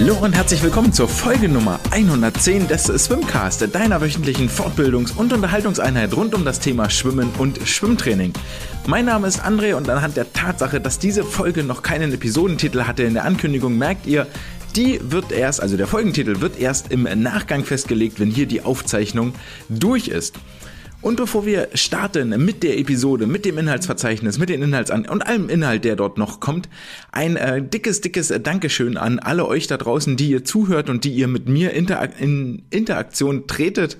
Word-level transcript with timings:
Hallo 0.00 0.16
und 0.22 0.34
herzlich 0.34 0.62
willkommen 0.62 0.94
zur 0.94 1.08
Folge 1.08 1.46
Nummer 1.46 1.78
110 1.90 2.68
des 2.68 2.84
Swimcast, 2.84 3.68
deiner 3.74 4.00
wöchentlichen 4.00 4.48
Fortbildungs- 4.48 5.14
und 5.14 5.30
Unterhaltungseinheit 5.30 6.16
rund 6.16 6.34
um 6.34 6.42
das 6.42 6.58
Thema 6.58 6.88
Schwimmen 6.88 7.28
und 7.36 7.58
Schwimmtraining. 7.68 8.32
Mein 8.86 9.04
Name 9.04 9.26
ist 9.26 9.44
André 9.44 9.74
und 9.74 9.90
anhand 9.90 10.16
der 10.16 10.32
Tatsache, 10.32 10.80
dass 10.80 10.98
diese 10.98 11.22
Folge 11.22 11.64
noch 11.64 11.82
keinen 11.82 12.14
Episodentitel 12.14 12.84
hatte 12.84 13.02
in 13.02 13.12
der 13.12 13.26
Ankündigung, 13.26 13.76
merkt 13.76 14.06
ihr, 14.06 14.26
die 14.74 14.98
wird 15.02 15.32
erst, 15.32 15.60
also 15.60 15.76
der 15.76 15.86
Folgentitel 15.86 16.40
wird 16.40 16.58
erst 16.58 16.90
im 16.90 17.02
Nachgang 17.02 17.62
festgelegt, 17.64 18.20
wenn 18.20 18.30
hier 18.30 18.46
die 18.46 18.62
Aufzeichnung 18.62 19.34
durch 19.68 20.08
ist. 20.08 20.36
Und 21.02 21.16
bevor 21.16 21.46
wir 21.46 21.68
starten 21.72 22.44
mit 22.44 22.62
der 22.62 22.78
Episode, 22.78 23.26
mit 23.26 23.46
dem 23.46 23.56
Inhaltsverzeichnis, 23.56 24.38
mit 24.38 24.50
den 24.50 24.60
Inhaltsan 24.60 25.06
und 25.08 25.22
allem 25.22 25.48
Inhalt, 25.48 25.84
der 25.84 25.96
dort 25.96 26.18
noch 26.18 26.40
kommt, 26.40 26.68
ein 27.10 27.36
äh, 27.36 27.62
dickes, 27.62 28.02
dickes 28.02 28.32
Dankeschön 28.42 28.98
an 28.98 29.18
alle 29.18 29.46
euch 29.46 29.66
da 29.66 29.78
draußen, 29.78 30.18
die 30.18 30.30
ihr 30.30 30.44
zuhört 30.44 30.90
und 30.90 31.04
die 31.04 31.12
ihr 31.12 31.26
mit 31.26 31.48
mir 31.48 31.72
Interak 31.72 32.20
in 32.20 32.64
Interaktion 32.68 33.46
tretet. 33.46 33.96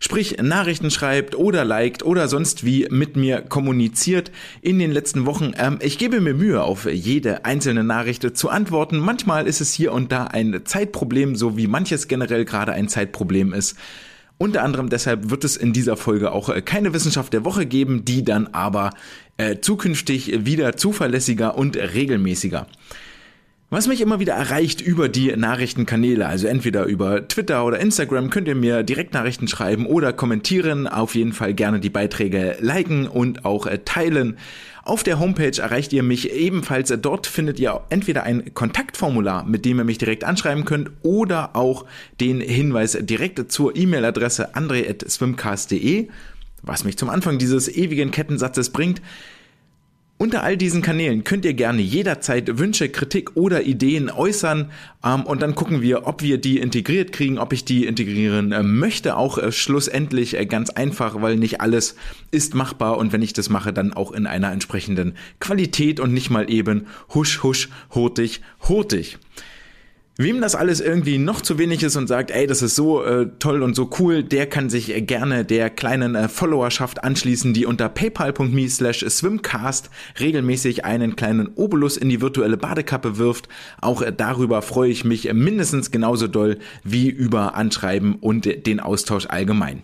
Sprich, 0.00 0.38
Nachrichten 0.40 0.90
schreibt 0.90 1.34
oder 1.34 1.64
liked 1.64 2.02
oder 2.04 2.28
sonst 2.28 2.64
wie 2.64 2.86
mit 2.88 3.16
mir 3.16 3.42
kommuniziert 3.42 4.30
in 4.62 4.78
den 4.78 4.92
letzten 4.92 5.26
Wochen. 5.26 5.52
Ähm, 5.58 5.80
ich 5.82 5.98
gebe 5.98 6.20
mir 6.22 6.32
Mühe, 6.32 6.62
auf 6.62 6.90
jede 6.90 7.44
einzelne 7.44 7.84
Nachricht 7.84 8.36
zu 8.36 8.48
antworten. 8.48 8.98
Manchmal 8.98 9.46
ist 9.46 9.60
es 9.60 9.74
hier 9.74 9.92
und 9.92 10.12
da 10.12 10.24
ein 10.24 10.62
Zeitproblem, 10.64 11.36
so 11.36 11.58
wie 11.58 11.66
manches 11.66 12.08
generell 12.08 12.46
gerade 12.46 12.72
ein 12.72 12.88
Zeitproblem 12.88 13.52
ist. 13.52 13.76
Unter 14.38 14.62
anderem 14.62 14.88
deshalb 14.88 15.30
wird 15.30 15.42
es 15.42 15.56
in 15.56 15.72
dieser 15.72 15.96
Folge 15.96 16.30
auch 16.30 16.48
äh, 16.48 16.62
keine 16.62 16.94
Wissenschaft 16.94 17.32
der 17.32 17.44
Woche 17.44 17.66
geben, 17.66 18.04
die 18.04 18.24
dann 18.24 18.46
aber 18.48 18.90
äh, 19.36 19.58
zukünftig 19.60 20.46
wieder 20.46 20.76
zuverlässiger 20.76 21.58
und 21.58 21.76
regelmäßiger. 21.76 22.66
Was 23.70 23.86
mich 23.86 24.00
immer 24.00 24.18
wieder 24.18 24.32
erreicht 24.32 24.80
über 24.80 25.10
die 25.10 25.36
Nachrichtenkanäle, 25.36 26.26
also 26.26 26.46
entweder 26.46 26.86
über 26.86 27.28
Twitter 27.28 27.66
oder 27.66 27.78
Instagram, 27.78 28.30
könnt 28.30 28.48
ihr 28.48 28.54
mir 28.54 28.82
Direktnachrichten 28.82 29.46
schreiben 29.46 29.84
oder 29.84 30.14
kommentieren. 30.14 30.86
Auf 30.86 31.14
jeden 31.14 31.34
Fall 31.34 31.52
gerne 31.52 31.78
die 31.78 31.90
Beiträge 31.90 32.56
liken 32.60 33.06
und 33.06 33.44
auch 33.44 33.66
äh, 33.66 33.80
teilen. 33.84 34.38
Auf 34.88 35.02
der 35.02 35.18
Homepage 35.18 35.60
erreicht 35.60 35.92
ihr 35.92 36.02
mich 36.02 36.32
ebenfalls. 36.32 36.90
Dort 37.02 37.26
findet 37.26 37.60
ihr 37.60 37.78
entweder 37.90 38.22
ein 38.22 38.54
Kontaktformular, 38.54 39.44
mit 39.44 39.66
dem 39.66 39.76
ihr 39.76 39.84
mich 39.84 39.98
direkt 39.98 40.24
anschreiben 40.24 40.64
könnt, 40.64 40.90
oder 41.02 41.54
auch 41.54 41.84
den 42.22 42.40
Hinweis 42.40 42.96
direkt 42.98 43.52
zur 43.52 43.76
E-Mail-Adresse 43.76 44.54
andre.swimcast.de, 44.54 46.08
was 46.62 46.84
mich 46.84 46.96
zum 46.96 47.10
Anfang 47.10 47.36
dieses 47.36 47.68
ewigen 47.68 48.10
Kettensatzes 48.10 48.70
bringt. 48.70 49.02
Unter 50.20 50.42
all 50.42 50.56
diesen 50.56 50.82
Kanälen 50.82 51.22
könnt 51.22 51.44
ihr 51.44 51.54
gerne 51.54 51.80
jederzeit 51.80 52.58
Wünsche, 52.58 52.88
Kritik 52.88 53.36
oder 53.36 53.62
Ideen 53.62 54.10
äußern 54.10 54.72
ähm, 55.04 55.22
und 55.22 55.40
dann 55.40 55.54
gucken 55.54 55.80
wir, 55.80 56.08
ob 56.08 56.22
wir 56.22 56.38
die 56.38 56.58
integriert 56.58 57.12
kriegen, 57.12 57.38
ob 57.38 57.52
ich 57.52 57.64
die 57.64 57.86
integrieren 57.86 58.50
äh, 58.50 58.64
möchte. 58.64 59.16
Auch 59.16 59.38
äh, 59.38 59.52
schlussendlich 59.52 60.36
äh, 60.36 60.44
ganz 60.44 60.70
einfach, 60.70 61.22
weil 61.22 61.36
nicht 61.36 61.60
alles 61.60 61.94
ist 62.32 62.56
machbar 62.56 62.98
und 62.98 63.12
wenn 63.12 63.22
ich 63.22 63.32
das 63.32 63.48
mache, 63.48 63.72
dann 63.72 63.92
auch 63.92 64.10
in 64.10 64.26
einer 64.26 64.50
entsprechenden 64.50 65.14
Qualität 65.38 66.00
und 66.00 66.12
nicht 66.12 66.30
mal 66.30 66.50
eben 66.50 66.88
husch, 67.14 67.44
husch, 67.44 67.68
hurtig, 67.94 68.40
hurtig. 68.68 69.18
Wem 70.20 70.40
das 70.40 70.56
alles 70.56 70.80
irgendwie 70.80 71.16
noch 71.16 71.42
zu 71.42 71.58
wenig 71.58 71.84
ist 71.84 71.94
und 71.94 72.08
sagt, 72.08 72.32
ey, 72.32 72.48
das 72.48 72.60
ist 72.60 72.74
so 72.74 73.04
äh, 73.04 73.28
toll 73.38 73.62
und 73.62 73.76
so 73.76 73.88
cool, 74.00 74.24
der 74.24 74.48
kann 74.48 74.68
sich 74.68 74.92
äh, 74.92 75.00
gerne 75.00 75.44
der 75.44 75.70
kleinen 75.70 76.16
äh, 76.16 76.28
Followerschaft 76.28 77.04
anschließen, 77.04 77.54
die 77.54 77.66
unter 77.66 77.88
paypal.me 77.88 78.68
slash 78.68 79.04
swimcast 79.08 79.90
regelmäßig 80.18 80.84
einen 80.84 81.14
kleinen 81.14 81.50
Obolus 81.54 81.96
in 81.96 82.08
die 82.08 82.20
virtuelle 82.20 82.56
Badekappe 82.56 83.16
wirft. 83.16 83.48
Auch 83.80 84.02
äh, 84.02 84.12
darüber 84.12 84.60
freue 84.60 84.90
ich 84.90 85.04
mich 85.04 85.32
mindestens 85.32 85.92
genauso 85.92 86.26
doll 86.26 86.58
wie 86.82 87.08
über 87.08 87.54
Anschreiben 87.54 88.16
und 88.16 88.66
den 88.66 88.80
Austausch 88.80 89.26
allgemein. 89.26 89.82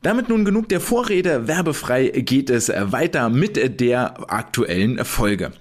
Damit 0.00 0.30
nun 0.30 0.46
genug 0.46 0.70
der 0.70 0.80
Vorrede, 0.80 1.46
werbefrei 1.46 2.08
geht 2.08 2.48
es 2.48 2.70
weiter 2.70 3.28
mit 3.28 3.80
der 3.80 4.32
aktuellen 4.32 5.04
Folge. 5.04 5.52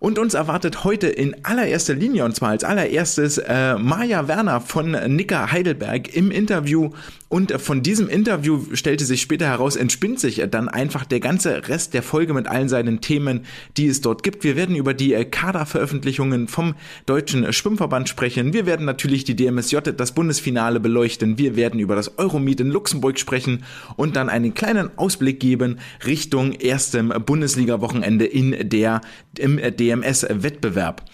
Und 0.00 0.18
uns 0.18 0.32
erwartet 0.32 0.82
heute 0.82 1.08
in 1.08 1.44
allererster 1.44 1.94
Linie, 1.94 2.24
und 2.24 2.34
zwar 2.34 2.48
als 2.48 2.64
allererstes, 2.64 3.36
äh, 3.36 3.76
Maja 3.76 4.26
Werner 4.28 4.62
von 4.62 4.92
Nicker 5.14 5.52
Heidelberg 5.52 6.16
im 6.16 6.30
Interview. 6.30 6.90
Und 7.30 7.52
von 7.60 7.84
diesem 7.84 8.08
Interview 8.08 8.60
stellte 8.72 9.04
sich 9.04 9.22
später 9.22 9.46
heraus, 9.46 9.76
entspinnt 9.76 10.18
sich 10.18 10.42
dann 10.50 10.68
einfach 10.68 11.04
der 11.04 11.20
ganze 11.20 11.68
Rest 11.68 11.94
der 11.94 12.02
Folge 12.02 12.34
mit 12.34 12.48
allen 12.48 12.68
seinen 12.68 13.00
Themen, 13.00 13.46
die 13.76 13.86
es 13.86 14.00
dort 14.00 14.24
gibt. 14.24 14.42
Wir 14.42 14.56
werden 14.56 14.74
über 14.74 14.94
die 14.94 15.14
äh, 15.14 15.24
Kaderveröffentlichungen 15.24 16.48
vom 16.48 16.74
Deutschen 17.06 17.52
Schwimmverband 17.52 18.08
sprechen. 18.08 18.52
Wir 18.52 18.66
werden 18.66 18.84
natürlich 18.84 19.22
die 19.22 19.36
DMSJ, 19.36 19.78
das 19.96 20.12
Bundesfinale 20.12 20.80
beleuchten. 20.80 21.38
Wir 21.38 21.54
werden 21.54 21.78
über 21.78 21.94
das 21.94 22.18
Euromeet 22.18 22.60
in 22.60 22.68
Luxemburg 22.68 23.16
sprechen 23.16 23.62
und 23.94 24.16
dann 24.16 24.28
einen 24.28 24.52
kleinen 24.52 24.90
Ausblick 24.98 25.38
geben 25.38 25.78
Richtung 26.04 26.52
erstem 26.52 27.10
Bundesliga-Wochenende 27.24 28.24
in 28.24 28.68
der, 28.68 29.02
im 29.38 29.56
der 29.56 29.70
DMS-Wettbewerb. 29.70 31.04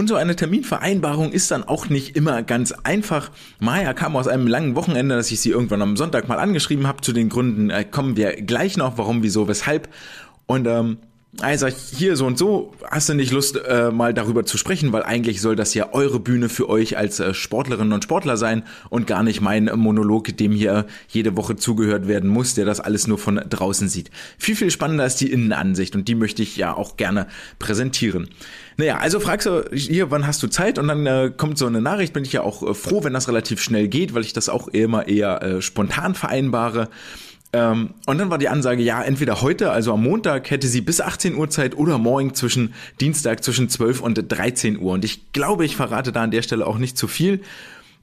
Und 0.00 0.06
so 0.06 0.14
eine 0.14 0.34
Terminvereinbarung 0.34 1.30
ist 1.30 1.50
dann 1.50 1.62
auch 1.62 1.90
nicht 1.90 2.16
immer 2.16 2.42
ganz 2.42 2.72
einfach. 2.72 3.30
Maya 3.58 3.92
kam 3.92 4.16
aus 4.16 4.28
einem 4.28 4.46
langen 4.46 4.74
Wochenende, 4.74 5.14
dass 5.14 5.30
ich 5.30 5.42
sie 5.42 5.50
irgendwann 5.50 5.82
am 5.82 5.98
Sonntag 5.98 6.26
mal 6.26 6.38
angeschrieben 6.38 6.86
habe. 6.86 7.02
Zu 7.02 7.12
den 7.12 7.28
Gründen 7.28 7.68
äh, 7.68 7.84
kommen 7.84 8.16
wir 8.16 8.32
gleich 8.36 8.78
noch, 8.78 8.96
warum, 8.96 9.22
wieso, 9.22 9.46
weshalb. 9.46 9.90
Und 10.46 10.66
ähm, 10.66 10.96
also 11.38 11.68
hier 11.68 12.16
so 12.16 12.26
und 12.26 12.38
so, 12.38 12.74
hast 12.90 13.08
du 13.08 13.14
nicht 13.14 13.30
Lust, 13.30 13.56
äh, 13.56 13.92
mal 13.92 14.12
darüber 14.12 14.44
zu 14.44 14.58
sprechen, 14.58 14.92
weil 14.92 15.04
eigentlich 15.04 15.40
soll 15.40 15.54
das 15.54 15.74
ja 15.74 15.92
eure 15.92 16.18
Bühne 16.18 16.48
für 16.48 16.68
euch 16.68 16.96
als 16.98 17.20
äh, 17.20 17.34
Sportlerinnen 17.34 17.92
und 17.92 18.02
Sportler 18.02 18.36
sein 18.36 18.64
und 18.88 19.06
gar 19.06 19.22
nicht 19.22 19.40
mein 19.40 19.70
Monolog, 19.76 20.36
dem 20.36 20.52
hier 20.52 20.86
jede 21.08 21.36
Woche 21.36 21.54
zugehört 21.54 22.08
werden 22.08 22.28
muss, 22.28 22.54
der 22.54 22.64
das 22.64 22.80
alles 22.80 23.06
nur 23.06 23.16
von 23.16 23.40
draußen 23.48 23.88
sieht. 23.88 24.10
Viel, 24.38 24.56
viel 24.56 24.72
spannender 24.72 25.06
ist 25.06 25.20
die 25.20 25.30
Innenansicht 25.30 25.94
und 25.94 26.08
die 26.08 26.16
möchte 26.16 26.42
ich 26.42 26.56
ja 26.56 26.74
auch 26.74 26.96
gerne 26.96 27.28
präsentieren. 27.60 28.28
Naja, 28.76 28.98
also 28.98 29.20
fragst 29.20 29.46
du 29.46 29.64
hier, 29.72 30.10
wann 30.10 30.26
hast 30.26 30.42
du 30.42 30.48
Zeit? 30.48 30.78
Und 30.78 30.88
dann 30.88 31.06
äh, 31.06 31.30
kommt 31.36 31.58
so 31.58 31.66
eine 31.66 31.80
Nachricht, 31.80 32.12
bin 32.12 32.24
ich 32.24 32.32
ja 32.32 32.42
auch 32.42 32.62
äh, 32.62 32.74
froh, 32.74 33.04
wenn 33.04 33.12
das 33.12 33.28
relativ 33.28 33.62
schnell 33.62 33.86
geht, 33.86 34.14
weil 34.14 34.22
ich 34.22 34.32
das 34.32 34.48
auch 34.48 34.68
immer 34.68 35.06
eher 35.06 35.42
äh, 35.42 35.62
spontan 35.62 36.14
vereinbare. 36.14 36.88
Ähm, 37.52 37.94
und 38.06 38.18
dann 38.18 38.30
war 38.30 38.38
die 38.38 38.48
Ansage, 38.48 38.82
ja, 38.82 39.02
entweder 39.02 39.42
heute, 39.42 39.72
also 39.72 39.92
am 39.92 40.02
Montag, 40.02 40.50
hätte 40.50 40.68
sie 40.68 40.80
bis 40.80 41.00
18 41.00 41.34
Uhr 41.34 41.50
Zeit 41.50 41.76
oder 41.76 41.98
morgen 41.98 42.34
zwischen 42.34 42.74
Dienstag 43.00 43.42
zwischen 43.42 43.68
12 43.68 44.00
und 44.00 44.24
13 44.28 44.78
Uhr. 44.78 44.92
Und 44.92 45.04
ich 45.04 45.32
glaube, 45.32 45.64
ich 45.64 45.76
verrate 45.76 46.12
da 46.12 46.22
an 46.22 46.30
der 46.30 46.42
Stelle 46.42 46.66
auch 46.66 46.78
nicht 46.78 46.96
zu 46.96 47.08
viel 47.08 47.40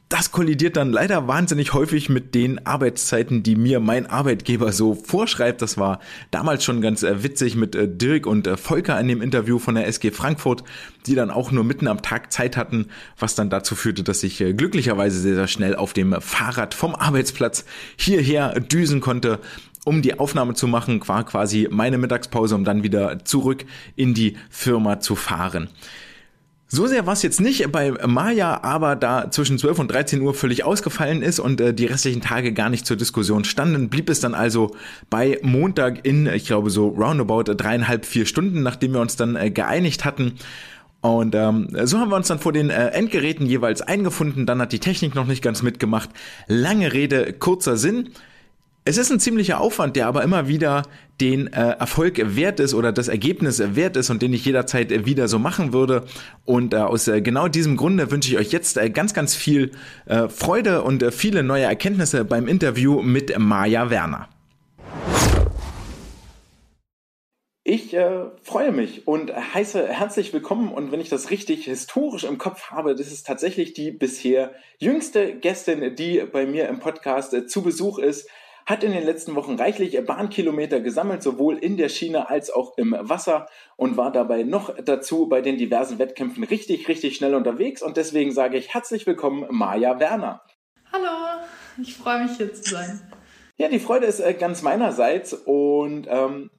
das 0.10 0.32
kollidiert 0.32 0.78
dann 0.78 0.92
leider 0.92 1.28
wahnsinnig 1.28 1.74
häufig 1.74 2.08
mit 2.08 2.34
den 2.34 2.66
Arbeitszeiten, 2.66 3.44
die 3.44 3.58
mir 3.58 3.82
mein 3.82 4.06
Arbeitgeber 4.06 4.72
so 4.72 4.96
vorschreibt. 4.96 5.62
Das 5.62 5.78
war 5.78 6.00
damals 6.32 6.64
schon 6.64 6.80
ganz 6.80 7.04
äh, 7.04 7.24
witzig 7.24 7.56
mit 7.56 7.76
äh, 7.76 7.90
Dirk 7.90 8.26
und 8.26 8.48
äh, 8.48 8.56
Volker 8.56 8.98
in 9.00 9.10
dem 9.10 9.22
Interview 9.22 9.60
von 9.60 9.76
der 9.76 9.86
SG 9.88 10.12
Frankfurt, 10.12 10.64
die 11.08 11.16
dann 11.16 11.30
auch 11.30 11.52
nur 11.52 11.66
mitten 11.66 11.88
am 11.88 12.02
Tag 12.02 12.32
Zeit 12.32 12.56
hatten, 12.56 12.88
was 13.20 13.36
dann 13.36 13.50
dazu 13.50 13.76
führte, 13.76 14.04
dass 14.04 14.24
ich 14.24 14.38
glücklicherweise 14.38 15.20
sehr, 15.20 15.36
sehr 15.36 15.48
schnell 15.48 15.76
auf 15.76 15.92
dem 15.92 16.16
Fahrrad 16.22 16.74
vom 16.74 16.96
Arbeitsplatz 16.96 17.66
hierher 17.98 18.60
düsen 18.60 19.02
konnte 19.02 19.40
um 19.84 20.02
die 20.02 20.20
Aufnahme 20.20 20.54
zu 20.54 20.68
machen, 20.68 21.02
war 21.08 21.24
quasi 21.24 21.70
meine 21.72 21.98
Mittagspause, 21.98 22.56
um 22.56 22.66
dann 22.66 22.84
wieder 22.84 23.24
zurück 23.24 23.66
in 23.96 24.14
die 24.14 24.36
Firma 24.50 25.00
zu 25.00 25.16
fahren. 25.16 25.70
So 26.70 26.86
sehr 26.86 27.06
war 27.06 27.14
es 27.14 27.22
jetzt 27.22 27.40
nicht 27.40 27.72
bei 27.72 27.92
Maya, 27.92 28.62
aber 28.62 28.98
da 28.98 29.32
zwischen 29.32 29.58
12 29.58 29.80
und 29.80 29.92
13 29.92 30.20
Uhr 30.20 30.34
völlig 30.34 30.66
ausgefallen 30.66 31.22
ist 31.22 31.40
und 31.40 31.62
äh, 31.62 31.74
die 31.74 31.86
restlichen 31.86 32.20
Tage 32.20 32.52
gar 32.52 32.70
nicht 32.70 32.86
zur 32.86 32.98
Diskussion 32.98 33.46
standen, 33.46 33.88
blieb 33.88 34.10
es 34.10 34.20
dann 34.20 34.34
also 34.34 34.76
bei 35.10 35.40
Montag 35.44 36.06
in, 36.06 36.28
ich 36.28 36.46
glaube 36.46 36.70
so 36.70 36.90
roundabout 36.90 37.44
dreieinhalb, 37.44 38.06
vier 38.06 38.26
Stunden, 38.26 38.64
nachdem 38.64 38.94
wir 38.94 39.00
uns 39.00 39.16
dann 39.16 39.38
äh, 39.38 39.50
geeinigt 39.50 40.04
hatten. 40.04 40.34
Und 41.00 41.36
ähm, 41.36 41.70
so 41.86 42.00
haben 42.00 42.10
wir 42.10 42.18
uns 42.18 42.28
dann 42.28 42.40
vor 42.40 42.52
den 42.52 42.70
äh, 42.70 42.88
Endgeräten 42.90 43.46
jeweils 43.46 43.82
eingefunden. 43.82 44.46
Dann 44.46 44.60
hat 44.60 44.74
die 44.74 44.80
Technik 44.80 45.16
noch 45.16 45.26
nicht 45.26 45.42
ganz 45.42 45.64
mitgemacht. 45.64 46.10
Lange 46.48 46.92
Rede, 46.92 47.32
kurzer 47.32 47.78
Sinn. 47.78 48.10
Es 48.84 48.98
ist 48.98 49.10
ein 49.10 49.22
ziemlicher 49.22 49.62
Aufwand, 49.62 49.96
der 49.96 50.08
aber 50.08 50.24
immer 50.24 50.50
wieder 50.50 50.84
den 51.22 51.52
äh, 51.52 51.72
Erfolg 51.80 52.36
wert 52.36 52.60
ist 52.60 52.74
oder 52.74 52.92
das 52.92 53.08
Ergebnis 53.08 53.62
wert 53.76 53.98
ist 53.98 54.10
und 54.10 54.22
den 54.22 54.34
ich 54.34 54.46
jederzeit 54.46 55.06
wieder 55.06 55.28
so 55.28 55.40
machen 55.40 55.74
würde. 55.74 56.04
Und 56.46 56.74
äh, 56.74 56.78
aus 56.78 57.08
äh, 57.08 57.22
genau 57.22 57.48
diesem 57.48 57.78
Grunde 57.78 58.12
wünsche 58.12 58.32
ich 58.32 58.38
euch 58.38 58.52
jetzt 58.52 58.78
äh, 58.78 58.90
ganz, 58.90 59.14
ganz 59.14 59.36
viel 59.36 59.72
äh, 60.06 60.30
Freude 60.30 60.84
und 60.84 61.02
äh, 61.02 61.12
viele 61.12 61.44
neue 61.44 61.64
Erkenntnisse 61.64 62.26
beim 62.26 62.48
Interview 62.48 63.02
mit 63.02 63.38
Maja 63.38 63.90
Werner. 63.90 64.30
Ich 67.70 67.94
äh, 67.94 68.30
freue 68.44 68.72
mich 68.72 69.10
und 69.10 69.36
heiße 69.36 69.90
herzlich 69.90 70.32
willkommen 70.32 70.72
und 70.72 70.94
wenn 70.94 71.02
ich 71.02 71.10
das 71.10 71.32
richtig 71.32 71.66
historisch 71.66 72.24
im 72.24 72.38
Kopf 72.38 72.72
habe, 72.72 72.96
das 72.96 73.12
ist 73.12 73.28
tatsächlich 73.28 73.74
die 73.74 73.92
bisher 73.92 74.56
jüngste 74.78 75.36
Gästin, 75.36 75.94
die 75.98 76.24
bei 76.32 76.46
mir 76.46 76.70
im 76.70 76.80
Podcast 76.80 77.34
äh, 77.34 77.46
zu 77.46 77.64
Besuch 77.64 78.00
ist. 78.00 78.30
Hat 78.68 78.84
in 78.84 78.92
den 78.92 79.06
letzten 79.06 79.34
Wochen 79.36 79.56
reichlich 79.56 79.98
Bahnkilometer 80.06 80.82
gesammelt, 80.82 81.24
sowohl 81.24 81.58
in 81.58 81.78
der 81.78 81.88
Schiene 81.88 82.30
als 82.30 82.52
auch 82.52 82.78
im 82.78 82.94
Wasser 83.00 83.48
und 83.78 83.96
war 83.96 84.12
dabei 84.12 84.44
noch 84.44 84.76
dazu 84.84 85.30
bei 85.30 85.40
den 85.40 85.58
diversen 85.58 86.00
Wettkämpfen 86.00 86.44
richtig, 86.44 86.90
richtig 86.90 87.16
schnell 87.16 87.34
unterwegs. 87.34 87.82
Und 87.82 87.96
deswegen 87.96 88.34
sage 88.34 88.58
ich 88.58 88.74
herzlich 88.74 89.08
willkommen, 89.08 89.46
Maja 89.50 90.02
Werner. 90.02 90.44
Hallo, 90.92 91.42
ich 91.82 91.96
freue 91.96 92.26
mich 92.26 92.36
hier 92.36 92.54
zu 92.54 92.72
sein. 92.72 93.10
Ja, 93.56 93.70
die 93.70 93.80
Freude 93.80 94.06
ist 94.06 94.20
äh, 94.20 94.34
ganz 94.34 94.62
meinerseits 94.62 95.34
und 95.34 96.06
ähm, 96.10 96.52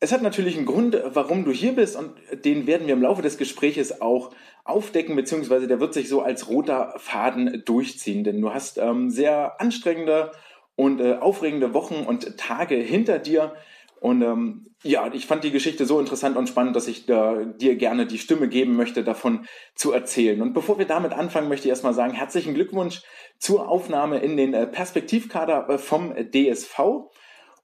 es 0.00 0.12
hat 0.12 0.20
natürlich 0.20 0.58
einen 0.58 0.66
Grund, 0.66 1.02
warum 1.14 1.46
du 1.46 1.50
hier 1.50 1.72
bist 1.72 1.96
und 1.96 2.12
den 2.44 2.66
werden 2.66 2.86
wir 2.86 2.92
im 2.92 3.00
Laufe 3.00 3.22
des 3.22 3.38
Gespräches 3.38 4.02
auch 4.02 4.32
aufdecken, 4.64 5.16
beziehungsweise 5.16 5.66
der 5.66 5.80
wird 5.80 5.94
sich 5.94 6.10
so 6.10 6.20
als 6.20 6.46
roter 6.46 6.92
Faden 6.98 7.62
durchziehen, 7.64 8.22
denn 8.22 8.42
du 8.42 8.52
hast 8.52 8.76
ähm, 8.76 9.08
sehr 9.08 9.62
anstrengende 9.62 10.30
und 10.76 11.00
äh, 11.00 11.14
aufregende 11.14 11.74
Wochen 11.74 12.04
und 12.06 12.36
Tage 12.36 12.76
hinter 12.76 13.18
dir. 13.18 13.54
Und 14.00 14.22
ähm, 14.22 14.74
ja, 14.82 15.10
ich 15.12 15.26
fand 15.26 15.44
die 15.44 15.50
Geschichte 15.50 15.86
so 15.86 15.98
interessant 15.98 16.36
und 16.36 16.48
spannend, 16.48 16.76
dass 16.76 16.88
ich 16.88 17.08
äh, 17.08 17.46
dir 17.56 17.76
gerne 17.76 18.06
die 18.06 18.18
Stimme 18.18 18.48
geben 18.48 18.76
möchte, 18.76 19.02
davon 19.02 19.46
zu 19.74 19.92
erzählen. 19.92 20.42
Und 20.42 20.52
bevor 20.52 20.78
wir 20.78 20.86
damit 20.86 21.12
anfangen, 21.12 21.48
möchte 21.48 21.66
ich 21.66 21.70
erstmal 21.70 21.94
sagen, 21.94 22.12
herzlichen 22.12 22.52
Glückwunsch 22.52 23.02
zur 23.38 23.68
Aufnahme 23.68 24.18
in 24.18 24.36
den 24.36 24.52
äh, 24.52 24.66
Perspektivkader 24.66 25.70
äh, 25.70 25.78
vom 25.78 26.14
DSV. 26.14 27.08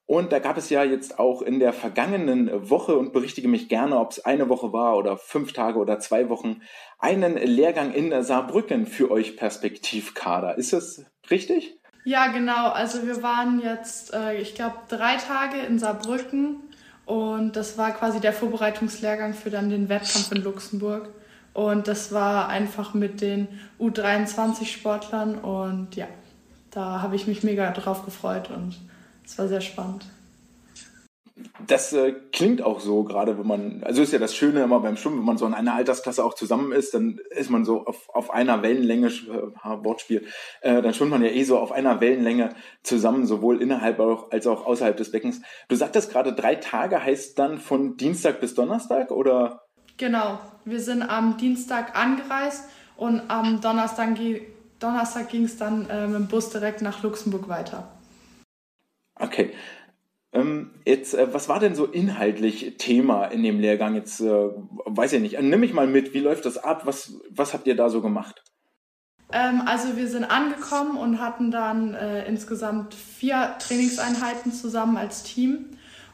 Und 0.06 0.32
da 0.32 0.38
gab 0.38 0.56
es 0.56 0.70
ja 0.70 0.82
jetzt 0.82 1.18
auch 1.18 1.42
in 1.42 1.60
der 1.60 1.72
vergangenen 1.72 2.70
Woche, 2.70 2.96
und 2.96 3.12
berichtige 3.12 3.46
mich 3.46 3.68
gerne, 3.68 3.98
ob 3.98 4.12
es 4.12 4.24
eine 4.24 4.48
Woche 4.48 4.72
war 4.72 4.96
oder 4.96 5.16
fünf 5.16 5.52
Tage 5.52 5.78
oder 5.78 5.98
zwei 6.00 6.28
Wochen, 6.30 6.62
einen 6.98 7.36
Lehrgang 7.36 7.92
in 7.92 8.22
Saarbrücken 8.22 8.86
für 8.86 9.10
euch 9.10 9.36
Perspektivkader. 9.36 10.56
Ist 10.56 10.72
das 10.72 11.04
richtig? 11.30 11.79
Ja, 12.04 12.28
genau. 12.28 12.70
Also 12.70 13.06
wir 13.06 13.22
waren 13.22 13.60
jetzt, 13.60 14.14
äh, 14.14 14.36
ich 14.36 14.54
glaube, 14.54 14.76
drei 14.88 15.16
Tage 15.16 15.58
in 15.58 15.78
Saarbrücken 15.78 16.56
und 17.06 17.56
das 17.56 17.76
war 17.76 17.92
quasi 17.92 18.20
der 18.20 18.32
Vorbereitungslehrgang 18.32 19.34
für 19.34 19.50
dann 19.50 19.68
den 19.68 19.88
Wettkampf 19.88 20.32
in 20.32 20.42
Luxemburg. 20.42 21.10
Und 21.52 21.88
das 21.88 22.12
war 22.12 22.48
einfach 22.48 22.94
mit 22.94 23.20
den 23.20 23.48
U23-Sportlern 23.80 25.36
und 25.36 25.96
ja, 25.96 26.06
da 26.70 27.02
habe 27.02 27.16
ich 27.16 27.26
mich 27.26 27.42
mega 27.42 27.70
drauf 27.72 28.04
gefreut 28.04 28.50
und 28.50 28.78
es 29.26 29.36
war 29.36 29.48
sehr 29.48 29.60
spannend. 29.60 30.06
Das 31.66 31.92
äh, 31.92 32.12
klingt 32.32 32.62
auch 32.62 32.80
so, 32.80 33.04
gerade 33.04 33.38
wenn 33.38 33.46
man, 33.46 33.82
also 33.84 34.02
ist 34.02 34.12
ja 34.12 34.18
das 34.18 34.34
Schöne 34.34 34.62
immer 34.62 34.80
beim 34.80 34.96
Schwimmen, 34.96 35.18
wenn 35.18 35.24
man 35.24 35.38
so 35.38 35.46
in 35.46 35.54
einer 35.54 35.74
Altersklasse 35.74 36.24
auch 36.24 36.34
zusammen 36.34 36.72
ist, 36.72 36.94
dann 36.94 37.18
ist 37.30 37.50
man 37.50 37.64
so 37.64 37.86
auf, 37.86 38.08
auf 38.10 38.30
einer 38.30 38.62
Wellenlänge, 38.62 39.08
äh, 39.08 39.84
Wortspiel, 39.84 40.26
äh, 40.62 40.82
dann 40.82 40.94
schwimmt 40.94 41.10
man 41.10 41.22
ja 41.22 41.30
eh 41.30 41.44
so 41.44 41.58
auf 41.58 41.72
einer 41.72 42.00
Wellenlänge 42.00 42.50
zusammen, 42.82 43.26
sowohl 43.26 43.60
innerhalb 43.60 44.00
als 44.30 44.46
auch 44.46 44.66
außerhalb 44.66 44.96
des 44.96 45.10
Beckens. 45.10 45.42
Du 45.68 45.76
sagtest 45.76 46.10
gerade, 46.10 46.32
drei 46.32 46.56
Tage 46.56 47.04
heißt 47.04 47.38
dann 47.38 47.58
von 47.58 47.96
Dienstag 47.96 48.40
bis 48.40 48.54
Donnerstag 48.54 49.10
oder? 49.10 49.62
Genau, 49.96 50.38
wir 50.64 50.80
sind 50.80 51.02
am 51.02 51.36
Dienstag 51.36 51.96
angereist 51.98 52.64
und 52.96 53.22
am 53.28 53.60
Donnerstag, 53.60 54.16
Donnerstag 54.78 55.28
ging 55.28 55.44
es 55.44 55.56
dann 55.56 55.88
äh, 55.90 56.06
mit 56.06 56.16
dem 56.16 56.28
Bus 56.28 56.50
direkt 56.50 56.82
nach 56.82 57.02
Luxemburg 57.02 57.48
weiter. 57.48 57.88
Okay. 59.20 59.52
Ähm, 60.32 60.70
jetzt, 60.84 61.14
äh, 61.14 61.32
was 61.32 61.48
war 61.48 61.58
denn 61.58 61.74
so 61.74 61.86
inhaltlich 61.86 62.76
Thema 62.78 63.24
in 63.26 63.42
dem 63.42 63.58
Lehrgang? 63.58 63.94
Jetzt 63.94 64.20
äh, 64.20 64.28
weiß 64.28 65.14
ich 65.14 65.20
nicht. 65.20 65.34
Äh, 65.34 65.42
nimm 65.42 65.60
mich 65.60 65.72
mal 65.72 65.86
mit. 65.86 66.14
Wie 66.14 66.20
läuft 66.20 66.46
das 66.46 66.58
ab? 66.58 66.82
Was, 66.84 67.14
was 67.30 67.52
habt 67.52 67.66
ihr 67.66 67.74
da 67.74 67.88
so 67.88 68.00
gemacht? 68.00 68.42
Ähm, 69.32 69.62
also 69.66 69.96
wir 69.96 70.08
sind 70.08 70.24
angekommen 70.24 70.96
und 70.96 71.20
hatten 71.20 71.50
dann 71.50 71.94
äh, 71.94 72.26
insgesamt 72.26 72.94
vier 72.94 73.56
Trainingseinheiten 73.58 74.52
zusammen 74.52 74.96
als 74.96 75.24
Team. 75.24 75.66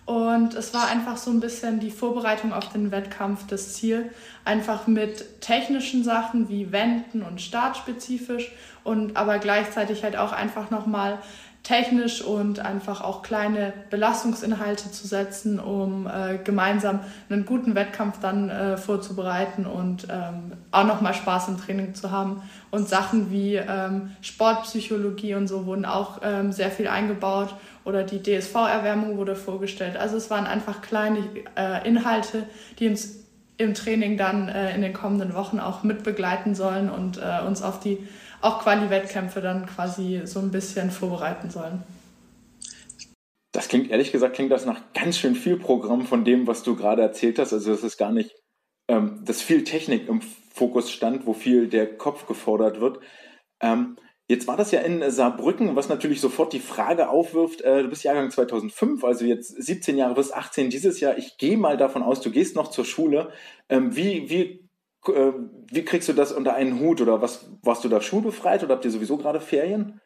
Und 0.07 0.55
es 0.55 0.73
war 0.73 0.87
einfach 0.87 1.17
so 1.17 1.33
ein 1.33 1.41
bisschen 1.41 1.81
die 1.81 1.91
Vorbereitung 1.91 2.53
auf 2.53 2.69
den 2.69 2.93
Wettkampf, 2.93 3.45
das 3.49 3.75
Ziel. 3.75 4.13
Einfach 4.45 4.87
mit 4.87 5.41
technischen 5.41 6.05
Sachen 6.05 6.49
wie 6.49 6.71
Wenden 6.71 7.23
und 7.23 7.41
startspezifisch 7.41 8.53
und 8.85 9.17
aber 9.17 9.41
gleichzeitig 9.41 10.05
halt 10.05 10.17
auch 10.17 10.33
einfach 10.33 10.71
nochmal 10.71 11.19
technisch 11.67 12.23
und 12.23 12.61
einfach 12.61 13.01
auch 13.01 13.23
kleine 13.23 13.73
Belastungsinhalte 13.91 14.93
zu 14.93 15.05
setzen, 15.05 15.59
um 15.59 16.07
äh, 16.07 16.39
gemeinsam 16.39 17.01
einen 17.29 17.45
guten 17.45 17.75
Wettkampf 17.75 18.21
dann 18.21 18.49
äh, 18.51 18.77
vorzubereiten 18.77 19.67
und 19.67 20.07
ähm, 20.09 20.53
auch 20.71 20.85
nochmal 20.85 21.13
Spaß 21.13 21.49
im 21.49 21.61
Training 21.61 21.97
zu 21.97 22.13
haben. 22.13 22.43
Und 22.71 22.89
Sachen 22.89 23.33
wie 23.33 23.57
ähm, 23.57 24.13
Sportpsychologie 24.21 25.35
und 25.35 25.49
so 25.49 25.67
wurden 25.67 25.87
auch 25.87 26.21
ähm, 26.23 26.53
sehr 26.53 26.71
viel 26.71 26.87
eingebaut 26.87 27.53
oder 27.85 28.05
die 28.05 28.23
DSV-Erwärmung 28.23 29.17
wurde 29.17 29.35
vorgestellt. 29.35 29.97
Also 29.97 30.19
es 30.19 30.31
waren 30.31 30.47
einfach 30.47 30.83
kleine 30.83 31.19
äh, 31.57 31.85
Inhalte, 31.85 32.45
die 32.79 32.87
uns 32.87 33.25
im 33.59 33.75
Training 33.75 34.17
dann 34.17 34.49
äh, 34.49 34.73
in 34.73 34.83
den 34.83 34.93
kommenden 34.93 35.35
Wochen 35.35 35.59
auch 35.59 35.83
mitbegleiten 35.83 36.55
sollen 36.55 36.91
und 36.91 37.19
äh, 37.19 37.45
uns 37.45 37.61
auf 37.61 37.81
die 37.81 38.07
auch 38.41 38.63
Quali-Wettkämpfe 38.63 39.41
dann 39.41 39.67
quasi 39.67 40.23
so 40.25 40.41
ein 40.41 40.51
bisschen 40.51 40.91
vorbereiten 40.91 41.51
sollen. 41.51 41.83
Das 43.53 43.69
klingt, 43.69 43.91
ehrlich 43.91 44.13
gesagt, 44.13 44.35
klingt 44.35 44.51
das 44.53 44.67
nach 44.67 44.81
ganz 44.93 45.19
schön 45.19 45.35
viel 45.35 45.57
Programm 45.57 46.05
von 46.05 46.25
dem, 46.25 46.47
was 46.47 46.63
du 46.63 46.77
gerade 46.77 47.01
erzählt 47.01 47.39
hast. 47.39 47.55
Also 47.55 47.73
es 47.73 47.83
ist 47.83 47.97
gar 47.97 48.13
nicht, 48.13 48.35
ähm, 48.89 49.23
dass 49.25 49.41
viel 49.41 49.65
Technik 49.65 50.09
im 50.09 50.21
Fokus 50.21 50.91
stand, 50.91 51.27
wo 51.27 51.33
viel 51.33 51.69
der 51.69 51.97
Kopf 51.97 52.27
gefordert 52.27 52.81
wird. 52.81 53.01
Ähm, 53.63 53.97
jetzt 54.29 54.47
war 54.47 54.59
das 54.59 54.73
ja 54.73 54.81
in 54.81 55.11
Saarbrücken, 55.11 55.75
was 55.75 55.89
natürlich 55.89 56.21
sofort 56.21 56.53
die 56.53 56.61
Frage 56.61 57.09
aufwirft, 57.09 57.63
äh, 57.63 57.83
du 57.83 57.89
bist 57.89 58.05
Jahrgang 58.05 58.31
2005, 58.31 59.03
also 59.05 59.25
jetzt 59.25 59.49
17 59.49 59.97
Jahre 59.97 60.15
bis 60.15 60.33
18 60.33 60.69
dieses 60.69 61.01
Jahr. 61.01 61.17
Ich 61.17 61.39
gehe 61.39 61.57
mal 61.57 61.79
davon 61.79 62.03
aus, 62.03 62.21
du 62.21 62.31
gehst 62.31 62.57
noch 62.57 62.69
zur 62.69 62.85
Schule. 62.85 63.33
Ähm, 63.71 63.97
wie, 63.97 64.29
wie 64.29 64.66
äh, 65.09 65.33
wie 65.71 65.85
kriegst 65.85 66.09
du 66.09 66.13
das 66.13 66.33
unter 66.33 66.55
einen 66.55 66.81
Hut 66.81 67.01
oder 67.01 67.21
was 67.23 67.47
warst 67.63 67.85
du 67.85 67.89
da 67.89 68.01
schulbefreit 68.01 68.63
oder 68.63 68.75
habt 68.75 68.85
ihr 68.85 68.91
sowieso 68.91 69.17
gerade 69.17 69.41
Ferien? 69.41 70.01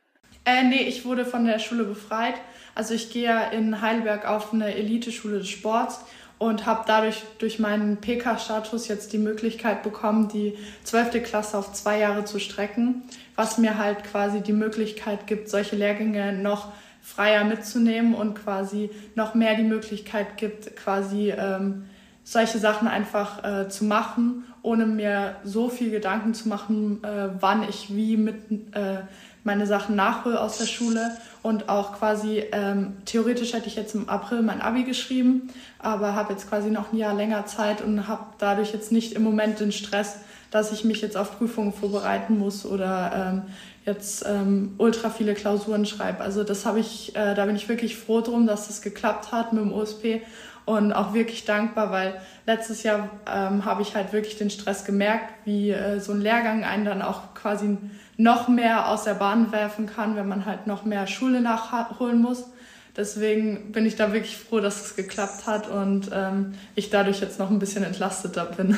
Äh, 0.44 0.64
nee, 0.64 0.82
ich 0.82 1.04
wurde 1.04 1.24
von 1.24 1.44
der 1.44 1.58
Schule 1.58 1.84
befreit. 1.84 2.34
Also 2.74 2.94
ich 2.94 3.10
gehe 3.10 3.24
ja 3.24 3.42
in 3.48 3.80
Heidelberg 3.80 4.26
auf 4.26 4.52
eine 4.52 4.74
Eliteschule 4.74 5.38
des 5.38 5.48
Sports 5.48 6.00
und 6.38 6.64
habe 6.64 6.84
dadurch 6.86 7.22
durch 7.38 7.58
meinen 7.58 7.98
PK-Status 7.98 8.88
jetzt 8.88 9.12
die 9.12 9.18
Möglichkeit 9.18 9.82
bekommen, 9.82 10.28
die 10.28 10.56
12. 10.84 11.22
Klasse 11.22 11.58
auf 11.58 11.74
zwei 11.74 11.98
Jahre 11.98 12.24
zu 12.24 12.38
strecken, 12.38 13.02
was 13.36 13.58
mir 13.58 13.76
halt 13.76 14.04
quasi 14.04 14.40
die 14.40 14.54
Möglichkeit 14.54 15.26
gibt, 15.26 15.50
solche 15.50 15.76
Lehrgänge 15.76 16.32
noch 16.32 16.72
freier 17.02 17.44
mitzunehmen 17.44 18.14
und 18.14 18.34
quasi 18.34 18.90
noch 19.14 19.34
mehr 19.34 19.54
die 19.56 19.64
Möglichkeit 19.64 20.38
gibt, 20.38 20.76
quasi 20.76 21.30
ähm, 21.30 21.84
solche 22.24 22.58
Sachen 22.58 22.88
einfach 22.88 23.44
äh, 23.44 23.68
zu 23.68 23.84
machen 23.84 24.44
ohne 24.62 24.86
mir 24.86 25.36
so 25.44 25.68
viel 25.68 25.90
Gedanken 25.90 26.34
zu 26.34 26.48
machen, 26.48 27.02
äh, 27.02 27.28
wann 27.40 27.68
ich 27.68 27.94
wie 27.94 28.16
mit 28.16 28.36
äh, 28.74 28.98
meine 29.44 29.66
Sachen 29.66 29.96
nachhole 29.96 30.40
aus 30.40 30.58
der 30.58 30.66
Schule. 30.66 31.16
Und 31.42 31.68
auch 31.68 31.98
quasi, 31.98 32.44
ähm, 32.52 32.98
theoretisch 33.06 33.54
hätte 33.54 33.68
ich 33.68 33.76
jetzt 33.76 33.94
im 33.94 34.08
April 34.08 34.42
mein 34.42 34.60
Abi 34.60 34.84
geschrieben, 34.84 35.48
aber 35.78 36.14
habe 36.14 36.34
jetzt 36.34 36.48
quasi 36.48 36.70
noch 36.70 36.92
ein 36.92 36.98
Jahr 36.98 37.14
länger 37.14 37.46
Zeit 37.46 37.80
und 37.80 38.06
habe 38.06 38.24
dadurch 38.38 38.72
jetzt 38.72 38.92
nicht 38.92 39.14
im 39.14 39.22
Moment 39.22 39.60
den 39.60 39.72
Stress, 39.72 40.16
dass 40.50 40.72
ich 40.72 40.84
mich 40.84 41.00
jetzt 41.00 41.16
auf 41.16 41.38
Prüfungen 41.38 41.72
vorbereiten 41.72 42.38
muss 42.38 42.66
oder 42.66 43.12
ähm, 43.14 43.42
jetzt 43.86 44.26
ähm, 44.28 44.74
ultra 44.78 45.08
viele 45.08 45.34
Klausuren 45.34 45.86
schreibe. 45.86 46.20
Also 46.20 46.44
das 46.44 46.66
habe 46.66 46.80
ich, 46.80 47.16
äh, 47.16 47.34
da 47.34 47.46
bin 47.46 47.56
ich 47.56 47.68
wirklich 47.68 47.96
froh 47.96 48.20
drum, 48.20 48.46
dass 48.46 48.66
das 48.66 48.82
geklappt 48.82 49.32
hat 49.32 49.52
mit 49.52 49.62
dem 49.62 49.72
OSP 49.72 50.20
und 50.66 50.92
auch 50.92 51.14
wirklich 51.14 51.44
dankbar, 51.44 51.90
weil 51.90 52.20
letztes 52.46 52.82
Jahr 52.82 53.10
ähm, 53.26 53.64
habe 53.64 53.82
ich 53.82 53.94
halt 53.94 54.12
wirklich 54.12 54.36
den 54.36 54.50
Stress 54.50 54.84
gemerkt, 54.84 55.32
wie 55.44 55.70
äh, 55.70 56.00
so 56.00 56.12
ein 56.12 56.20
Lehrgang 56.20 56.64
einen 56.64 56.84
dann 56.84 57.02
auch 57.02 57.34
quasi 57.34 57.78
noch 58.16 58.48
mehr 58.48 58.88
aus 58.88 59.04
der 59.04 59.14
Bahn 59.14 59.52
werfen 59.52 59.86
kann, 59.86 60.16
wenn 60.16 60.28
man 60.28 60.44
halt 60.44 60.66
noch 60.66 60.84
mehr 60.84 61.06
Schule 61.06 61.40
nachholen 61.40 62.20
muss. 62.20 62.44
Deswegen 62.96 63.72
bin 63.72 63.86
ich 63.86 63.96
da 63.96 64.12
wirklich 64.12 64.36
froh, 64.36 64.60
dass 64.60 64.84
es 64.84 64.96
geklappt 64.96 65.46
hat 65.46 65.68
und 65.68 66.10
ähm, 66.12 66.54
ich 66.74 66.90
dadurch 66.90 67.20
jetzt 67.20 67.38
noch 67.38 67.50
ein 67.50 67.58
bisschen 67.58 67.84
entlasteter 67.84 68.46
bin. 68.46 68.76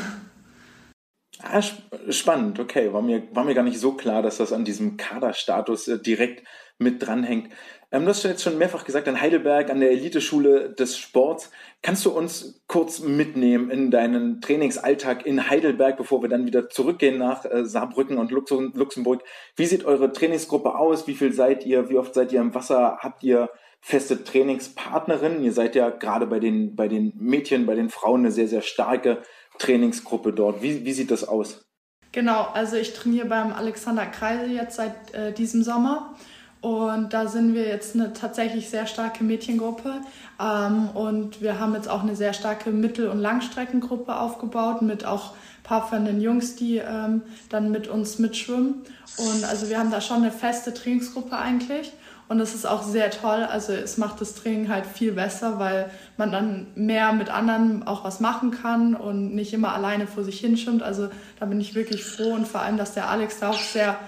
Ah, 1.42 1.62
spannend, 2.10 2.60
okay. 2.60 2.92
War 2.92 3.02
mir, 3.02 3.22
war 3.34 3.44
mir 3.44 3.54
gar 3.54 3.64
nicht 3.64 3.80
so 3.80 3.92
klar, 3.92 4.22
dass 4.22 4.36
das 4.36 4.52
an 4.52 4.64
diesem 4.64 4.96
Kaderstatus 4.96 5.88
äh, 5.88 5.98
direkt 5.98 6.46
mit 6.78 7.04
dranhängt. 7.04 7.52
Ähm, 7.92 8.04
du 8.04 8.08
hast 8.08 8.22
jetzt 8.22 8.42
schon 8.42 8.56
mehrfach 8.56 8.84
gesagt, 8.84 9.06
in 9.06 9.20
Heidelberg 9.20 9.70
an 9.70 9.80
der 9.80 9.90
Eliteschule 9.90 10.70
des 10.70 10.96
Sports. 10.96 11.50
Kannst 11.82 12.06
du 12.06 12.10
uns 12.10 12.62
kurz 12.66 13.00
mitnehmen 13.00 13.70
in 13.70 13.90
deinen 13.90 14.40
Trainingsalltag 14.40 15.26
in 15.26 15.50
Heidelberg, 15.50 15.98
bevor 15.98 16.22
wir 16.22 16.30
dann 16.30 16.46
wieder 16.46 16.70
zurückgehen 16.70 17.18
nach 17.18 17.44
äh, 17.44 17.66
Saarbrücken 17.66 18.16
und 18.16 18.30
Luxemburg? 18.30 19.22
Wie 19.56 19.66
sieht 19.66 19.84
eure 19.84 20.10
Trainingsgruppe 20.10 20.74
aus? 20.74 21.06
Wie 21.06 21.14
viel 21.14 21.34
seid 21.34 21.66
ihr? 21.66 21.90
Wie 21.90 21.98
oft 21.98 22.14
seid 22.14 22.32
ihr 22.32 22.40
im 22.40 22.54
Wasser? 22.54 22.98
Habt 23.00 23.22
ihr 23.22 23.50
feste 23.82 24.24
Trainingspartnerinnen? 24.24 25.44
Ihr 25.44 25.52
seid 25.52 25.74
ja 25.74 25.90
gerade 25.90 26.26
bei 26.26 26.40
den, 26.40 26.74
bei 26.74 26.88
den 26.88 27.12
Mädchen, 27.16 27.66
bei 27.66 27.74
den 27.74 27.90
Frauen 27.90 28.20
eine 28.20 28.32
sehr, 28.32 28.48
sehr 28.48 28.62
starke 28.62 29.20
Trainingsgruppe 29.58 30.32
dort. 30.32 30.62
Wie, 30.62 30.86
wie 30.86 30.92
sieht 30.94 31.10
das 31.10 31.28
aus? 31.28 31.68
Genau, 32.12 32.46
also 32.54 32.76
ich 32.76 32.94
trainiere 32.94 33.26
beim 33.26 33.52
Alexander 33.52 34.06
Kreisel 34.06 34.50
jetzt 34.50 34.76
seit 34.76 35.12
äh, 35.14 35.32
diesem 35.32 35.62
Sommer 35.62 36.14
Und 36.62 37.12
da 37.12 37.26
sind 37.26 37.54
wir 37.54 37.66
jetzt 37.66 37.96
eine 37.96 38.12
tatsächlich 38.12 38.70
sehr 38.70 38.86
starke 38.86 39.24
Mädchengruppe. 39.24 40.00
Ähm, 40.40 40.90
und 40.94 41.42
wir 41.42 41.58
haben 41.58 41.74
jetzt 41.74 41.90
auch 41.90 42.02
eine 42.02 42.14
sehr 42.14 42.32
starke 42.32 42.70
Mittel- 42.70 43.08
und 43.08 43.18
Langstreckengruppe 43.18 44.16
aufgebaut 44.16 44.80
mit 44.80 45.04
auch 45.04 45.32
paar 45.64 45.88
von 45.88 46.04
den 46.04 46.20
Jungs, 46.20 46.54
die 46.54 46.78
ähm, 46.78 47.22
dann 47.48 47.72
mit 47.72 47.88
uns 47.88 48.20
mitschwimmen. 48.20 48.82
Und 49.18 49.44
also 49.44 49.68
wir 49.68 49.78
haben 49.78 49.90
da 49.90 50.00
schon 50.00 50.18
eine 50.18 50.30
feste 50.30 50.72
Trainingsgruppe 50.72 51.36
eigentlich. 51.36 51.92
Und 52.28 52.38
das 52.38 52.54
ist 52.54 52.64
auch 52.64 52.82
sehr 52.82 53.10
toll. 53.10 53.42
Also 53.44 53.72
es 53.72 53.98
macht 53.98 54.20
das 54.20 54.34
Training 54.34 54.68
halt 54.68 54.86
viel 54.86 55.12
besser, 55.12 55.58
weil 55.58 55.90
man 56.16 56.32
dann 56.32 56.68
mehr 56.74 57.12
mit 57.12 57.28
anderen 57.28 57.86
auch 57.86 58.04
was 58.04 58.20
machen 58.20 58.52
kann 58.52 58.94
und 58.94 59.34
nicht 59.34 59.52
immer 59.52 59.74
alleine 59.74 60.06
vor 60.06 60.24
sich 60.24 60.40
hinschwimmt. 60.40 60.82
Also 60.82 61.10
da 61.40 61.46
bin 61.46 61.60
ich 61.60 61.74
wirklich 61.74 62.04
froh 62.04 62.32
und 62.32 62.48
vor 62.48 62.62
allem, 62.62 62.78
dass 62.78 62.94
der 62.94 63.10
Alex 63.10 63.40
da 63.40 63.50
auch 63.50 63.58
sehr 63.58 63.98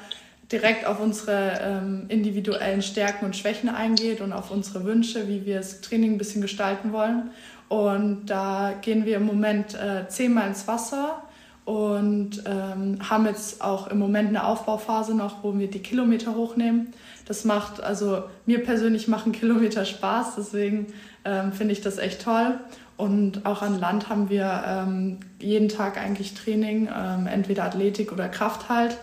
direkt 0.52 0.86
auf 0.86 1.00
unsere 1.00 1.60
ähm, 1.62 2.04
individuellen 2.08 2.82
Stärken 2.82 3.24
und 3.24 3.36
Schwächen 3.36 3.68
eingeht 3.68 4.20
und 4.20 4.32
auf 4.32 4.50
unsere 4.50 4.84
Wünsche, 4.84 5.28
wie 5.28 5.46
wir 5.46 5.56
das 5.56 5.80
Training 5.80 6.12
ein 6.12 6.18
bisschen 6.18 6.42
gestalten 6.42 6.92
wollen. 6.92 7.30
Und 7.68 8.26
da 8.26 8.74
gehen 8.82 9.04
wir 9.06 9.16
im 9.16 9.26
Moment 9.26 9.74
äh, 9.74 10.06
zehnmal 10.08 10.48
ins 10.48 10.68
Wasser 10.68 11.22
und 11.64 12.42
ähm, 12.46 12.98
haben 13.08 13.26
jetzt 13.26 13.62
auch 13.62 13.86
im 13.86 13.98
Moment 13.98 14.28
eine 14.28 14.46
Aufbauphase 14.46 15.14
noch, 15.14 15.42
wo 15.42 15.58
wir 15.58 15.68
die 15.68 15.80
Kilometer 15.80 16.34
hochnehmen. 16.34 16.92
Das 17.26 17.44
macht, 17.44 17.82
also 17.82 18.24
mir 18.44 18.62
persönlich 18.62 19.08
machen 19.08 19.32
Kilometer 19.32 19.86
Spaß, 19.86 20.34
deswegen 20.36 20.88
ähm, 21.24 21.52
finde 21.52 21.72
ich 21.72 21.80
das 21.80 21.96
echt 21.96 22.22
toll. 22.22 22.58
Und 22.96 23.44
auch 23.46 23.62
an 23.62 23.80
Land 23.80 24.08
haben 24.08 24.28
wir 24.28 24.62
ähm, 24.66 25.18
jeden 25.40 25.68
Tag 25.68 25.96
eigentlich 25.98 26.34
Training, 26.34 26.88
ähm, 26.94 27.26
entweder 27.26 27.64
Athletik 27.64 28.12
oder 28.12 28.28
Kraft 28.28 28.68
halt. 28.68 28.98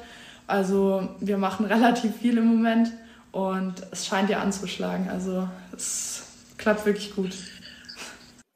Also 0.52 1.08
wir 1.22 1.38
machen 1.38 1.66
relativ 1.66 2.18
viel 2.18 2.38
im 2.38 2.46
Moment 2.46 2.92
und 3.32 3.76
es 3.92 4.06
scheint 4.06 4.30
ja 4.30 4.40
anzuschlagen. 4.40 5.08
Also 5.10 5.48
es 5.74 6.24
klappt 6.58 6.86
wirklich 6.86 7.16
gut. 7.16 7.30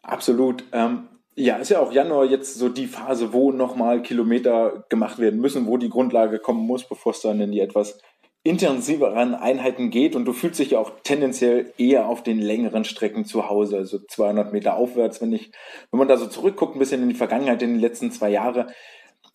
Absolut. 0.02 0.66
Ähm, 0.74 1.08
ja, 1.36 1.56
ist 1.56 1.70
ja 1.70 1.80
auch 1.80 1.94
Januar 1.94 2.26
jetzt 2.26 2.56
so 2.56 2.68
die 2.68 2.88
Phase, 2.88 3.32
wo 3.32 3.54
nochmal 3.54 4.02
Kilometer 4.02 4.84
gemacht 4.90 5.20
werden 5.20 5.40
müssen, 5.40 5.68
wo 5.68 5.78
die 5.78 5.88
Grundlage 5.88 6.40
kommen 6.40 6.68
muss, 6.68 6.84
bevor 6.84 7.14
es 7.14 7.22
dann 7.22 7.40
in 7.40 7.54
die 7.54 7.62
etwas 7.62 7.98
intensiveren 8.44 9.34
Einheiten 9.34 9.90
geht. 9.90 10.18
Und 10.18 10.26
du 10.26 10.34
fühlst 10.34 10.60
dich 10.60 10.72
ja 10.72 10.80
auch 10.80 10.92
tendenziell 11.04 11.72
eher 11.78 12.10
auf 12.10 12.24
den 12.24 12.40
längeren 12.40 12.84
Strecken 12.84 13.24
zu 13.24 13.48
Hause, 13.48 13.78
also 13.78 14.00
200 14.00 14.52
Meter 14.52 14.76
aufwärts, 14.76 15.22
wenn 15.22 15.32
ich, 15.32 15.50
wenn 15.92 15.98
man 15.98 16.10
da 16.10 16.18
so 16.18 16.28
zurückguckt, 16.28 16.76
ein 16.76 16.80
bisschen 16.80 17.04
in 17.04 17.10
die 17.10 17.16
Vergangenheit, 17.16 17.62
in 17.62 17.76
die 17.76 17.80
letzten 17.80 18.12
zwei 18.12 18.32
Jahre, 18.32 18.68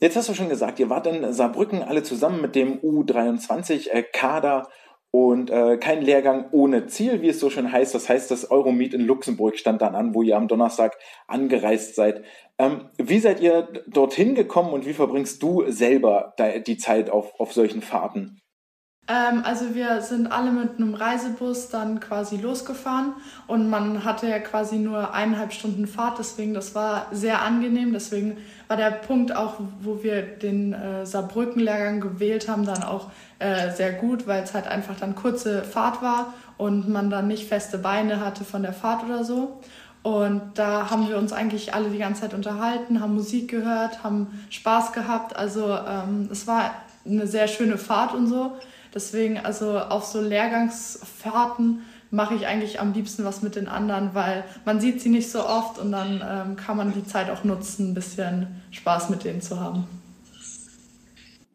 Jetzt 0.02 0.16
hast 0.16 0.30
du 0.30 0.34
schon 0.34 0.48
gesagt, 0.48 0.80
ihr 0.80 0.88
wart 0.88 1.06
in 1.06 1.30
Saarbrücken 1.32 1.82
alle 1.82 2.02
zusammen 2.02 2.40
mit 2.40 2.54
dem 2.54 2.78
U23-Kader 2.78 4.66
äh, 4.66 4.70
und 5.10 5.50
äh, 5.50 5.76
kein 5.76 6.00
Lehrgang 6.00 6.46
ohne 6.52 6.86
Ziel, 6.86 7.20
wie 7.20 7.28
es 7.28 7.38
so 7.38 7.50
schön 7.50 7.70
heißt. 7.70 7.94
Das 7.94 8.08
heißt, 8.08 8.30
das 8.30 8.50
Euromeet 8.50 8.94
in 8.94 9.02
Luxemburg 9.02 9.58
stand 9.58 9.82
dann 9.82 9.94
an, 9.94 10.14
wo 10.14 10.22
ihr 10.22 10.38
am 10.38 10.48
Donnerstag 10.48 10.96
angereist 11.26 11.96
seid. 11.96 12.24
Ähm, 12.58 12.88
wie 12.96 13.18
seid 13.18 13.40
ihr 13.40 13.68
dorthin 13.88 14.34
gekommen 14.34 14.72
und 14.72 14.86
wie 14.86 14.94
verbringst 14.94 15.42
du 15.42 15.70
selber 15.70 16.34
die 16.66 16.78
Zeit 16.78 17.10
auf, 17.10 17.38
auf 17.38 17.52
solchen 17.52 17.82
Fahrten? 17.82 18.40
Ähm, 19.08 19.42
also 19.44 19.74
wir 19.74 20.00
sind 20.00 20.28
alle 20.28 20.52
mit 20.52 20.76
einem 20.76 20.94
Reisebus 20.94 21.68
dann 21.68 21.98
quasi 21.98 22.36
losgefahren 22.36 23.14
und 23.48 23.68
man 23.68 24.04
hatte 24.04 24.28
ja 24.28 24.38
quasi 24.38 24.76
nur 24.76 25.12
eineinhalb 25.12 25.52
Stunden 25.52 25.88
Fahrt, 25.88 26.20
deswegen 26.20 26.54
das 26.54 26.76
war 26.76 27.08
sehr 27.10 27.42
angenehm. 27.42 27.92
Deswegen 27.92 28.38
war 28.70 28.76
der 28.76 28.92
Punkt 28.92 29.34
auch, 29.34 29.54
wo 29.80 30.04
wir 30.04 30.22
den 30.22 30.72
äh, 30.72 31.04
Saarbrücken-Lehrgang 31.04 32.00
gewählt 32.00 32.48
haben, 32.48 32.64
dann 32.64 32.84
auch 32.84 33.10
äh, 33.40 33.72
sehr 33.72 33.92
gut, 33.92 34.28
weil 34.28 34.44
es 34.44 34.54
halt 34.54 34.68
einfach 34.68 34.94
dann 34.96 35.16
kurze 35.16 35.64
Fahrt 35.64 36.02
war 36.02 36.34
und 36.56 36.88
man 36.88 37.10
dann 37.10 37.26
nicht 37.26 37.48
feste 37.48 37.78
Beine 37.78 38.24
hatte 38.24 38.44
von 38.44 38.62
der 38.62 38.72
Fahrt 38.72 39.02
oder 39.02 39.24
so. 39.24 39.58
Und 40.04 40.52
da 40.54 40.88
haben 40.88 41.08
wir 41.08 41.18
uns 41.18 41.32
eigentlich 41.32 41.74
alle 41.74 41.88
die 41.88 41.98
ganze 41.98 42.20
Zeit 42.20 42.32
unterhalten, 42.32 43.00
haben 43.00 43.16
Musik 43.16 43.50
gehört, 43.50 44.04
haben 44.04 44.40
Spaß 44.50 44.92
gehabt. 44.92 45.34
Also 45.34 45.76
ähm, 45.76 46.28
es 46.30 46.46
war 46.46 46.70
eine 47.04 47.26
sehr 47.26 47.48
schöne 47.48 47.76
Fahrt 47.76 48.14
und 48.14 48.28
so. 48.28 48.52
Deswegen, 48.94 49.38
also 49.38 49.80
auf 49.80 50.04
so 50.04 50.20
Lehrgangsfahrten 50.20 51.80
mache 52.10 52.34
ich 52.34 52.46
eigentlich 52.46 52.80
am 52.80 52.92
liebsten 52.92 53.24
was 53.24 53.42
mit 53.42 53.56
den 53.56 53.68
anderen, 53.68 54.14
weil 54.14 54.44
man 54.64 54.80
sieht 54.80 55.00
sie 55.00 55.08
nicht 55.08 55.30
so 55.30 55.44
oft 55.46 55.78
und 55.78 55.92
dann 55.92 56.22
ähm, 56.26 56.56
kann 56.56 56.76
man 56.76 56.92
die 56.92 57.04
Zeit 57.04 57.30
auch 57.30 57.44
nutzen, 57.44 57.90
ein 57.90 57.94
bisschen 57.94 58.62
Spaß 58.72 59.10
mit 59.10 59.24
denen 59.24 59.40
zu 59.40 59.60
haben. 59.60 59.86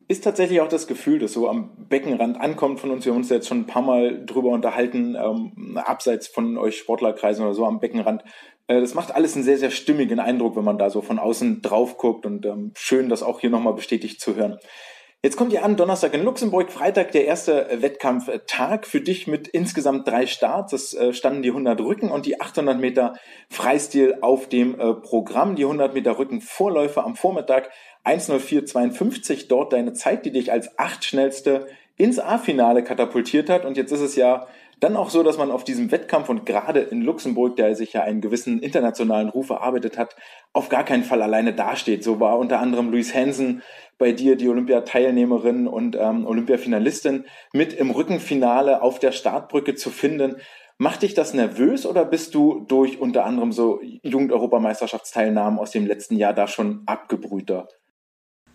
Ist 0.07 0.23
tatsächlich 0.23 0.61
auch 0.61 0.67
das 0.67 0.85
Gefühl, 0.85 1.17
das 1.17 1.33
so 1.33 1.49
am 1.49 1.71
Beckenrand 1.89 2.39
ankommt 2.39 2.79
von 2.79 2.91
uns. 2.91 3.05
Wir 3.05 3.11
haben 3.11 3.19
uns 3.19 3.29
jetzt 3.29 3.47
schon 3.47 3.61
ein 3.61 3.65
paar 3.65 3.81
Mal 3.81 4.23
drüber 4.23 4.49
unterhalten, 4.49 5.15
ähm, 5.15 5.79
abseits 5.83 6.27
von 6.27 6.57
euch 6.57 6.77
Sportlerkreisen 6.77 7.43
oder 7.43 7.55
so 7.55 7.65
am 7.65 7.79
Beckenrand. 7.79 8.23
Äh, 8.67 8.81
das 8.81 8.93
macht 8.93 9.13
alles 9.13 9.35
einen 9.35 9.43
sehr, 9.43 9.57
sehr 9.57 9.71
stimmigen 9.71 10.19
Eindruck, 10.19 10.55
wenn 10.55 10.63
man 10.63 10.77
da 10.77 10.91
so 10.91 11.01
von 11.01 11.17
außen 11.17 11.63
drauf 11.63 11.97
guckt 11.97 12.27
und 12.27 12.45
ähm, 12.45 12.71
schön, 12.77 13.09
das 13.09 13.23
auch 13.23 13.39
hier 13.39 13.49
nochmal 13.49 13.73
bestätigt 13.73 14.21
zu 14.21 14.35
hören. 14.35 14.59
Jetzt 15.25 15.37
kommt 15.37 15.51
ja 15.53 15.63
an, 15.63 15.75
Donnerstag 15.75 16.13
in 16.13 16.23
Luxemburg, 16.23 16.71
Freitag 16.71 17.11
der 17.11 17.25
erste 17.25 17.67
Wettkampftag 17.81 18.85
für 18.85 19.01
dich 19.01 19.25
mit 19.25 19.47
insgesamt 19.47 20.07
drei 20.07 20.27
Starts. 20.27 20.71
Es 20.71 20.93
äh, 20.93 21.13
standen 21.13 21.41
die 21.41 21.49
100 21.49 21.81
Rücken 21.81 22.11
und 22.11 22.27
die 22.27 22.39
800 22.39 22.79
Meter 22.79 23.15
Freistil 23.49 24.19
auf 24.21 24.47
dem 24.47 24.79
äh, 24.79 24.93
Programm. 24.93 25.55
Die 25.55 25.63
100 25.63 25.95
Meter 25.95 26.19
Rücken 26.19 26.41
Vorläufer 26.41 27.03
am 27.03 27.15
Vormittag 27.15 27.71
1.04.52, 28.03 29.47
dort 29.47 29.73
deine 29.73 29.93
Zeit, 29.93 30.27
die 30.27 30.31
dich 30.31 30.51
als 30.51 30.77
acht 30.77 31.03
schnellste 31.03 31.65
ins 31.97 32.19
A-Finale 32.19 32.83
katapultiert 32.83 33.49
hat. 33.49 33.65
Und 33.65 33.77
jetzt 33.77 33.91
ist 33.91 34.01
es 34.01 34.15
ja 34.15 34.45
dann 34.79 34.97
auch 34.97 35.09
so, 35.09 35.23
dass 35.23 35.37
man 35.37 35.51
auf 35.51 35.63
diesem 35.63 35.91
Wettkampf 35.91 36.29
und 36.29 36.45
gerade 36.45 36.81
in 36.81 37.01
Luxemburg, 37.01 37.55
der 37.55 37.75
sich 37.75 37.93
ja 37.93 38.01
einen 38.01 38.21
gewissen 38.21 38.59
internationalen 38.59 39.29
Ruf 39.29 39.49
erarbeitet 39.49 39.97
hat, 39.97 40.15
auf 40.53 40.69
gar 40.69 40.83
keinen 40.83 41.03
Fall 41.03 41.21
alleine 41.21 41.53
dasteht. 41.53 42.03
So 42.03 42.19
war 42.19 42.37
unter 42.37 42.59
anderem 42.59 42.91
Luis 42.91 43.15
Hansen 43.15 43.63
bei 43.97 44.11
dir, 44.11 44.35
die 44.35 44.49
Olympiateilnehmerin 44.49 45.67
und 45.67 45.95
ähm, 45.95 46.25
Olympiafinalistin, 46.25 47.25
mit 47.53 47.73
im 47.73 47.91
Rückenfinale 47.91 48.81
auf 48.81 48.99
der 48.99 49.11
Startbrücke 49.11 49.75
zu 49.75 49.89
finden. 49.89 50.37
Macht 50.77 51.03
dich 51.03 51.13
das 51.13 51.33
nervös 51.33 51.85
oder 51.85 52.03
bist 52.03 52.35
du 52.35 52.65
durch 52.67 52.99
unter 52.99 53.25
anderem 53.25 53.53
so 53.53 53.79
Jugend-Europameisterschaftsteilnahmen 54.03 55.57
aus 55.57 55.71
dem 55.71 55.87
letzten 55.87 56.17
Jahr 56.17 56.33
da 56.33 56.47
schon 56.47 56.83
abgebrühter? 56.85 57.69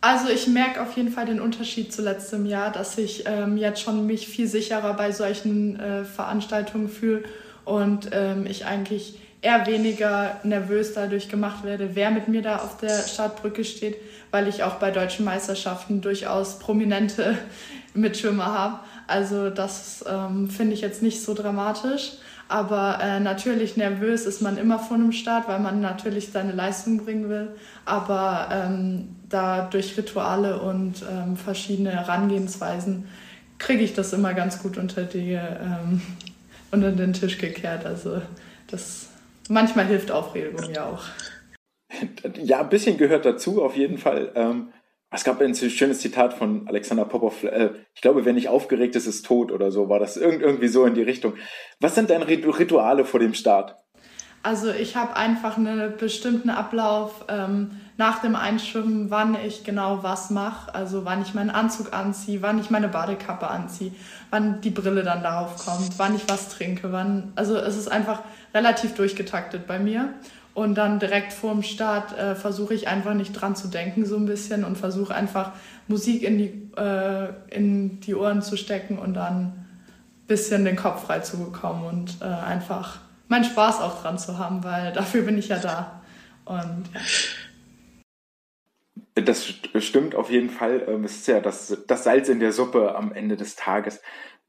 Also 0.02 0.28
ich 0.28 0.46
merke 0.46 0.82
auf 0.82 0.96
jeden 0.96 1.10
Fall 1.10 1.26
den 1.26 1.40
Unterschied 1.40 1.92
zu 1.92 2.02
letztem 2.02 2.46
Jahr, 2.46 2.72
dass 2.72 2.96
ich 2.96 3.24
ähm, 3.26 3.56
jetzt 3.56 3.82
schon 3.82 4.06
mich 4.06 4.28
viel 4.28 4.46
sicherer 4.46 4.94
bei 4.94 5.12
solchen 5.12 5.78
äh, 5.78 6.04
Veranstaltungen 6.04 6.88
fühle 6.88 7.24
und 7.64 8.10
ähm, 8.12 8.46
ich 8.46 8.64
eigentlich 8.64 9.18
eher 9.42 9.66
weniger 9.66 10.40
nervös 10.42 10.94
dadurch 10.94 11.28
gemacht 11.28 11.64
werde, 11.64 11.90
wer 11.94 12.10
mit 12.10 12.28
mir 12.28 12.42
da 12.42 12.56
auf 12.56 12.76
der 12.78 12.98
Startbrücke 13.06 13.64
steht, 13.64 13.96
weil 14.30 14.48
ich 14.48 14.62
auch 14.62 14.74
bei 14.74 14.90
deutschen 14.90 15.24
Meisterschaften 15.24 16.00
durchaus 16.00 16.58
prominente 16.58 17.38
Mitschwimmer 17.94 18.46
habe. 18.46 18.78
Also 19.06 19.50
das 19.50 20.04
ähm, 20.08 20.48
finde 20.48 20.74
ich 20.74 20.80
jetzt 20.80 21.02
nicht 21.02 21.22
so 21.22 21.34
dramatisch. 21.34 22.12
Aber 22.48 22.98
äh, 23.00 23.20
natürlich 23.20 23.76
nervös 23.76 24.26
ist 24.26 24.42
man 24.42 24.58
immer 24.58 24.80
vor 24.80 24.96
einem 24.96 25.12
Start, 25.12 25.46
weil 25.46 25.60
man 25.60 25.80
natürlich 25.80 26.32
seine 26.32 26.50
Leistung 26.50 27.04
bringen 27.04 27.28
will. 27.28 27.48
Aber 27.84 28.48
ähm, 28.50 29.16
da 29.28 29.68
durch 29.70 29.96
Rituale 29.96 30.60
und 30.60 31.04
ähm, 31.08 31.36
verschiedene 31.36 31.90
Herangehensweisen 31.90 33.06
kriege 33.58 33.84
ich 33.84 33.94
das 33.94 34.12
immer 34.12 34.34
ganz 34.34 34.60
gut 34.60 34.78
unter, 34.78 35.04
die, 35.04 35.34
ähm, 35.34 36.02
unter 36.72 36.90
den 36.90 37.12
Tisch 37.12 37.38
gekehrt. 37.38 37.86
Also 37.86 38.20
das 38.66 39.10
manchmal 39.48 39.86
hilft 39.86 40.10
Aufregung 40.10 40.72
ja 40.72 40.86
auch. 40.86 41.04
Ja, 42.42 42.60
ein 42.60 42.68
bisschen 42.68 42.96
gehört 42.96 43.24
dazu, 43.24 43.62
auf 43.62 43.76
jeden 43.76 43.98
Fall. 43.98 44.32
Ähm, 44.34 44.72
es 45.10 45.24
gab 45.24 45.40
ein 45.40 45.54
schönes 45.54 46.00
Zitat 46.00 46.34
von 46.34 46.68
Alexander 46.68 47.04
Popov. 47.04 47.42
Äh, 47.42 47.70
ich 47.94 48.00
glaube, 48.00 48.24
wer 48.24 48.32
nicht 48.32 48.48
aufgeregt 48.48 48.94
ist, 48.94 49.06
ist 49.06 49.26
tot 49.26 49.50
oder 49.50 49.72
so. 49.72 49.88
War 49.88 49.98
das 49.98 50.16
irgendwie 50.16 50.68
so 50.68 50.84
in 50.84 50.94
die 50.94 51.02
Richtung? 51.02 51.34
Was 51.80 51.96
sind 51.96 52.10
deine 52.10 52.28
Rituale 52.28 53.04
vor 53.04 53.18
dem 53.18 53.34
Start? 53.34 53.76
Also 54.42 54.70
ich 54.70 54.96
habe 54.96 55.16
einfach 55.16 55.58
einen 55.58 55.96
bestimmten 55.98 56.48
Ablauf 56.48 57.26
ähm, 57.28 57.72
nach 57.98 58.22
dem 58.22 58.36
Einschwimmen, 58.36 59.10
wann 59.10 59.36
ich 59.44 59.64
genau 59.64 60.02
was 60.02 60.30
mache. 60.30 60.74
Also 60.74 61.04
wann 61.04 61.20
ich 61.20 61.34
meinen 61.34 61.50
Anzug 61.50 61.92
anziehe, 61.92 62.40
wann 62.40 62.58
ich 62.58 62.70
meine 62.70 62.88
Badekappe 62.88 63.48
anziehe, 63.48 63.92
wann 64.30 64.62
die 64.62 64.70
Brille 64.70 65.02
dann 65.02 65.22
darauf 65.22 65.56
kommt, 65.56 65.98
wann 65.98 66.16
ich 66.16 66.26
was 66.26 66.48
trinke, 66.48 66.90
wann. 66.90 67.32
Also 67.34 67.56
es 67.56 67.76
ist 67.76 67.88
einfach 67.88 68.22
relativ 68.54 68.94
durchgetaktet 68.94 69.66
bei 69.66 69.78
mir. 69.78 70.14
Und 70.52 70.74
dann 70.74 70.98
direkt 70.98 71.32
vorm 71.32 71.62
Start 71.62 72.16
äh, 72.18 72.34
versuche 72.34 72.74
ich 72.74 72.88
einfach 72.88 73.14
nicht 73.14 73.32
dran 73.32 73.54
zu 73.54 73.68
denken 73.68 74.04
so 74.04 74.16
ein 74.16 74.26
bisschen 74.26 74.64
und 74.64 74.76
versuche 74.76 75.14
einfach 75.14 75.52
Musik 75.86 76.22
in 76.22 76.38
die, 76.38 76.70
äh, 76.76 77.28
in 77.50 78.00
die 78.00 78.14
Ohren 78.14 78.42
zu 78.42 78.56
stecken 78.56 78.98
und 78.98 79.14
dann 79.14 79.36
ein 79.36 79.66
bisschen 80.26 80.64
den 80.64 80.76
Kopf 80.76 81.06
frei 81.06 81.20
zu 81.20 81.38
bekommen 81.38 81.84
und 81.84 82.16
äh, 82.20 82.24
einfach 82.24 82.98
meinen 83.28 83.44
Spaß 83.44 83.80
auch 83.80 84.02
dran 84.02 84.18
zu 84.18 84.38
haben, 84.38 84.64
weil 84.64 84.92
dafür 84.94 85.22
bin 85.22 85.38
ich 85.38 85.48
ja 85.48 85.58
da. 85.58 86.02
Und 86.44 86.84
ja. 86.92 87.00
Das 89.14 89.52
stimmt 89.78 90.14
auf 90.14 90.30
jeden 90.30 90.50
Fall. 90.50 90.84
Ähm, 90.88 91.04
es 91.04 91.16
ist 91.16 91.28
ja 91.28 91.40
das, 91.40 91.76
das 91.86 92.04
Salz 92.04 92.28
in 92.28 92.40
der 92.40 92.52
Suppe 92.52 92.94
am 92.94 93.12
Ende 93.12 93.36
des 93.36 93.56
Tages. 93.56 94.00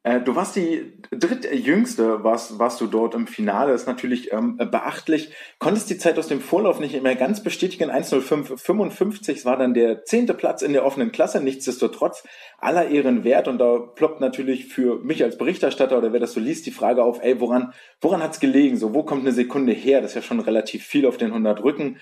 Äh, 0.04 0.22
du 0.22 0.36
warst 0.36 0.56
die 0.56 0.94
drittjüngste, 1.12 2.24
warst, 2.24 2.58
warst 2.58 2.82
du 2.82 2.88
dort 2.88 3.14
im 3.14 3.28
Finale. 3.28 3.72
Das 3.72 3.82
ist 3.82 3.88
natürlich 3.88 4.34
ähm, 4.34 4.58
beachtlich. 4.58 5.32
Konntest 5.60 5.92
die 5.92 5.98
Zeit 6.00 6.18
aus 6.18 6.28
dem 6.28 6.42
Vorlauf 6.42 6.80
nicht 6.80 7.00
mehr 7.04 7.16
ganz 7.16 7.44
bestätigen. 7.44 7.92
1.05.55 7.92 9.46
war 9.46 9.58
dann 9.58 9.76
der 9.76 10.04
zehnte 10.04 10.34
Platz 10.34 10.64
in 10.64 10.74
der 10.74 10.86
offenen 10.86 11.12
Klasse. 11.12 11.40
Nichtsdestotrotz 11.42 12.24
aller 12.58 12.90
Ehren 12.90 13.24
wert. 13.24 13.48
Und 13.48 13.60
da 13.60 13.78
ploppt 13.78 14.22
natürlich 14.22 14.66
für 14.68 14.98
mich 15.04 15.24
als 15.24 15.38
Berichterstatter 15.38 16.00
oder 16.00 16.14
wer 16.14 16.20
das 16.20 16.34
so 16.34 16.40
liest, 16.40 16.66
die 16.66 16.72
Frage 16.72 17.04
auf, 17.04 17.22
ey, 17.22 17.40
woran, 17.40 17.74
woran 18.00 18.24
hat's 18.24 18.40
gelegen? 18.40 18.78
So, 18.78 18.96
wo 18.96 19.04
kommt 19.04 19.22
eine 19.22 19.34
Sekunde 19.34 19.74
her? 19.74 20.02
Das 20.02 20.12
ist 20.12 20.16
ja 20.16 20.22
schon 20.24 20.40
relativ 20.40 20.84
viel 20.84 21.06
auf 21.06 21.18
den 21.18 21.28
100 21.28 21.64
Rücken. 21.64 21.98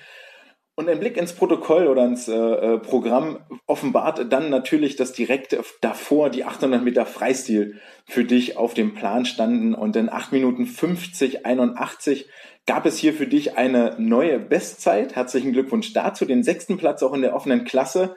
Und 0.79 0.87
ein 0.87 1.01
Blick 1.01 1.17
ins 1.17 1.33
Protokoll 1.33 1.87
oder 1.87 2.05
ins 2.05 2.29
äh, 2.29 2.37
äh, 2.37 2.77
Programm 2.79 3.39
offenbart 3.67 4.31
dann 4.31 4.49
natürlich, 4.49 4.95
dass 4.95 5.11
direkt 5.11 5.57
davor 5.81 6.29
die 6.29 6.45
800 6.45 6.81
Meter 6.81 7.05
Freistil 7.05 7.81
für 8.05 8.23
dich 8.23 8.55
auf 8.55 8.75
dem 8.75 8.93
Plan 8.93 9.25
standen 9.25 9.73
und 9.73 9.97
in 9.97 10.07
8 10.07 10.31
Minuten 10.31 10.65
50, 10.65 11.45
81 11.45 12.29
gab 12.65 12.85
es 12.85 12.97
hier 12.97 13.13
für 13.13 13.27
dich 13.27 13.57
eine 13.57 13.97
neue 13.97 14.39
Bestzeit. 14.39 15.17
Herzlichen 15.17 15.51
Glückwunsch 15.51 15.91
dazu, 15.91 16.23
den 16.23 16.43
sechsten 16.43 16.77
Platz 16.77 17.03
auch 17.03 17.13
in 17.13 17.23
der 17.23 17.35
offenen 17.35 17.65
Klasse. 17.65 18.15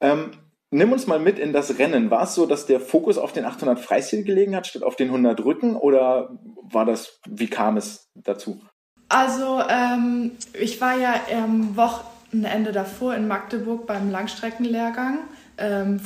Ähm, 0.00 0.30
nimm 0.70 0.92
uns 0.92 1.08
mal 1.08 1.18
mit 1.18 1.40
in 1.40 1.52
das 1.52 1.80
Rennen. 1.80 2.12
War 2.12 2.22
es 2.22 2.36
so, 2.36 2.46
dass 2.46 2.66
der 2.66 2.78
Fokus 2.78 3.18
auf 3.18 3.32
den 3.32 3.44
800 3.44 3.80
Freistil 3.80 4.22
gelegen 4.22 4.54
hat, 4.54 4.68
statt 4.68 4.84
auf 4.84 4.94
den 4.94 5.08
100 5.08 5.44
Rücken 5.44 5.74
oder 5.74 6.38
war 6.62 6.84
das, 6.84 7.18
wie 7.28 7.48
kam 7.48 7.76
es 7.76 8.08
dazu? 8.14 8.60
Also 9.08 9.62
ähm, 9.68 10.32
ich 10.52 10.80
war 10.80 10.96
ja 10.96 11.14
am 11.34 11.76
Wochenende 11.76 12.72
davor 12.72 13.14
in 13.14 13.26
Magdeburg 13.26 13.86
beim 13.86 14.10
Langstreckenlehrgang. 14.10 15.20
Ähm, 15.56 16.00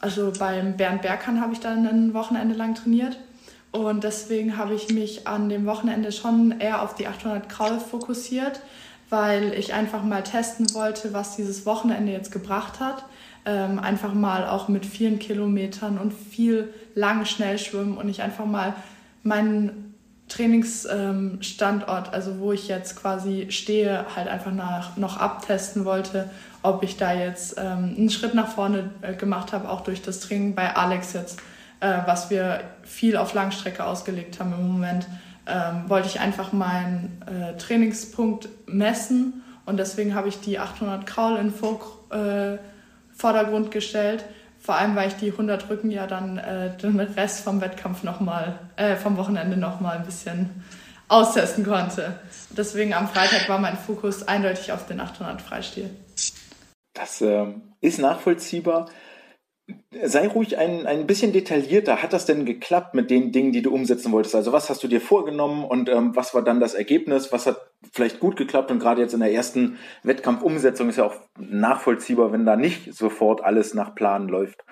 also 0.00 0.32
beim 0.38 0.76
Bernd 0.76 1.02
Berghahn 1.02 1.40
habe 1.40 1.54
ich 1.54 1.60
dann 1.60 1.86
ein 1.86 2.12
Wochenende 2.14 2.54
lang 2.54 2.74
trainiert. 2.74 3.18
Und 3.70 4.04
deswegen 4.04 4.58
habe 4.58 4.74
ich 4.74 4.92
mich 4.92 5.26
an 5.26 5.48
dem 5.48 5.64
Wochenende 5.64 6.12
schon 6.12 6.60
eher 6.60 6.82
auf 6.82 6.94
die 6.94 7.06
800 7.06 7.48
Kraul 7.48 7.80
fokussiert, 7.80 8.60
weil 9.08 9.54
ich 9.54 9.72
einfach 9.72 10.02
mal 10.02 10.22
testen 10.22 10.74
wollte, 10.74 11.14
was 11.14 11.36
dieses 11.36 11.64
Wochenende 11.64 12.12
jetzt 12.12 12.32
gebracht 12.32 12.80
hat. 12.80 13.04
Ähm, 13.46 13.78
einfach 13.78 14.12
mal 14.12 14.46
auch 14.46 14.68
mit 14.68 14.84
vielen 14.84 15.18
Kilometern 15.18 15.98
und 15.98 16.12
viel 16.12 16.72
lang 16.94 17.24
Schnellschwimmen 17.24 17.96
und 17.96 18.08
ich 18.10 18.22
einfach 18.22 18.44
mal 18.44 18.74
meinen 19.22 19.91
Trainingsstandort, 20.28 22.12
also 22.12 22.38
wo 22.38 22.52
ich 22.52 22.68
jetzt 22.68 22.96
quasi 22.96 23.46
stehe, 23.50 24.06
halt 24.16 24.28
einfach 24.28 24.52
nach, 24.52 24.96
noch 24.96 25.18
abtesten 25.18 25.84
wollte, 25.84 26.30
ob 26.62 26.82
ich 26.82 26.96
da 26.96 27.12
jetzt 27.12 27.56
ähm, 27.58 27.94
einen 27.96 28.10
Schritt 28.10 28.34
nach 28.34 28.48
vorne 28.48 28.90
äh, 29.02 29.14
gemacht 29.14 29.52
habe, 29.52 29.68
auch 29.68 29.82
durch 29.82 30.00
das 30.00 30.20
Training 30.20 30.54
bei 30.54 30.74
Alex 30.74 31.12
jetzt, 31.12 31.40
äh, 31.80 31.98
was 32.06 32.30
wir 32.30 32.60
viel 32.82 33.16
auf 33.16 33.34
Langstrecke 33.34 33.84
ausgelegt 33.84 34.40
haben 34.40 34.52
im 34.52 34.68
Moment, 34.72 35.06
ähm, 35.46 35.88
wollte 35.88 36.08
ich 36.08 36.20
einfach 36.20 36.52
meinen 36.52 37.20
äh, 37.26 37.56
Trainingspunkt 37.58 38.48
messen 38.66 39.42
und 39.66 39.76
deswegen 39.76 40.14
habe 40.14 40.28
ich 40.28 40.40
die 40.40 40.58
800 40.58 41.06
Kraul 41.06 41.36
in 41.36 41.52
Vor 41.52 41.80
äh, 42.10 42.58
Vordergrund 43.14 43.70
gestellt 43.70 44.24
vor 44.62 44.76
allem, 44.76 44.94
weil 44.94 45.08
ich 45.08 45.16
die 45.16 45.32
100 45.32 45.68
Rücken 45.68 45.90
ja 45.90 46.06
dann 46.06 46.38
äh, 46.38 46.76
den 46.76 47.00
Rest 47.00 47.42
vom 47.42 47.60
Wettkampf 47.60 48.04
nochmal, 48.04 48.58
äh, 48.76 48.94
vom 48.94 49.16
Wochenende 49.16 49.56
nochmal 49.56 49.98
ein 49.98 50.06
bisschen 50.06 50.50
austesten 51.08 51.64
konnte. 51.64 52.20
Deswegen 52.50 52.94
am 52.94 53.08
Freitag 53.08 53.48
war 53.48 53.58
mein 53.58 53.76
Fokus 53.76 54.26
eindeutig 54.26 54.72
auf 54.72 54.86
den 54.86 55.00
800 55.00 55.42
Freistil. 55.42 55.90
Das 56.94 57.20
äh, 57.20 57.46
ist 57.80 57.98
nachvollziehbar. 57.98 58.88
Sei 60.04 60.26
ruhig 60.26 60.58
ein, 60.58 60.86
ein 60.86 61.06
bisschen 61.06 61.32
detaillierter. 61.32 62.02
Hat 62.02 62.12
das 62.12 62.26
denn 62.26 62.44
geklappt 62.44 62.94
mit 62.94 63.10
den 63.10 63.30
Dingen, 63.30 63.52
die 63.52 63.62
du 63.62 63.72
umsetzen 63.72 64.10
wolltest? 64.10 64.34
Also 64.34 64.52
was 64.52 64.68
hast 64.68 64.82
du 64.82 64.88
dir 64.88 65.00
vorgenommen 65.00 65.64
und 65.64 65.88
ähm, 65.88 66.16
was 66.16 66.34
war 66.34 66.42
dann 66.42 66.60
das 66.60 66.74
Ergebnis? 66.74 67.30
Was 67.30 67.46
hat 67.46 67.70
vielleicht 67.92 68.18
gut 68.18 68.36
geklappt? 68.36 68.70
Und 68.70 68.80
gerade 68.80 69.00
jetzt 69.00 69.14
in 69.14 69.20
der 69.20 69.32
ersten 69.32 69.78
Wettkampfumsetzung 70.02 70.88
ist 70.88 70.96
ja 70.96 71.04
auch 71.04 71.14
nachvollziehbar, 71.38 72.32
wenn 72.32 72.44
da 72.44 72.56
nicht 72.56 72.92
sofort 72.94 73.44
alles 73.44 73.74
nach 73.74 73.94
Plan 73.94 74.28
läuft. 74.28 74.64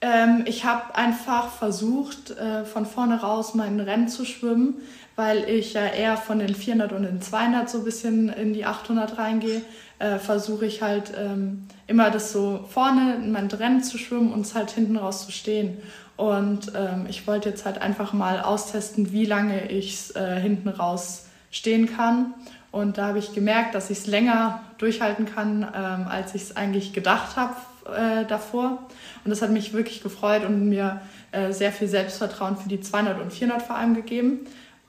Ähm, 0.00 0.44
ich 0.46 0.64
habe 0.64 0.94
einfach 0.94 1.50
versucht, 1.50 2.30
äh, 2.30 2.64
von 2.64 2.86
vorne 2.86 3.20
raus 3.20 3.54
mein 3.54 3.80
Rennen 3.80 4.08
zu 4.08 4.24
schwimmen, 4.24 4.80
weil 5.16 5.48
ich 5.48 5.74
ja 5.74 5.86
eher 5.86 6.16
von 6.16 6.38
den 6.38 6.54
400 6.54 6.92
und 6.92 7.02
den 7.02 7.20
200 7.20 7.68
so 7.68 7.78
ein 7.78 7.84
bisschen 7.84 8.28
in 8.28 8.52
die 8.52 8.64
800 8.64 9.18
reingehe 9.18 9.62
äh, 9.98 10.18
versuche 10.18 10.66
ich 10.66 10.82
halt 10.82 11.12
ähm, 11.16 11.66
immer 11.86 12.10
das 12.10 12.32
so 12.32 12.64
vorne 12.68 13.16
in 13.16 13.32
mein 13.32 13.48
Rennen 13.48 13.82
zu 13.82 13.98
schwimmen 13.98 14.32
und 14.32 14.42
es 14.42 14.54
halt 14.54 14.70
hinten 14.70 14.96
raus 14.96 15.26
zu 15.26 15.32
stehen. 15.32 15.78
Und 16.16 16.72
ähm, 16.74 17.06
ich 17.08 17.26
wollte 17.26 17.48
jetzt 17.48 17.64
halt 17.64 17.80
einfach 17.80 18.12
mal 18.12 18.40
austesten, 18.40 19.12
wie 19.12 19.24
lange 19.24 19.70
ich 19.70 20.14
äh, 20.16 20.40
hinten 20.40 20.68
raus 20.68 21.26
stehen 21.50 21.94
kann. 21.94 22.34
Und 22.70 22.98
da 22.98 23.06
habe 23.08 23.18
ich 23.18 23.32
gemerkt, 23.34 23.74
dass 23.74 23.90
ich 23.90 23.98
es 23.98 24.06
länger 24.06 24.62
durchhalten 24.78 25.26
kann, 25.26 25.62
ähm, 25.62 26.06
als 26.08 26.34
ich 26.34 26.42
es 26.42 26.56
eigentlich 26.56 26.92
gedacht 26.92 27.36
habe 27.36 27.56
äh, 27.96 28.24
davor. 28.26 28.86
Und 29.24 29.30
das 29.30 29.42
hat 29.42 29.50
mich 29.50 29.72
wirklich 29.72 30.02
gefreut 30.02 30.44
und 30.44 30.68
mir 30.68 31.00
äh, 31.32 31.52
sehr 31.52 31.72
viel 31.72 31.88
Selbstvertrauen 31.88 32.56
für 32.56 32.68
die 32.68 32.80
200 32.80 33.20
und 33.20 33.32
400 33.32 33.62
vor 33.62 33.76
allem 33.76 33.94
gegeben. 33.94 34.40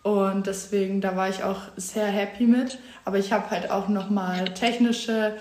Und 0.10 0.48
deswegen, 0.48 1.02
da 1.02 1.16
war 1.16 1.30
ich 1.30 1.44
auch 1.44 1.62
sehr 1.76 2.08
happy 2.08 2.46
mit. 2.46 2.80
Aber 3.06 3.20
ich 3.20 3.32
habe 3.32 3.52
halt 3.52 3.70
auch 3.70 3.88
nochmal 3.90 4.46
technische 4.56 5.34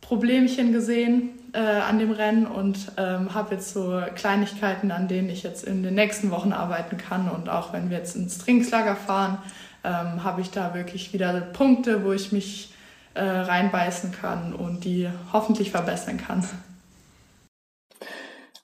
Problemchen 0.00 0.72
gesehen 0.72 1.30
äh, 1.52 1.58
an 1.58 1.98
dem 1.98 2.12
Rennen 2.12 2.46
und 2.46 2.92
ähm, 2.96 3.34
habe 3.34 3.56
jetzt 3.56 3.72
so 3.72 4.00
Kleinigkeiten, 4.14 4.92
an 4.92 5.08
denen 5.08 5.28
ich 5.28 5.42
jetzt 5.42 5.64
in 5.64 5.82
den 5.82 5.94
nächsten 5.94 6.30
Wochen 6.30 6.52
arbeiten 6.52 6.98
kann. 6.98 7.28
Und 7.28 7.48
auch 7.48 7.72
wenn 7.72 7.90
wir 7.90 7.98
jetzt 7.98 8.14
ins 8.14 8.38
Trainingslager 8.38 8.94
fahren, 8.94 9.38
ähm, 9.82 10.22
habe 10.22 10.40
ich 10.40 10.52
da 10.52 10.72
wirklich 10.74 11.12
wieder 11.12 11.40
Punkte, 11.40 12.04
wo 12.04 12.12
ich 12.12 12.30
mich 12.30 12.72
äh, 13.14 13.24
reinbeißen 13.24 14.12
kann 14.12 14.52
und 14.52 14.84
die 14.84 15.08
hoffentlich 15.32 15.72
verbessern 15.72 16.18
kann. 16.18 16.44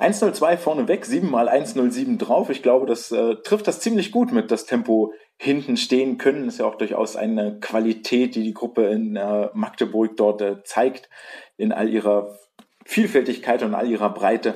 102 0.03 0.57
vorneweg, 0.57 1.07
7 1.07 1.31
mal 1.31 1.49
107 1.49 2.19
drauf. 2.19 2.51
Ich 2.51 2.63
glaube, 2.63 2.87
das 2.87 3.13
äh, 3.13 3.37
trifft 3.37 3.69
das 3.69 3.81
ziemlich 3.81 4.11
gut 4.11 4.33
mit 4.33 4.51
das 4.51 4.67
Tempo 4.67 5.13
hinten 5.39 5.77
stehen 5.77 6.19
können. 6.19 6.49
Ist 6.49 6.59
ja 6.59 6.67
auch 6.67 6.75
durchaus 6.75 7.17
eine 7.17 7.59
Qualität, 7.61 8.35
die 8.35 8.43
die 8.43 8.53
Gruppe 8.53 8.87
in 8.87 9.17
äh, 9.17 9.49
Magdeburg 9.55 10.17
dort 10.17 10.43
äh, 10.43 10.63
zeigt, 10.65 11.09
in 11.57 11.73
all 11.73 11.89
ihrer 11.89 12.37
Vielfältigkeit 12.85 13.63
und 13.63 13.75
all 13.75 13.89
ihrer 13.89 14.13
Breite. 14.13 14.55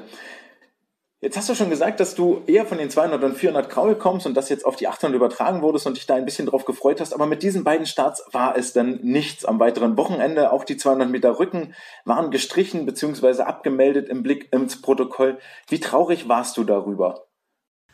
Jetzt 1.22 1.38
hast 1.38 1.48
du 1.48 1.54
schon 1.54 1.70
gesagt, 1.70 1.98
dass 1.98 2.14
du 2.14 2.42
eher 2.46 2.66
von 2.66 2.76
den 2.76 2.90
200 2.90 3.24
und 3.24 3.36
400 3.36 3.70
Kraul 3.70 3.94
kommst 3.94 4.26
und 4.26 4.34
das 4.34 4.50
jetzt 4.50 4.66
auf 4.66 4.76
die 4.76 4.86
800 4.86 5.16
übertragen 5.16 5.62
wurdest 5.62 5.86
und 5.86 5.96
dich 5.96 6.06
da 6.06 6.14
ein 6.14 6.26
bisschen 6.26 6.44
drauf 6.44 6.66
gefreut 6.66 7.00
hast. 7.00 7.14
Aber 7.14 7.26
mit 7.26 7.42
diesen 7.42 7.64
beiden 7.64 7.86
Starts 7.86 8.22
war 8.32 8.54
es 8.56 8.74
dann 8.74 9.00
nichts 9.02 9.46
am 9.46 9.58
weiteren 9.58 9.96
Wochenende. 9.96 10.52
Auch 10.52 10.64
die 10.64 10.76
200 10.76 11.08
Meter 11.08 11.38
Rücken 11.38 11.74
waren 12.04 12.30
gestrichen 12.30 12.84
bzw. 12.84 13.42
abgemeldet 13.42 14.10
im 14.10 14.22
Blick 14.22 14.52
ins 14.52 14.82
Protokoll. 14.82 15.38
Wie 15.68 15.80
traurig 15.80 16.28
warst 16.28 16.58
du 16.58 16.64
darüber? 16.64 17.26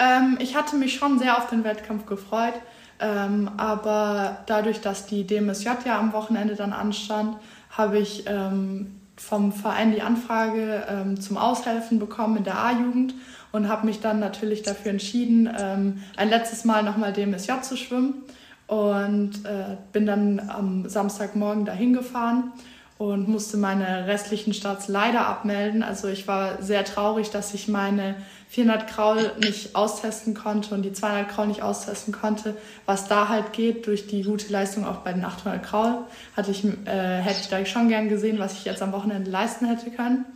Ähm, 0.00 0.36
ich 0.40 0.56
hatte 0.56 0.74
mich 0.74 0.94
schon 0.94 1.20
sehr 1.20 1.38
auf 1.38 1.46
den 1.46 1.62
Wettkampf 1.62 2.06
gefreut. 2.06 2.54
Ähm, 2.98 3.50
aber 3.56 4.38
dadurch, 4.46 4.80
dass 4.80 5.06
die 5.06 5.26
DMSJ 5.26 5.68
ja 5.84 5.98
am 5.98 6.12
Wochenende 6.12 6.56
dann 6.56 6.72
anstand, 6.72 7.36
habe 7.70 7.98
ich 7.98 8.24
ähm, 8.26 9.01
vom 9.26 9.52
Verein 9.52 9.92
die 9.92 10.02
Anfrage 10.02 10.84
ähm, 10.88 11.20
zum 11.20 11.36
Aushelfen 11.36 11.98
bekommen 11.98 12.38
in 12.38 12.44
der 12.44 12.58
A-Jugend 12.58 13.14
und 13.52 13.68
habe 13.68 13.86
mich 13.86 14.00
dann 14.00 14.18
natürlich 14.18 14.62
dafür 14.62 14.90
entschieden, 14.90 15.48
ähm, 15.58 16.02
ein 16.16 16.28
letztes 16.28 16.64
Mal 16.64 16.82
nochmal 16.82 17.12
DMSJ 17.12 17.52
zu 17.62 17.76
schwimmen 17.76 18.22
und 18.66 19.44
äh, 19.44 19.76
bin 19.92 20.06
dann 20.06 20.40
am 20.48 20.88
Samstagmorgen 20.88 21.64
dahin 21.64 21.92
gefahren 21.92 22.52
und 22.98 23.28
musste 23.28 23.56
meine 23.56 24.06
restlichen 24.06 24.54
Starts 24.54 24.88
leider 24.88 25.26
abmelden. 25.26 25.82
Also 25.82 26.08
ich 26.08 26.26
war 26.26 26.60
sehr 26.60 26.84
traurig, 26.84 27.30
dass 27.30 27.54
ich 27.54 27.68
meine 27.68 28.16
400 28.52 28.86
Kraul 28.86 29.32
nicht 29.40 29.74
austesten 29.74 30.34
konnte 30.34 30.74
und 30.74 30.82
die 30.82 30.92
200 30.92 31.26
Kraul 31.30 31.46
nicht 31.46 31.62
austesten 31.62 32.12
konnte. 32.12 32.54
Was 32.84 33.08
da 33.08 33.30
halt 33.30 33.54
geht 33.54 33.86
durch 33.86 34.06
die 34.06 34.22
gute 34.24 34.52
Leistung 34.52 34.84
auch 34.84 34.96
bei 34.96 35.14
den 35.14 35.24
800 35.24 35.62
Kraul, 35.62 36.04
hatte 36.36 36.50
ich, 36.50 36.62
äh, 36.62 37.18
hätte 37.22 37.40
ich 37.40 37.48
da 37.48 37.64
schon 37.64 37.88
gern 37.88 38.10
gesehen, 38.10 38.38
was 38.38 38.52
ich 38.52 38.66
jetzt 38.66 38.82
am 38.82 38.92
Wochenende 38.92 39.30
leisten 39.30 39.64
hätte 39.64 39.90
können. 39.90 40.26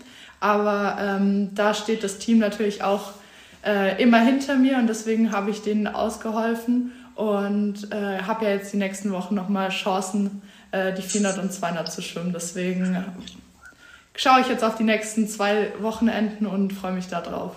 Aber 0.40 0.96
ähm, 0.98 1.50
da 1.54 1.74
steht 1.74 2.02
das 2.04 2.16
Team 2.16 2.38
natürlich 2.38 2.82
auch 2.82 3.12
äh, 3.66 4.02
immer 4.02 4.20
hinter 4.20 4.56
mir 4.56 4.78
und 4.78 4.86
deswegen 4.86 5.30
habe 5.30 5.50
ich 5.50 5.60
denen 5.60 5.86
ausgeholfen 5.86 6.92
und 7.16 7.92
äh, 7.92 8.22
habe 8.22 8.46
ja 8.46 8.52
jetzt 8.52 8.72
die 8.72 8.78
nächsten 8.78 9.12
Wochen 9.12 9.34
nochmal 9.34 9.68
Chancen, 9.68 10.40
äh, 10.70 10.94
die 10.94 11.02
400 11.02 11.38
und 11.38 11.52
200 11.52 11.92
zu 11.92 12.00
schwimmen. 12.00 12.32
Deswegen 12.32 12.94
äh, 12.94 13.02
schaue 14.14 14.40
ich 14.40 14.48
jetzt 14.48 14.64
auf 14.64 14.76
die 14.76 14.84
nächsten 14.84 15.28
zwei 15.28 15.74
Wochenenden 15.80 16.46
und 16.46 16.72
freue 16.72 16.92
mich 16.92 17.08
darauf. 17.08 17.52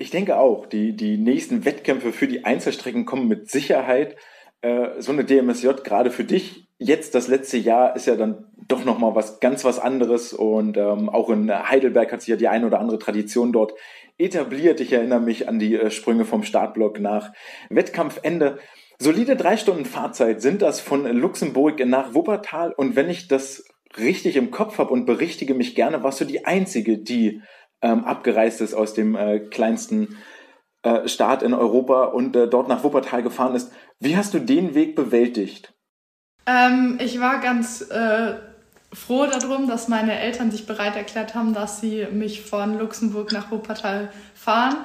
Ich 0.00 0.10
denke 0.10 0.38
auch, 0.38 0.64
die, 0.64 0.96
die 0.96 1.18
nächsten 1.18 1.66
Wettkämpfe 1.66 2.14
für 2.14 2.26
die 2.26 2.46
Einzelstrecken 2.46 3.04
kommen 3.04 3.28
mit 3.28 3.50
Sicherheit. 3.50 4.16
Äh, 4.62 4.98
so 4.98 5.12
eine 5.12 5.26
DMSJ 5.26 5.68
gerade 5.84 6.10
für 6.10 6.24
dich 6.24 6.66
jetzt 6.78 7.14
das 7.14 7.28
letzte 7.28 7.58
Jahr 7.58 7.94
ist 7.94 8.06
ja 8.06 8.16
dann 8.16 8.46
doch 8.66 8.86
nochmal 8.86 9.14
was 9.14 9.40
ganz 9.40 9.62
was 9.64 9.78
anderes 9.78 10.32
und 10.32 10.78
ähm, 10.78 11.10
auch 11.10 11.28
in 11.28 11.52
Heidelberg 11.52 12.10
hat 12.10 12.22
sich 12.22 12.30
ja 12.30 12.36
die 12.36 12.48
eine 12.48 12.66
oder 12.66 12.80
andere 12.80 12.98
Tradition 12.98 13.52
dort 13.52 13.74
etabliert. 14.16 14.80
Ich 14.80 14.90
erinnere 14.90 15.20
mich 15.20 15.48
an 15.48 15.58
die 15.58 15.74
äh, 15.74 15.90
Sprünge 15.90 16.24
vom 16.24 16.44
Startblock 16.44 16.98
nach 16.98 17.34
Wettkampfende. 17.68 18.58
Solide 18.98 19.36
drei 19.36 19.58
Stunden 19.58 19.84
Fahrzeit 19.84 20.40
sind 20.40 20.62
das 20.62 20.80
von 20.80 21.04
Luxemburg 21.04 21.84
nach 21.86 22.14
Wuppertal. 22.14 22.72
Und 22.72 22.96
wenn 22.96 23.10
ich 23.10 23.28
das 23.28 23.66
richtig 23.98 24.36
im 24.36 24.50
Kopf 24.50 24.78
habe 24.78 24.92
und 24.94 25.04
berichtige 25.04 25.52
mich 25.52 25.74
gerne, 25.74 26.02
warst 26.02 26.22
du 26.22 26.24
die 26.24 26.46
Einzige, 26.46 26.96
die 26.96 27.42
ähm, 27.82 28.04
abgereist 28.04 28.60
ist 28.60 28.74
aus 28.74 28.94
dem 28.94 29.14
äh, 29.14 29.40
kleinsten 29.40 30.16
äh, 30.82 31.08
Staat 31.08 31.42
in 31.42 31.54
Europa 31.54 32.04
und 32.04 32.36
äh, 32.36 32.48
dort 32.48 32.68
nach 32.68 32.84
Wuppertal 32.84 33.22
gefahren 33.22 33.54
ist. 33.54 33.72
Wie 33.98 34.16
hast 34.16 34.34
du 34.34 34.38
den 34.38 34.74
Weg 34.74 34.96
bewältigt? 34.96 35.72
Ähm, 36.46 36.98
ich 37.02 37.20
war 37.20 37.40
ganz 37.40 37.82
äh, 37.90 38.34
froh 38.92 39.26
darum, 39.26 39.68
dass 39.68 39.88
meine 39.88 40.18
Eltern 40.18 40.50
sich 40.50 40.66
bereit 40.66 40.96
erklärt 40.96 41.34
haben, 41.34 41.54
dass 41.54 41.80
sie 41.80 42.06
mich 42.12 42.42
von 42.42 42.78
Luxemburg 42.78 43.32
nach 43.32 43.50
Wuppertal 43.50 44.10
fahren. 44.34 44.76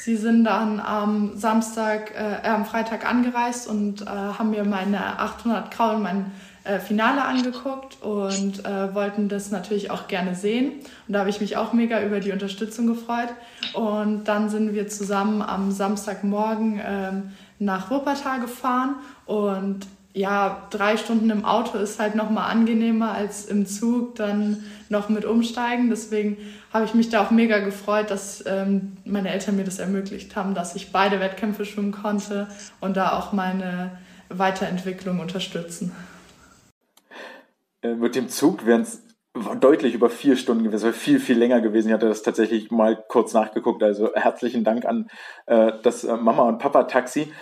Sie 0.00 0.16
sind 0.16 0.44
dann 0.44 0.80
am 0.80 1.36
Samstag, 1.36 2.14
äh, 2.14 2.48
am 2.48 2.64
Freitag 2.64 3.08
angereist 3.08 3.68
und 3.68 4.02
äh, 4.02 4.06
haben 4.06 4.50
mir 4.50 4.64
meine 4.64 5.18
800 5.18 5.70
Kraulen, 5.70 6.02
mein 6.02 6.20
äh, 6.20 6.49
Finale 6.78 7.24
angeguckt 7.24 8.02
und 8.02 8.64
äh, 8.64 8.94
wollten 8.94 9.28
das 9.28 9.50
natürlich 9.50 9.90
auch 9.90 10.06
gerne 10.08 10.34
sehen. 10.34 10.72
Und 11.08 11.14
da 11.14 11.20
habe 11.20 11.30
ich 11.30 11.40
mich 11.40 11.56
auch 11.56 11.72
mega 11.72 12.02
über 12.02 12.20
die 12.20 12.32
Unterstützung 12.32 12.86
gefreut. 12.86 13.30
Und 13.72 14.24
dann 14.24 14.48
sind 14.48 14.74
wir 14.74 14.88
zusammen 14.88 15.42
am 15.42 15.72
Samstagmorgen 15.72 16.80
ähm, 16.84 17.32
nach 17.58 17.90
Wuppertal 17.90 18.40
gefahren 18.40 18.96
und 19.26 19.86
ja, 20.12 20.66
drei 20.70 20.96
Stunden 20.96 21.30
im 21.30 21.44
Auto 21.44 21.78
ist 21.78 22.00
halt 22.00 22.16
nochmal 22.16 22.50
angenehmer 22.50 23.12
als 23.12 23.44
im 23.44 23.66
Zug 23.66 24.16
dann 24.16 24.64
noch 24.88 25.08
mit 25.08 25.24
umsteigen. 25.24 25.88
Deswegen 25.88 26.36
habe 26.72 26.84
ich 26.84 26.94
mich 26.94 27.10
da 27.10 27.22
auch 27.22 27.30
mega 27.30 27.60
gefreut, 27.60 28.10
dass 28.10 28.44
ähm, 28.46 28.96
meine 29.04 29.30
Eltern 29.30 29.56
mir 29.56 29.64
das 29.64 29.78
ermöglicht 29.78 30.34
haben, 30.34 30.54
dass 30.54 30.74
ich 30.74 30.90
beide 30.90 31.20
Wettkämpfe 31.20 31.64
schwimmen 31.64 31.92
konnte 31.92 32.48
und 32.80 32.96
da 32.96 33.12
auch 33.12 33.32
meine 33.32 33.92
Weiterentwicklung 34.28 35.20
unterstützen. 35.20 35.92
Äh, 37.82 37.94
mit 37.94 38.14
dem 38.14 38.28
Zug 38.28 38.66
wären 38.66 38.82
es 38.82 39.06
deutlich 39.60 39.94
über 39.94 40.10
vier 40.10 40.36
Stunden 40.36 40.64
gewesen, 40.64 40.84
wäre 40.84 40.92
viel, 40.92 41.20
viel 41.20 41.38
länger 41.38 41.60
gewesen. 41.60 41.88
Ich 41.88 41.94
hatte 41.94 42.08
das 42.08 42.22
tatsächlich 42.22 42.70
mal 42.70 43.02
kurz 43.08 43.32
nachgeguckt. 43.32 43.82
Also 43.82 44.12
herzlichen 44.14 44.64
Dank 44.64 44.84
an 44.84 45.08
äh, 45.46 45.72
das 45.82 46.04
äh, 46.04 46.16
Mama- 46.16 46.48
und 46.48 46.58
Papa-Taxi. 46.58 47.32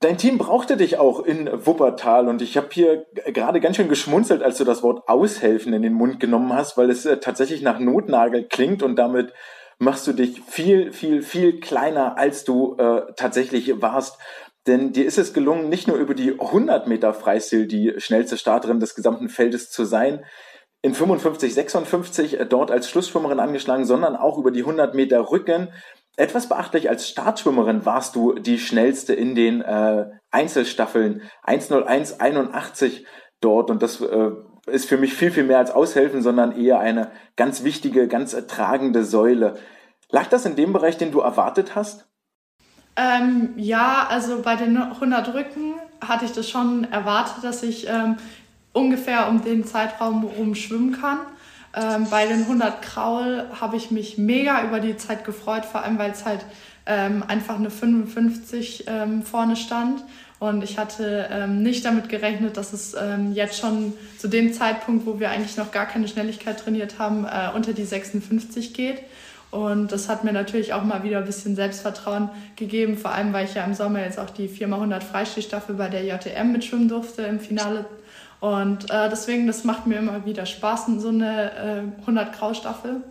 Dein 0.00 0.18
Team 0.18 0.38
brauchte 0.38 0.76
dich 0.76 0.98
auch 0.98 1.24
in 1.24 1.48
Wuppertal 1.66 2.28
und 2.28 2.42
ich 2.42 2.56
habe 2.56 2.68
hier 2.70 3.06
gerade 3.26 3.60
ganz 3.60 3.76
schön 3.76 3.88
geschmunzelt, 3.88 4.42
als 4.42 4.58
du 4.58 4.64
das 4.64 4.82
Wort 4.82 5.08
aushelfen 5.08 5.72
in 5.72 5.82
den 5.82 5.94
Mund 5.94 6.20
genommen 6.20 6.52
hast, 6.52 6.76
weil 6.76 6.90
es 6.90 7.06
äh, 7.06 7.18
tatsächlich 7.18 7.62
nach 7.62 7.78
Notnagel 7.78 8.44
klingt 8.44 8.82
und 8.82 8.96
damit 8.96 9.32
machst 9.78 10.06
du 10.06 10.12
dich 10.12 10.40
viel, 10.42 10.92
viel, 10.92 11.22
viel 11.22 11.58
kleiner, 11.58 12.16
als 12.16 12.44
du 12.44 12.76
äh, 12.76 13.12
tatsächlich 13.16 13.80
warst. 13.82 14.18
Denn 14.66 14.92
dir 14.92 15.04
ist 15.04 15.18
es 15.18 15.34
gelungen, 15.34 15.68
nicht 15.68 15.88
nur 15.88 15.98
über 15.98 16.14
die 16.14 16.32
100 16.32 16.86
Meter 16.86 17.12
Freistil 17.12 17.66
die 17.66 17.94
schnellste 17.98 18.38
Starterin 18.38 18.80
des 18.80 18.94
gesamten 18.94 19.28
Feldes 19.28 19.70
zu 19.70 19.84
sein, 19.84 20.24
in 20.84 20.94
55, 20.94 21.54
56 21.54 22.40
äh, 22.40 22.46
dort 22.46 22.70
als 22.70 22.90
Schlussschwimmerin 22.90 23.40
angeschlagen, 23.40 23.86
sondern 23.86 24.16
auch 24.16 24.36
über 24.38 24.50
die 24.50 24.60
100 24.60 24.94
Meter 24.94 25.30
Rücken. 25.30 25.72
Etwas 26.16 26.48
beachtlich, 26.48 26.90
als 26.90 27.08
Startschwimmerin 27.08 27.86
warst 27.86 28.14
du 28.14 28.34
die 28.34 28.58
schnellste 28.58 29.14
in 29.14 29.34
den 29.34 29.62
äh, 29.62 30.10
Einzelstaffeln 30.30 31.22
101, 31.42 32.18
dort 33.40 33.70
und 33.70 33.82
das 33.82 34.00
äh, 34.00 34.30
ist 34.66 34.86
für 34.86 34.98
mich 34.98 35.14
viel, 35.14 35.30
viel 35.30 35.44
mehr 35.44 35.58
als 35.58 35.70
Aushelfen, 35.70 36.22
sondern 36.22 36.52
eher 36.52 36.78
eine 36.78 37.10
ganz 37.36 37.64
wichtige, 37.64 38.06
ganz 38.06 38.36
tragende 38.46 39.04
Säule. 39.04 39.54
Lag 40.10 40.26
das 40.28 40.44
in 40.44 40.54
dem 40.54 40.72
Bereich, 40.72 40.98
den 40.98 41.12
du 41.12 41.20
erwartet 41.20 41.74
hast? 41.74 42.06
Ähm, 42.96 43.50
ja, 43.56 44.06
also 44.08 44.42
bei 44.42 44.56
den 44.56 44.76
100 44.76 45.34
Rücken 45.34 45.74
hatte 46.00 46.24
ich 46.24 46.32
das 46.32 46.48
schon 46.48 46.84
erwartet, 46.92 47.42
dass 47.42 47.62
ich 47.62 47.88
ähm, 47.88 48.16
ungefähr 48.72 49.28
um 49.28 49.42
den 49.42 49.64
Zeitraum 49.64 50.22
herum 50.22 50.54
schwimmen 50.54 50.92
kann. 50.92 51.18
Ähm, 51.74 52.06
bei 52.08 52.26
den 52.26 52.42
100 52.42 52.82
Kraul 52.82 53.46
habe 53.60 53.76
ich 53.76 53.90
mich 53.90 54.16
mega 54.16 54.62
über 54.64 54.78
die 54.78 54.96
Zeit 54.96 55.24
gefreut, 55.24 55.64
vor 55.64 55.82
allem 55.82 55.98
weil 55.98 56.12
es 56.12 56.24
halt 56.24 56.44
ähm, 56.86 57.24
einfach 57.26 57.56
eine 57.56 57.70
55 57.70 58.84
ähm, 58.86 59.22
vorne 59.22 59.56
stand. 59.56 60.04
Und 60.38 60.62
ich 60.62 60.78
hatte 60.78 61.28
ähm, 61.32 61.62
nicht 61.62 61.84
damit 61.84 62.08
gerechnet, 62.08 62.56
dass 62.56 62.72
es 62.72 62.94
jetzt 63.32 63.58
schon 63.58 63.94
zu 64.18 64.28
dem 64.28 64.52
Zeitpunkt, 64.52 65.06
wo 65.06 65.18
wir 65.18 65.30
eigentlich 65.30 65.56
noch 65.56 65.70
gar 65.72 65.86
keine 65.86 66.06
Schnelligkeit 66.06 66.60
trainiert 66.60 66.98
haben, 66.98 67.24
äh, 67.24 67.50
unter 67.54 67.72
die 67.72 67.84
56 67.84 68.74
geht. 68.74 69.00
Und 69.54 69.92
das 69.92 70.08
hat 70.08 70.24
mir 70.24 70.32
natürlich 70.32 70.72
auch 70.72 70.82
mal 70.82 71.04
wieder 71.04 71.18
ein 71.18 71.26
bisschen 71.26 71.54
Selbstvertrauen 71.54 72.28
gegeben, 72.56 72.98
vor 72.98 73.12
allem 73.12 73.32
weil 73.32 73.44
ich 73.44 73.54
ja 73.54 73.62
im 73.62 73.72
Sommer 73.72 74.00
jetzt 74.00 74.18
auch 74.18 74.30
die 74.30 74.48
4x100 74.48 75.00
Freistilstaffel 75.00 75.76
bei 75.76 75.88
der 75.88 76.04
JTM 76.04 76.50
mitschwimmen 76.50 76.88
durfte 76.88 77.22
im 77.22 77.38
Finale. 77.38 77.84
Und 78.40 78.90
äh, 78.90 79.08
deswegen, 79.08 79.46
das 79.46 79.62
macht 79.62 79.86
mir 79.86 79.98
immer 79.98 80.26
wieder 80.26 80.44
Spaß, 80.44 80.86
so 80.98 81.06
eine 81.06 81.52
äh, 81.52 82.00
100 82.00 82.36
Grau 82.36 82.52
Staffel. 82.52 83.02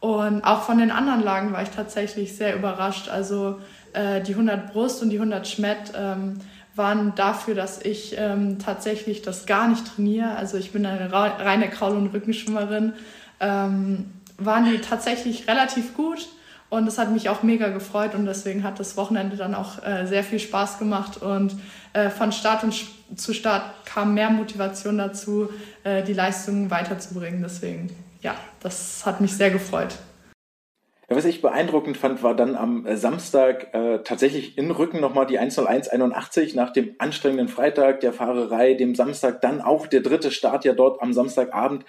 Und 0.00 0.42
auch 0.44 0.62
von 0.62 0.78
den 0.78 0.90
anderen 0.90 1.22
Lagen 1.22 1.52
war 1.52 1.62
ich 1.62 1.68
tatsächlich 1.68 2.38
sehr 2.38 2.56
überrascht. 2.56 3.10
Also 3.10 3.58
äh, 3.92 4.22
die 4.22 4.32
100 4.32 4.72
Brust 4.72 5.02
und 5.02 5.10
die 5.10 5.16
100 5.16 5.46
Schmett 5.46 5.92
ähm, 5.94 6.40
waren 6.74 7.14
dafür, 7.16 7.54
dass 7.54 7.82
ich 7.82 8.16
ähm, 8.16 8.58
tatsächlich 8.58 9.20
das 9.20 9.44
gar 9.44 9.68
nicht 9.68 9.94
trainiere. 9.94 10.36
Also 10.36 10.56
ich 10.56 10.72
bin 10.72 10.86
eine 10.86 11.12
reine 11.12 11.68
Kraul- 11.68 11.98
und 11.98 12.14
Rückenschwimmerin. 12.14 12.94
Ähm, 13.40 14.06
waren 14.44 14.64
die 14.64 14.80
tatsächlich 14.80 15.48
relativ 15.48 15.94
gut 15.94 16.28
und 16.72 16.86
das 16.86 16.96
hat 16.96 17.12
mich 17.12 17.28
auch 17.28 17.42
mega 17.42 17.68
gefreut 17.68 18.14
und 18.14 18.24
deswegen 18.24 18.62
hat 18.62 18.80
das 18.80 18.96
Wochenende 18.96 19.36
dann 19.36 19.54
auch 19.54 19.84
äh, 19.84 20.06
sehr 20.06 20.24
viel 20.24 20.38
Spaß 20.38 20.78
gemacht 20.78 21.20
und 21.20 21.54
äh, 21.92 22.08
von 22.08 22.32
Start 22.32 22.64
und 22.64 22.72
zu 23.14 23.34
Start 23.34 23.84
kam 23.84 24.14
mehr 24.14 24.30
Motivation 24.30 24.96
dazu, 24.96 25.50
äh, 25.84 26.02
die 26.02 26.14
Leistungen 26.14 26.70
weiterzubringen. 26.70 27.42
Deswegen, 27.42 27.94
ja, 28.22 28.34
das 28.60 29.04
hat 29.04 29.20
mich 29.20 29.36
sehr 29.36 29.50
gefreut. 29.50 29.96
was 31.08 31.26
ich 31.26 31.42
beeindruckend 31.42 31.98
fand, 31.98 32.22
war 32.22 32.34
dann 32.34 32.56
am 32.56 32.86
äh, 32.86 32.96
Samstag 32.96 33.74
äh, 33.74 33.98
tatsächlich 34.02 34.56
in 34.56 34.70
Rücken 34.70 34.98
nochmal 34.98 35.26
die 35.26 35.38
10181 35.38 36.54
nach 36.54 36.72
dem 36.72 36.94
anstrengenden 36.96 37.48
Freitag 37.48 38.00
der 38.00 38.14
Fahrerei, 38.14 38.72
dem 38.72 38.94
Samstag 38.94 39.42
dann 39.42 39.60
auch 39.60 39.86
der 39.86 40.00
dritte 40.00 40.30
Start 40.30 40.64
ja 40.64 40.72
dort 40.72 41.02
am 41.02 41.12
Samstagabend 41.12 41.84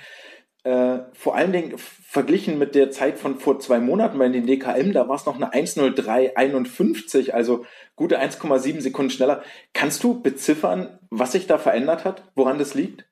äh, 0.63 0.99
vor 1.13 1.35
allen 1.35 1.51
Dingen 1.51 1.77
verglichen 1.77 2.57
mit 2.57 2.75
der 2.75 2.91
Zeit 2.91 3.17
von 3.17 3.37
vor 3.37 3.59
zwei 3.59 3.79
Monaten 3.79 4.17
bei 4.17 4.29
den 4.29 4.45
DKM, 4.45 4.93
da 4.93 5.07
war 5.09 5.15
es 5.15 5.25
noch 5.25 5.35
eine 5.35 5.51
1.03.51, 5.51 7.31
also 7.31 7.65
gute 7.95 8.21
1,7 8.21 8.81
Sekunden 8.81 9.11
schneller. 9.11 9.43
Kannst 9.73 10.03
du 10.03 10.21
beziffern, 10.21 10.99
was 11.09 11.33
sich 11.33 11.47
da 11.47 11.57
verändert 11.57 12.05
hat, 12.05 12.23
woran 12.35 12.59
das 12.59 12.75
liegt? 12.75 13.05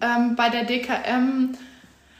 Ähm, 0.00 0.36
bei 0.36 0.50
der 0.50 0.64
DKM 0.64 1.56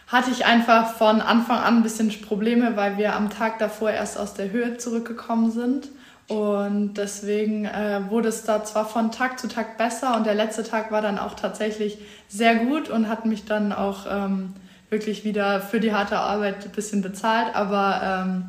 hatte 0.08 0.30
ich 0.30 0.46
einfach 0.46 0.94
von 0.94 1.20
Anfang 1.20 1.58
an 1.58 1.76
ein 1.76 1.82
bisschen 1.82 2.08
Probleme, 2.22 2.76
weil 2.76 2.96
wir 2.96 3.14
am 3.14 3.30
Tag 3.30 3.58
davor 3.58 3.90
erst 3.90 4.18
aus 4.18 4.34
der 4.34 4.50
Höhe 4.50 4.78
zurückgekommen 4.78 5.50
sind. 5.50 5.90
Und 6.28 6.94
deswegen 6.94 7.64
äh, 7.64 8.02
wurde 8.10 8.28
es 8.28 8.44
da 8.44 8.62
zwar 8.62 8.86
von 8.86 9.10
Tag 9.10 9.40
zu 9.40 9.48
Tag 9.48 9.78
besser 9.78 10.14
und 10.14 10.26
der 10.26 10.34
letzte 10.34 10.62
Tag 10.62 10.92
war 10.92 11.00
dann 11.00 11.18
auch 11.18 11.34
tatsächlich 11.34 11.96
sehr 12.28 12.56
gut 12.56 12.90
und 12.90 13.08
hat 13.08 13.24
mich 13.24 13.46
dann 13.46 13.72
auch 13.72 14.04
ähm, 14.10 14.52
wirklich 14.90 15.24
wieder 15.24 15.62
für 15.62 15.80
die 15.80 15.94
harte 15.94 16.18
Arbeit 16.18 16.66
ein 16.66 16.72
bisschen 16.72 17.00
bezahlt. 17.00 17.54
Aber 17.54 18.00
ähm, 18.02 18.48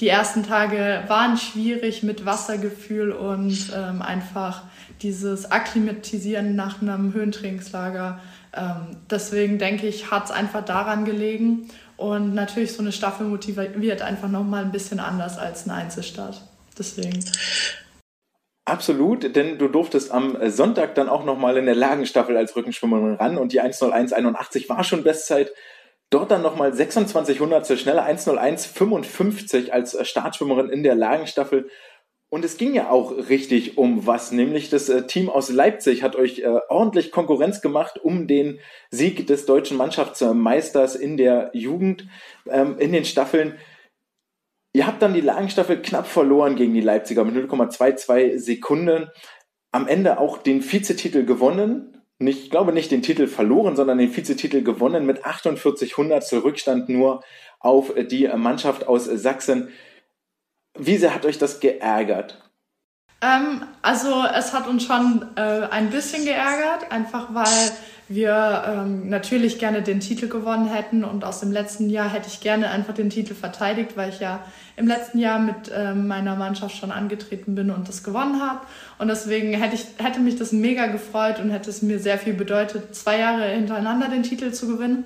die 0.00 0.08
ersten 0.08 0.42
Tage 0.42 1.02
waren 1.08 1.38
schwierig 1.38 2.02
mit 2.02 2.26
Wassergefühl 2.26 3.10
und 3.10 3.72
ähm, 3.74 4.02
einfach 4.02 4.62
dieses 5.00 5.50
Akklimatisieren 5.50 6.56
nach 6.56 6.82
einem 6.82 7.14
Höhentrainingslager. 7.14 8.20
Ähm, 8.54 8.96
deswegen 9.10 9.58
denke 9.58 9.86
ich, 9.86 10.10
hat 10.10 10.26
es 10.26 10.30
einfach 10.30 10.64
daran 10.64 11.06
gelegen. 11.06 11.70
Und 11.96 12.34
natürlich 12.34 12.74
so 12.74 12.80
eine 12.80 12.92
Staffel 12.92 13.26
motiviert 13.26 14.02
einfach 14.02 14.28
nochmal 14.28 14.62
ein 14.62 14.72
bisschen 14.72 15.00
anders 15.00 15.38
als 15.38 15.66
ein 15.66 15.70
Einzelstart. 15.70 16.42
Deswegen. 16.78 17.24
Absolut, 18.64 19.34
denn 19.34 19.56
du 19.56 19.68
durftest 19.68 20.12
am 20.12 20.36
Sonntag 20.50 20.94
dann 20.94 21.08
auch 21.08 21.24
nochmal 21.24 21.56
in 21.56 21.64
der 21.64 21.74
Lagenstaffel 21.74 22.36
als 22.36 22.54
Rückenschwimmerin 22.54 23.14
ran 23.14 23.38
und 23.38 23.52
die 23.52 23.60
10181 23.60 24.68
war 24.68 24.84
schon 24.84 25.02
Bestzeit. 25.02 25.52
Dort 26.10 26.30
dann 26.30 26.42
nochmal 26.42 26.74
26 26.74 27.40
Hundertstel 27.40 27.78
schneller, 27.78 28.04
10155 28.04 29.72
als 29.72 29.96
Startschwimmerin 30.06 30.68
in 30.68 30.82
der 30.82 30.94
Lagenstaffel. 30.94 31.68
Und 32.30 32.44
es 32.44 32.58
ging 32.58 32.74
ja 32.74 32.90
auch 32.90 33.10
richtig 33.30 33.78
um 33.78 34.06
was, 34.06 34.32
nämlich 34.32 34.68
das 34.68 34.90
äh, 34.90 35.06
Team 35.06 35.30
aus 35.30 35.48
Leipzig 35.48 36.02
hat 36.02 36.14
euch 36.14 36.40
äh, 36.40 36.60
ordentlich 36.68 37.10
Konkurrenz 37.10 37.62
gemacht 37.62 37.98
um 38.02 38.26
den 38.26 38.60
Sieg 38.90 39.26
des 39.26 39.46
deutschen 39.46 39.78
Mannschaftsmeisters 39.78 40.94
in 40.94 41.16
der 41.16 41.50
Jugend 41.54 42.06
ähm, 42.50 42.78
in 42.78 42.92
den 42.92 43.06
Staffeln. 43.06 43.58
Ihr 44.72 44.86
habt 44.86 45.02
dann 45.02 45.14
die 45.14 45.20
Lagenstaffel 45.20 45.80
knapp 45.82 46.06
verloren 46.06 46.56
gegen 46.56 46.74
die 46.74 46.80
Leipziger 46.80 47.24
mit 47.24 47.34
0,22 47.34 48.38
Sekunden. 48.38 49.08
Am 49.72 49.88
Ende 49.88 50.18
auch 50.18 50.38
den 50.38 50.62
Vizetitel 50.62 51.24
gewonnen. 51.24 52.02
Nicht, 52.18 52.44
ich 52.44 52.50
glaube 52.50 52.72
nicht 52.72 52.90
den 52.90 53.02
Titel 53.02 53.26
verloren, 53.26 53.76
sondern 53.76 53.98
den 53.98 54.14
Vizetitel 54.14 54.62
gewonnen 54.62 55.06
mit 55.06 55.24
48 55.24 55.96
Hundertstel 55.96 56.40
Rückstand 56.40 56.88
nur 56.88 57.22
auf 57.60 57.92
die 58.10 58.28
Mannschaft 58.28 58.86
aus 58.86 59.04
Sachsen. 59.04 59.68
wie 60.78 60.96
sehr 60.96 61.14
hat 61.14 61.24
euch 61.24 61.38
das 61.38 61.60
geärgert? 61.60 62.48
Ähm, 63.20 63.62
also 63.82 64.24
es 64.32 64.52
hat 64.52 64.68
uns 64.68 64.84
schon 64.84 65.26
äh, 65.36 65.40
ein 65.70 65.90
bisschen 65.90 66.24
geärgert, 66.24 66.90
einfach 66.92 67.34
weil 67.34 67.72
wir 68.08 68.64
ähm, 68.66 69.10
natürlich 69.10 69.58
gerne 69.58 69.82
den 69.82 70.00
Titel 70.00 70.28
gewonnen 70.28 70.68
hätten 70.68 71.04
und 71.04 71.24
aus 71.24 71.40
dem 71.40 71.52
letzten 71.52 71.90
Jahr 71.90 72.08
hätte 72.08 72.28
ich 72.28 72.40
gerne 72.40 72.70
einfach 72.70 72.94
den 72.94 73.10
Titel 73.10 73.34
verteidigt, 73.34 73.96
weil 73.96 74.08
ich 74.08 74.20
ja 74.20 74.40
im 74.76 74.86
letzten 74.86 75.18
Jahr 75.18 75.38
mit 75.38 75.70
ähm, 75.74 76.06
meiner 76.06 76.34
Mannschaft 76.34 76.76
schon 76.76 76.90
angetreten 76.90 77.54
bin 77.54 77.70
und 77.70 77.86
das 77.86 78.02
gewonnen 78.02 78.40
habe. 78.40 78.60
Und 78.98 79.08
deswegen 79.08 79.52
hätte, 79.52 79.74
ich, 79.74 79.86
hätte 79.98 80.20
mich 80.20 80.36
das 80.36 80.52
mega 80.52 80.86
gefreut 80.86 81.38
und 81.38 81.50
hätte 81.50 81.68
es 81.68 81.82
mir 81.82 81.98
sehr 81.98 82.16
viel 82.16 82.32
bedeutet, 82.32 82.94
zwei 82.94 83.18
Jahre 83.18 83.44
hintereinander 83.44 84.08
den 84.08 84.22
Titel 84.22 84.52
zu 84.52 84.68
gewinnen. 84.68 85.04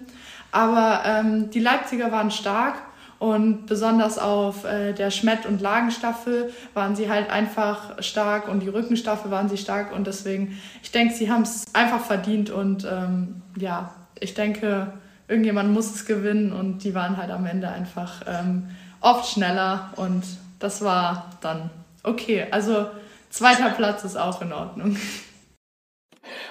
Aber 0.53 1.03
ähm, 1.05 1.51
die 1.51 1.61
Leipziger 1.61 2.13
waren 2.13 2.31
stark 2.31 2.75
und 3.23 3.67
besonders 3.67 4.19
auf 4.19 4.65
äh, 4.65 4.95
der 4.95 5.13
Schmett- 5.13 5.47
und 5.47 5.61
Lagenstaffel 5.61 6.53
waren 6.75 6.97
sie 6.97 7.09
halt 7.09 7.31
einfach 7.31 8.03
stark 8.03 8.49
und 8.49 8.65
die 8.65 8.69
Rückenstaffel 8.69 9.31
waren 9.31 9.49
sie 9.49 9.59
stark. 9.59 9.95
Und 9.95 10.09
deswegen, 10.09 10.61
ich 10.83 10.91
denke, 10.91 11.15
sie 11.15 11.31
haben 11.31 11.43
es 11.43 11.67
einfach 11.73 12.01
verdient. 12.01 12.51
Und 12.51 12.85
ähm, 12.85 13.43
ja, 13.57 13.95
ich 14.19 14.35
denke, 14.35 14.89
irgendjemand 15.29 15.71
muss 15.71 15.95
es 15.95 16.05
gewinnen. 16.05 16.53
Und 16.53 16.83
die 16.83 16.97
waren 16.97 17.17
halt 17.17 17.31
am 17.31 17.47
Ende 17.47 17.69
einfach 17.69 18.23
ähm, 18.27 18.71
oft 19.01 19.33
schneller. 19.33 19.93
Und 19.95 20.25
das 20.59 20.83
war 20.83 21.31
dann 21.43 21.71
okay. 22.03 22.49
Also 22.51 22.87
zweiter 23.31 23.71
Platz 23.71 24.03
ist 24.03 24.17
auch 24.17 24.43
in 24.43 24.53
Ordnung. 24.53 24.97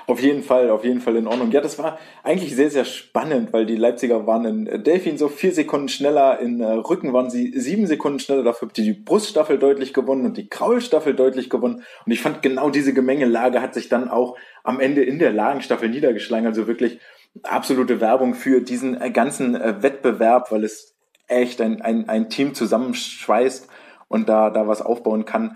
Auf 0.05 0.21
jeden 0.21 0.43
Fall, 0.43 0.69
auf 0.69 0.83
jeden 0.83 0.99
Fall 0.99 1.15
in 1.15 1.27
Ordnung. 1.27 1.51
Ja, 1.51 1.61
das 1.61 1.79
war 1.79 1.97
eigentlich 2.23 2.55
sehr, 2.55 2.69
sehr 2.69 2.85
spannend, 2.85 3.53
weil 3.53 3.65
die 3.65 3.75
Leipziger 3.75 4.27
waren 4.27 4.45
in 4.45 4.83
Delfin 4.83 5.17
so 5.17 5.29
vier 5.29 5.53
Sekunden 5.53 5.87
schneller, 5.87 6.39
in 6.39 6.59
äh, 6.59 6.65
Rücken 6.65 7.13
waren 7.13 7.29
sie 7.29 7.57
sieben 7.57 7.87
Sekunden 7.87 8.19
schneller, 8.19 8.43
dafür 8.43 8.69
ihr 8.75 8.83
die 8.83 8.93
Bruststaffel 8.93 9.57
deutlich 9.57 9.93
gewonnen 9.93 10.25
und 10.25 10.37
die 10.37 10.49
Kraulstaffel 10.49 11.13
deutlich 11.13 11.49
gewonnen. 11.49 11.83
Und 12.05 12.11
ich 12.11 12.21
fand 12.21 12.41
genau 12.41 12.69
diese 12.69 12.93
Gemengelage 12.93 13.61
hat 13.61 13.73
sich 13.73 13.87
dann 13.87 14.09
auch 14.09 14.37
am 14.63 14.79
Ende 14.79 15.03
in 15.03 15.19
der 15.19 15.31
Lagenstaffel 15.31 15.89
niedergeschlagen. 15.89 16.47
Also 16.47 16.67
wirklich 16.67 16.99
absolute 17.43 18.01
Werbung 18.01 18.33
für 18.33 18.61
diesen 18.61 18.99
äh, 19.01 19.11
ganzen 19.11 19.55
äh, 19.55 19.81
Wettbewerb, 19.81 20.51
weil 20.51 20.63
es 20.63 20.95
echt 21.27 21.61
ein, 21.61 21.81
ein, 21.81 22.09
ein 22.09 22.29
Team 22.29 22.53
zusammenschweißt 22.53 23.69
und 24.09 24.27
da, 24.27 24.49
da 24.49 24.67
was 24.67 24.81
aufbauen 24.81 25.25
kann. 25.25 25.55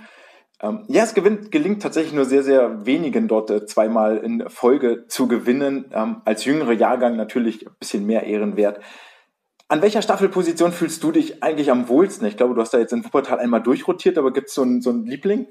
Ähm, 0.61 0.85
ja, 0.87 1.03
es 1.03 1.13
gewinnt, 1.13 1.51
gelingt 1.51 1.81
tatsächlich 1.81 2.13
nur 2.13 2.25
sehr, 2.25 2.43
sehr 2.43 2.85
wenigen 2.85 3.27
dort 3.27 3.49
äh, 3.49 3.65
zweimal 3.65 4.17
in 4.17 4.49
Folge 4.49 5.05
zu 5.07 5.27
gewinnen. 5.27 5.85
Ähm, 5.93 6.21
als 6.25 6.45
jüngere 6.45 6.71
Jahrgang 6.71 7.17
natürlich 7.17 7.67
ein 7.67 7.75
bisschen 7.79 8.05
mehr 8.05 8.23
Ehrenwert. 8.23 8.79
An 9.67 9.81
welcher 9.81 10.01
Staffelposition 10.01 10.71
fühlst 10.71 11.03
du 11.03 11.11
dich 11.11 11.43
eigentlich 11.43 11.71
am 11.71 11.89
wohlsten? 11.89 12.27
Ich 12.27 12.37
glaube, 12.37 12.53
du 12.53 12.61
hast 12.61 12.73
da 12.73 12.77
jetzt 12.77 12.93
in 12.93 13.03
Wuppertal 13.03 13.39
einmal 13.39 13.63
durchrotiert, 13.63 14.17
aber 14.17 14.31
gibt 14.31 14.49
es 14.49 14.53
so 14.53 14.61
einen, 14.61 15.05
Liebling? 15.05 15.47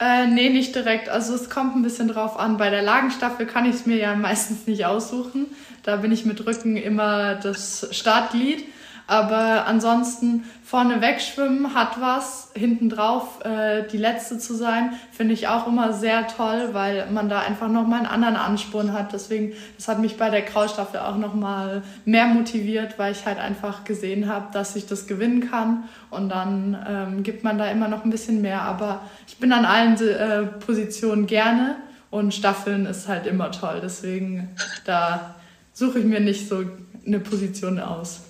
Äh, 0.00 0.26
nee, 0.26 0.50
nicht 0.50 0.74
direkt. 0.74 1.08
Also 1.08 1.34
es 1.34 1.48
kommt 1.48 1.76
ein 1.76 1.82
bisschen 1.82 2.08
drauf 2.08 2.38
an. 2.38 2.56
Bei 2.56 2.68
der 2.68 2.82
Lagenstaffel 2.82 3.46
kann 3.46 3.64
ich 3.64 3.76
es 3.76 3.86
mir 3.86 3.96
ja 3.96 4.14
meistens 4.14 4.66
nicht 4.66 4.84
aussuchen. 4.86 5.46
Da 5.84 5.96
bin 5.96 6.12
ich 6.12 6.24
mit 6.24 6.44
Rücken 6.46 6.76
immer 6.76 7.36
das 7.36 7.88
Startglied. 7.92 8.64
Aber 9.08 9.66
ansonsten 9.66 10.44
vorne 10.62 11.00
wegschwimmen 11.00 11.72
hat 11.74 11.98
was, 11.98 12.50
hinten 12.54 12.90
drauf 12.90 13.42
äh, 13.42 13.88
die 13.90 13.96
letzte 13.96 14.38
zu 14.38 14.54
sein, 14.54 14.92
finde 15.12 15.32
ich 15.32 15.48
auch 15.48 15.66
immer 15.66 15.94
sehr 15.94 16.28
toll, 16.28 16.68
weil 16.72 17.10
man 17.10 17.30
da 17.30 17.40
einfach 17.40 17.68
nochmal 17.68 18.00
einen 18.00 18.08
anderen 18.08 18.36
Ansporn 18.36 18.92
hat. 18.92 19.14
Deswegen, 19.14 19.54
das 19.78 19.88
hat 19.88 19.98
mich 19.98 20.18
bei 20.18 20.28
der 20.28 20.42
Kraulstaffel 20.42 21.00
auch 21.00 21.16
nochmal 21.16 21.80
mehr 22.04 22.26
motiviert, 22.26 22.98
weil 22.98 23.12
ich 23.12 23.24
halt 23.24 23.38
einfach 23.38 23.84
gesehen 23.84 24.28
habe, 24.28 24.52
dass 24.52 24.76
ich 24.76 24.84
das 24.84 25.06
gewinnen 25.06 25.48
kann. 25.50 25.84
Und 26.10 26.28
dann 26.28 26.76
ähm, 26.86 27.22
gibt 27.22 27.44
man 27.44 27.56
da 27.56 27.70
immer 27.70 27.88
noch 27.88 28.04
ein 28.04 28.10
bisschen 28.10 28.42
mehr. 28.42 28.60
Aber 28.60 29.00
ich 29.26 29.38
bin 29.38 29.52
an 29.54 29.64
allen 29.64 29.98
äh, 30.06 30.42
Positionen 30.42 31.26
gerne 31.26 31.76
und 32.10 32.34
Staffeln 32.34 32.84
ist 32.84 33.08
halt 33.08 33.26
immer 33.26 33.52
toll. 33.52 33.80
Deswegen, 33.82 34.50
da 34.84 35.34
suche 35.72 36.00
ich 36.00 36.04
mir 36.04 36.20
nicht 36.20 36.46
so 36.46 36.62
eine 37.06 37.20
Position 37.20 37.80
aus. 37.80 38.27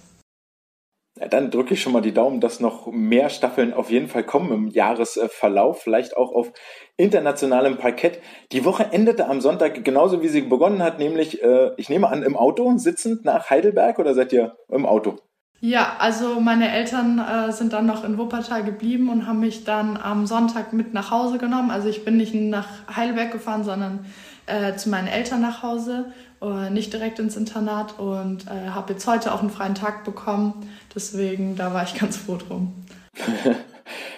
Dann 1.31 1.51
drücke 1.51 1.75
ich 1.75 1.83
schon 1.83 1.93
mal 1.93 2.01
die 2.01 2.15
Daumen, 2.15 2.41
dass 2.41 2.61
noch 2.61 2.87
mehr 2.87 3.29
Staffeln 3.31 3.73
auf 3.73 3.91
jeden 3.91 4.09
Fall 4.09 4.25
kommen 4.25 4.53
im 4.53 4.69
Jahresverlauf, 4.69 5.83
vielleicht 5.83 6.17
auch 6.17 6.33
auf 6.33 6.53
internationalem 6.97 7.77
Parkett. 7.77 8.21
Die 8.53 8.65
Woche 8.65 8.93
endete 8.93 9.29
am 9.29 9.41
Sonntag 9.41 9.85
genauso 9.85 10.23
wie 10.23 10.29
sie 10.29 10.43
begonnen 10.43 10.83
hat, 10.83 10.99
nämlich, 10.99 11.43
äh, 11.43 11.71
ich 11.77 11.89
nehme 11.89 12.09
an, 12.09 12.23
im 12.23 12.37
Auto 12.37 12.77
sitzend 12.77 13.25
nach 13.25 13.51
Heidelberg 13.51 13.99
oder 13.99 14.15
seid 14.15 14.33
ihr 14.33 14.57
im 14.69 14.87
Auto? 14.87 15.17
Ja, 15.61 15.97
also 15.99 16.39
meine 16.39 16.71
Eltern 16.71 17.19
äh, 17.19 17.51
sind 17.53 17.73
dann 17.73 17.87
noch 17.87 18.05
in 18.05 18.17
Wuppertal 18.17 18.63
geblieben 18.63 19.11
und 19.11 19.27
haben 19.27 19.41
mich 19.41 19.65
dann 19.65 19.97
am 19.97 20.25
Sonntag 20.27 20.73
mit 20.73 20.95
nach 20.95 21.11
Hause 21.11 21.39
genommen. 21.39 21.73
Also 21.73 21.89
ich 21.89 22.05
bin 22.05 22.17
nicht 22.17 22.33
nach 22.33 22.69
Heidelberg 22.95 23.33
gefahren, 23.33 23.65
sondern 23.65 24.07
äh, 24.47 24.77
zu 24.77 24.89
meinen 24.89 25.09
Eltern 25.09 25.41
nach 25.41 25.65
Hause 25.65 26.13
äh, 26.43 26.71
nicht 26.71 26.93
direkt 26.93 27.19
ins 27.19 27.37
Internat 27.37 27.99
und 27.99 28.47
äh, 28.47 28.69
habe 28.71 28.93
jetzt 28.93 29.07
heute 29.07 29.33
auch 29.33 29.41
einen 29.41 29.51
freien 29.51 29.75
Tag 29.75 30.05
bekommen. 30.05 30.71
Deswegen, 30.95 31.57
da 31.57 31.75
war 31.75 31.83
ich 31.83 31.99
ganz 31.99 32.17
froh 32.17 32.37
drum. 32.37 32.73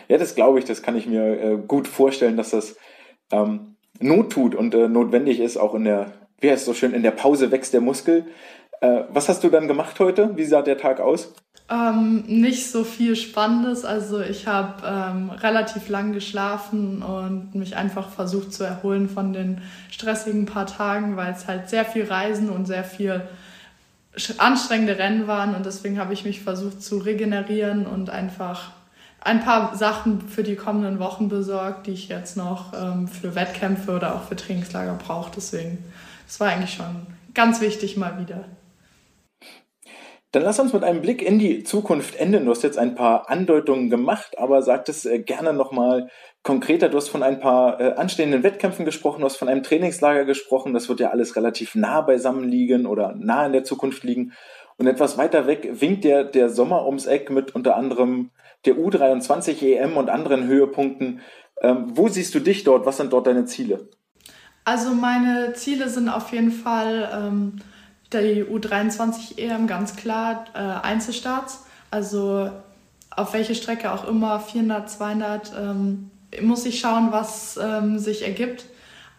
ja, 0.09 0.18
das 0.18 0.35
glaube 0.35 0.59
ich, 0.59 0.64
das 0.64 0.83
kann 0.83 0.96
ich 0.96 1.06
mir 1.06 1.40
äh, 1.40 1.59
gut 1.66 1.88
vorstellen, 1.88 2.37
dass 2.37 2.50
das 2.50 2.76
ähm, 3.33 3.76
Not 4.00 4.33
tut 4.33 4.54
und 4.54 4.74
äh, 4.74 4.88
notwendig 4.88 5.40
ist, 5.40 5.56
auch 5.56 5.74
in 5.74 5.85
der, 5.85 6.12
wie 6.40 6.50
heißt 6.50 6.62
es 6.62 6.66
so 6.66 6.74
schön, 6.74 6.94
in 6.94 7.02
der 7.02 7.11
Pause 7.11 7.50
wächst 7.50 7.74
der 7.74 7.80
Muskel. 7.80 8.26
Äh, 8.81 9.03
was 9.11 9.29
hast 9.29 9.45
du 9.45 9.51
dann 9.51 9.69
gemacht 9.69 10.01
heute? 10.01 10.37
Wie 10.37 10.45
sah 10.45 10.62
der 10.62 10.79
Tag 10.79 11.01
aus? 11.01 11.33
Ähm, 11.71 12.25
nicht 12.27 12.71
so 12.71 12.83
viel 12.83 13.14
Spannendes. 13.14 13.85
Also 13.85 14.21
ich 14.21 14.47
habe 14.47 14.83
ähm, 14.85 15.31
relativ 15.31 15.88
lang 15.88 16.12
geschlafen 16.12 17.03
und 17.03 17.55
mich 17.55 17.77
einfach 17.77 18.09
versucht 18.09 18.53
zu 18.53 18.64
erholen 18.64 19.09
von 19.09 19.33
den 19.33 19.61
stressigen 19.90 20.47
paar 20.47 20.66
Tagen, 20.66 21.16
weil 21.16 21.33
es 21.33 21.47
halt 21.47 21.69
sehr 21.69 21.85
viel 21.85 22.05
Reisen 22.05 22.51
und 22.51 22.66
sehr 22.66 22.85
viel 22.85 23.23
anstrengende 24.38 24.99
Rennen 24.99 25.29
waren 25.29 25.55
und 25.55 25.64
deswegen 25.64 26.01
habe 26.01 26.12
ich 26.12 26.25
mich 26.25 26.40
versucht 26.40 26.83
zu 26.83 26.99
regenerieren 26.99 27.87
und 27.87 28.11
einfach 28.11 28.73
ein 29.21 29.45
paar 29.45 29.77
Sachen 29.77 30.23
für 30.23 30.43
die 30.43 30.57
kommenden 30.57 30.99
Wochen 30.99 31.29
besorgt, 31.29 31.87
die 31.87 31.93
ich 31.93 32.09
jetzt 32.09 32.37
noch 32.37 32.73
ähm, 32.73 33.07
für 33.07 33.35
Wettkämpfe 33.35 33.95
oder 33.95 34.16
auch 34.16 34.25
für 34.25 34.35
Trainingslager 34.35 34.95
brauche. 34.95 35.31
Deswegen, 35.37 35.79
das 36.27 36.40
war 36.40 36.49
eigentlich 36.49 36.75
schon 36.75 37.07
ganz 37.35 37.61
wichtig 37.61 37.97
mal 37.97 38.19
wieder. 38.19 38.45
Dann 40.33 40.45
lass 40.45 40.61
uns 40.61 40.73
mit 40.73 40.85
einem 40.85 41.03
Blick 41.03 41.23
in 41.23 41.40
die 41.40 41.64
Zukunft 41.64 42.14
enden. 42.14 42.45
Du 42.45 42.53
hast 42.53 42.62
jetzt 42.62 42.79
ein 42.79 42.95
paar 42.95 43.29
Andeutungen 43.29 43.90
gemacht, 43.90 44.38
aber 44.38 44.62
sag 44.62 44.88
es 44.88 45.05
äh, 45.05 45.19
gerne 45.19 45.53
nochmal 45.53 46.09
konkreter. 46.45 46.88
Du 46.88 46.97
hast 46.97 47.09
von 47.09 47.25
ein 47.25 47.40
paar 47.40 47.81
äh, 47.81 47.95
anstehenden 47.95 48.45
Wettkämpfen 48.45 48.85
gesprochen, 48.85 49.21
du 49.21 49.27
hast 49.27 49.37
von 49.37 49.49
einem 49.49 49.64
Trainingslager 49.64 50.25
gesprochen. 50.25 50.73
Das 50.73 50.88
wird 50.88 51.01
ja 51.01 51.11
alles 51.11 51.35
relativ 51.35 51.75
nah 51.75 52.01
beisammen 52.01 52.49
liegen 52.49 52.87
oder 52.87 53.14
nah 53.19 53.45
in 53.47 53.53
der 53.53 53.64
Zukunft 53.64 54.05
liegen. 54.05 54.33
Und 54.77 54.87
etwas 54.87 55.19
weiter 55.19 55.49
weg 55.49 55.69
winkt 55.81 56.05
der, 56.05 56.23
der 56.25 56.49
Sommer 56.49 56.87
ums 56.87 57.07
Eck 57.07 57.31
mit 57.31 57.55
unter 57.55 57.77
anderem 57.77 58.31
der 58.66 58.77
U23 58.77 59.62
EM 59.62 59.97
und 59.97 60.11
anderen 60.11 60.47
Höhepunkten. 60.47 61.21
Ähm, 61.61 61.87
wo 61.88 62.09
siehst 62.09 62.35
du 62.37 62.40
dich 62.40 62.62
dort? 62.62 62.87
Was 62.87 62.99
sind 62.99 63.12
dort 63.12 63.27
deine 63.27 63.47
Ziele? 63.47 63.88
Also 64.64 64.95
meine 64.95 65.55
Ziele 65.55 65.88
sind 65.88 66.09
auf 66.09 66.33
jeden 66.33 66.53
Fall 66.53 67.11
ähm, 67.12 67.57
die 68.12 68.44
U23 68.44 69.38
EM 69.38 69.66
ganz 69.66 69.96
klar 69.96 70.46
äh, 70.55 70.59
Einzelstarts. 70.59 71.64
Also 71.90 72.51
auf 73.11 73.33
welche 73.33 73.55
Strecke 73.55 73.92
auch 73.92 74.07
immer, 74.07 74.40
400, 74.40 74.88
200, 74.88 75.53
ähm, 75.59 76.11
muss 76.40 76.64
ich 76.66 76.81
schauen, 76.81 77.09
was 77.11 77.59
ähm, 77.62 77.99
sich 77.99 78.23
ergibt. 78.23 78.66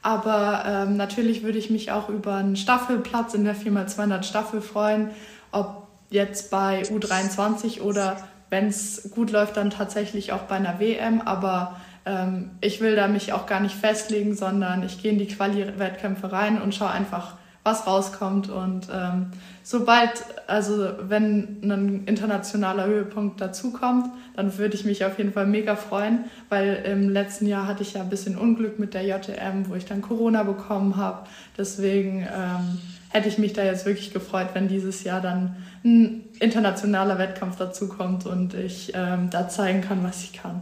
Aber 0.02 0.64
ähm, 0.66 0.98
natürlich 0.98 1.44
würde 1.44 1.60
ich 1.60 1.70
mich 1.70 1.92
auch 1.92 2.10
über 2.10 2.36
einen 2.36 2.56
Staffelplatz 2.56 3.34
in 3.34 3.44
der 3.44 3.56
4x200 3.56 4.24
Staffel 4.24 4.62
freuen, 4.62 5.12
ob 5.52 5.88
jetzt 6.10 6.50
bei 6.50 6.82
U23 6.84 7.82
oder 7.82 8.18
wenn 8.50 8.68
es 8.68 9.12
gut 9.14 9.32
läuft, 9.32 9.58
dann 9.58 9.70
tatsächlich 9.70 10.34
auch 10.34 10.42
bei 10.42 10.56
einer 10.56 10.80
WM. 10.80 11.22
Aber 11.22 11.80
ähm, 12.06 12.52
ich 12.62 12.82
will 12.82 12.96
da 12.96 13.08
mich 13.08 13.32
auch 13.34 13.46
gar 13.46 13.60
nicht 13.60 13.76
festlegen, 13.76 14.36
sondern 14.36 14.84
ich 14.84 15.02
gehe 15.02 15.12
in 15.12 15.20
die 15.20 15.28
Quali-Wettkämpfe 15.28 16.32
rein 16.32 16.62
und 16.62 16.74
schaue 16.74 16.90
einfach, 16.90 17.38
was 17.64 17.86
rauskommt. 17.86 18.50
Und 18.50 18.88
ähm, 18.94 19.28
sobald, 19.64 20.24
also 20.48 20.90
wenn 21.02 21.60
ein 21.64 22.04
internationaler 22.06 22.86
Höhepunkt 22.86 23.40
dazukommt, 23.40 24.08
dann 24.36 24.58
würde 24.58 24.76
ich 24.76 24.86
mich 24.86 25.06
auf 25.06 25.18
jeden 25.18 25.34
Fall 25.34 25.46
mega 25.46 25.76
freuen, 25.76 26.26
weil 26.50 26.84
im 26.86 27.10
letzten 27.10 27.48
Jahr 27.48 27.68
hatte 27.68 27.84
ich 27.84 27.94
ja 27.94 28.02
ein 28.02 28.10
bisschen 28.10 28.38
Unglück 28.38 28.80
mit 28.80 28.94
der 28.94 29.04
JTM, 29.04 29.70
wo 29.70 29.76
ich 29.76 29.86
dann 29.86 30.02
Corona 30.02 30.44
bekommen 30.44 30.98
habe. 30.98 31.28
Deswegen 31.58 32.22
ähm, 32.22 32.80
hätte 33.10 33.28
ich 33.28 33.38
mich 33.38 33.54
da 33.54 33.64
jetzt 33.64 33.86
wirklich 33.86 34.12
gefreut, 34.12 34.50
wenn 34.54 34.68
dieses 34.68 35.04
Jahr 35.04 35.22
dann 35.22 35.58
ein 35.84 36.24
internationaler 36.40 37.18
Wettkampf 37.18 37.58
dazukommt 37.58 38.26
und 38.26 38.54
ich 38.54 38.94
ähm, 38.96 39.30
da 39.30 39.50
zeigen 39.50 39.82
kann, 39.82 40.04
was 40.04 40.24
ich 40.24 40.34
kann. 40.34 40.62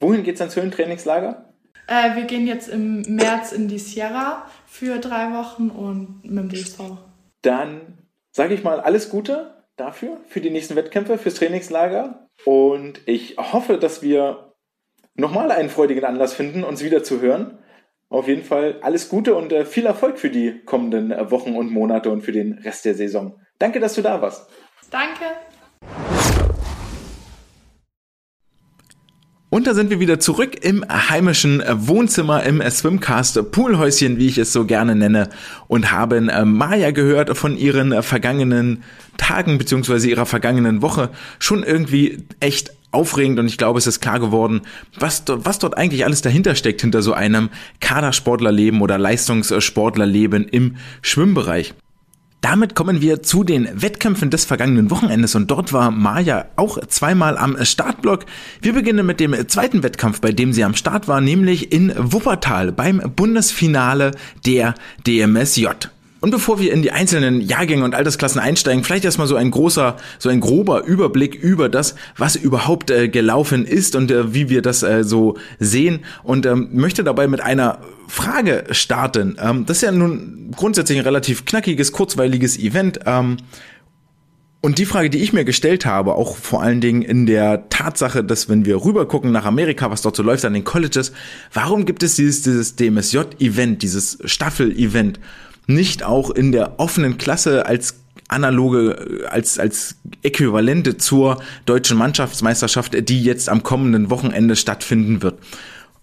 Wohin 0.00 0.22
geht 0.22 0.34
es 0.34 0.40
ins 0.40 0.56
Höhentrainingslager? 0.56 1.44
Äh, 1.86 2.16
wir 2.16 2.24
gehen 2.24 2.46
jetzt 2.46 2.68
im 2.68 3.02
März 3.02 3.52
in 3.52 3.68
die 3.68 3.78
Sierra 3.78 4.46
für 4.66 4.98
drei 4.98 5.32
Wochen 5.32 5.70
und 5.70 6.24
mit 6.24 6.44
dem 6.44 6.50
DSV. 6.50 6.80
Dann 7.42 7.98
sage 8.32 8.54
ich 8.54 8.64
mal 8.64 8.80
alles 8.80 9.08
Gute 9.08 9.54
dafür, 9.76 10.18
für 10.28 10.40
die 10.40 10.50
nächsten 10.50 10.76
Wettkämpfe, 10.76 11.18
fürs 11.18 11.34
Trainingslager. 11.34 12.28
Und 12.44 13.00
ich 13.06 13.36
hoffe, 13.38 13.78
dass 13.78 14.02
wir 14.02 14.54
nochmal 15.14 15.50
einen 15.50 15.70
freudigen 15.70 16.04
Anlass 16.04 16.34
finden, 16.34 16.64
uns 16.64 16.82
wieder 16.82 17.02
zu 17.02 17.20
hören. 17.20 17.58
Auf 18.08 18.28
jeden 18.28 18.44
Fall 18.44 18.78
alles 18.82 19.08
Gute 19.08 19.34
und 19.34 19.52
äh, 19.52 19.64
viel 19.64 19.86
Erfolg 19.86 20.18
für 20.18 20.30
die 20.30 20.62
kommenden 20.64 21.10
Wochen 21.30 21.56
und 21.56 21.72
Monate 21.72 22.10
und 22.10 22.22
für 22.22 22.32
den 22.32 22.54
Rest 22.58 22.84
der 22.84 22.94
Saison. 22.94 23.40
Danke, 23.58 23.80
dass 23.80 23.94
du 23.94 24.02
da 24.02 24.22
warst. 24.22 24.48
Danke. 24.90 26.15
Und 29.48 29.68
da 29.68 29.74
sind 29.74 29.90
wir 29.90 30.00
wieder 30.00 30.18
zurück 30.18 30.64
im 30.64 30.84
heimischen 30.88 31.62
Wohnzimmer 31.68 32.42
im 32.42 32.60
Swimcast 32.68 33.52
Poolhäuschen, 33.52 34.18
wie 34.18 34.26
ich 34.26 34.38
es 34.38 34.52
so 34.52 34.64
gerne 34.64 34.96
nenne, 34.96 35.28
und 35.68 35.92
haben 35.92 36.28
äh, 36.28 36.44
Maya 36.44 36.90
gehört 36.90 37.36
von 37.38 37.56
ihren 37.56 38.02
vergangenen 38.02 38.82
Tagen 39.16 39.56
beziehungsweise 39.58 40.10
ihrer 40.10 40.26
vergangenen 40.26 40.82
Woche. 40.82 41.10
Schon 41.38 41.62
irgendwie 41.62 42.24
echt 42.40 42.72
aufregend 42.90 43.38
und 43.38 43.46
ich 43.46 43.56
glaube, 43.56 43.78
es 43.78 43.86
ist 43.86 44.00
klar 44.00 44.18
geworden, 44.18 44.62
was, 44.98 45.22
was 45.26 45.60
dort 45.60 45.76
eigentlich 45.78 46.04
alles 46.04 46.22
dahinter 46.22 46.56
steckt, 46.56 46.80
hinter 46.80 47.02
so 47.02 47.12
einem 47.12 47.50
Kadersportlerleben 47.80 48.80
oder 48.80 48.98
Leistungssportlerleben 48.98 50.48
im 50.48 50.76
Schwimmbereich. 51.02 51.74
Damit 52.48 52.76
kommen 52.76 53.00
wir 53.00 53.24
zu 53.24 53.42
den 53.42 53.68
Wettkämpfen 53.82 54.30
des 54.30 54.44
vergangenen 54.44 54.88
Wochenendes 54.92 55.34
und 55.34 55.50
dort 55.50 55.72
war 55.72 55.90
Maja 55.90 56.44
auch 56.54 56.78
zweimal 56.86 57.36
am 57.36 57.56
Startblock. 57.64 58.24
Wir 58.62 58.72
beginnen 58.72 59.04
mit 59.04 59.18
dem 59.18 59.48
zweiten 59.48 59.82
Wettkampf, 59.82 60.20
bei 60.20 60.30
dem 60.30 60.52
sie 60.52 60.62
am 60.62 60.76
Start 60.76 61.08
war, 61.08 61.20
nämlich 61.20 61.72
in 61.72 61.92
Wuppertal 61.96 62.70
beim 62.70 63.02
Bundesfinale 63.16 64.12
der 64.46 64.76
DMSJ. 65.04 65.66
Und 66.20 66.30
bevor 66.30 66.58
wir 66.58 66.72
in 66.72 66.82
die 66.82 66.92
einzelnen 66.92 67.40
Jahrgänge 67.40 67.84
und 67.84 67.94
Altersklassen 67.94 68.40
einsteigen, 68.40 68.82
vielleicht 68.84 69.04
erstmal 69.04 69.26
so 69.26 69.36
ein 69.36 69.50
großer, 69.50 69.96
so 70.18 70.28
ein 70.28 70.40
grober 70.40 70.84
Überblick 70.84 71.34
über 71.34 71.68
das, 71.68 71.94
was 72.16 72.36
überhaupt 72.36 72.90
äh, 72.90 73.08
gelaufen 73.08 73.66
ist 73.66 73.96
und 73.96 74.10
äh, 74.10 74.32
wie 74.32 74.48
wir 74.48 74.62
das 74.62 74.82
äh, 74.82 75.04
so 75.04 75.36
sehen 75.58 76.00
und 76.22 76.46
ähm, 76.46 76.70
möchte 76.72 77.04
dabei 77.04 77.28
mit 77.28 77.40
einer 77.40 77.80
Frage 78.08 78.64
starten. 78.70 79.36
Ähm, 79.40 79.66
das 79.66 79.78
ist 79.78 79.82
ja 79.82 79.92
nun 79.92 80.52
grundsätzlich 80.56 80.98
ein 80.98 81.04
relativ 81.04 81.44
knackiges, 81.44 81.92
kurzweiliges 81.92 82.58
Event. 82.58 83.00
Ähm, 83.04 83.36
und 84.62 84.78
die 84.78 84.86
Frage, 84.86 85.10
die 85.10 85.18
ich 85.18 85.32
mir 85.32 85.44
gestellt 85.44 85.86
habe, 85.86 86.14
auch 86.14 86.36
vor 86.36 86.62
allen 86.62 86.80
Dingen 86.80 87.02
in 87.02 87.26
der 87.26 87.68
Tatsache, 87.68 88.24
dass 88.24 88.48
wenn 88.48 88.64
wir 88.64 88.84
rübergucken 88.84 89.30
nach 89.30 89.44
Amerika, 89.44 89.90
was 89.90 90.02
dort 90.02 90.16
so 90.16 90.22
läuft 90.22 90.44
an 90.44 90.54
den 90.54 90.64
Colleges, 90.64 91.12
warum 91.52 91.84
gibt 91.84 92.02
es 92.02 92.16
dieses, 92.16 92.42
dieses 92.42 92.74
DMSJ-Event, 92.74 93.82
dieses 93.82 94.18
Staffel-Event? 94.24 95.20
Nicht 95.66 96.04
auch 96.04 96.30
in 96.30 96.52
der 96.52 96.78
offenen 96.78 97.18
Klasse 97.18 97.66
als 97.66 98.00
analoge, 98.28 99.28
als, 99.30 99.58
als 99.58 99.96
Äquivalente 100.22 100.96
zur 100.96 101.40
deutschen 101.64 101.96
Mannschaftsmeisterschaft, 101.96 103.08
die 103.08 103.22
jetzt 103.22 103.48
am 103.48 103.62
kommenden 103.62 104.10
Wochenende 104.10 104.56
stattfinden 104.56 105.22
wird. 105.22 105.38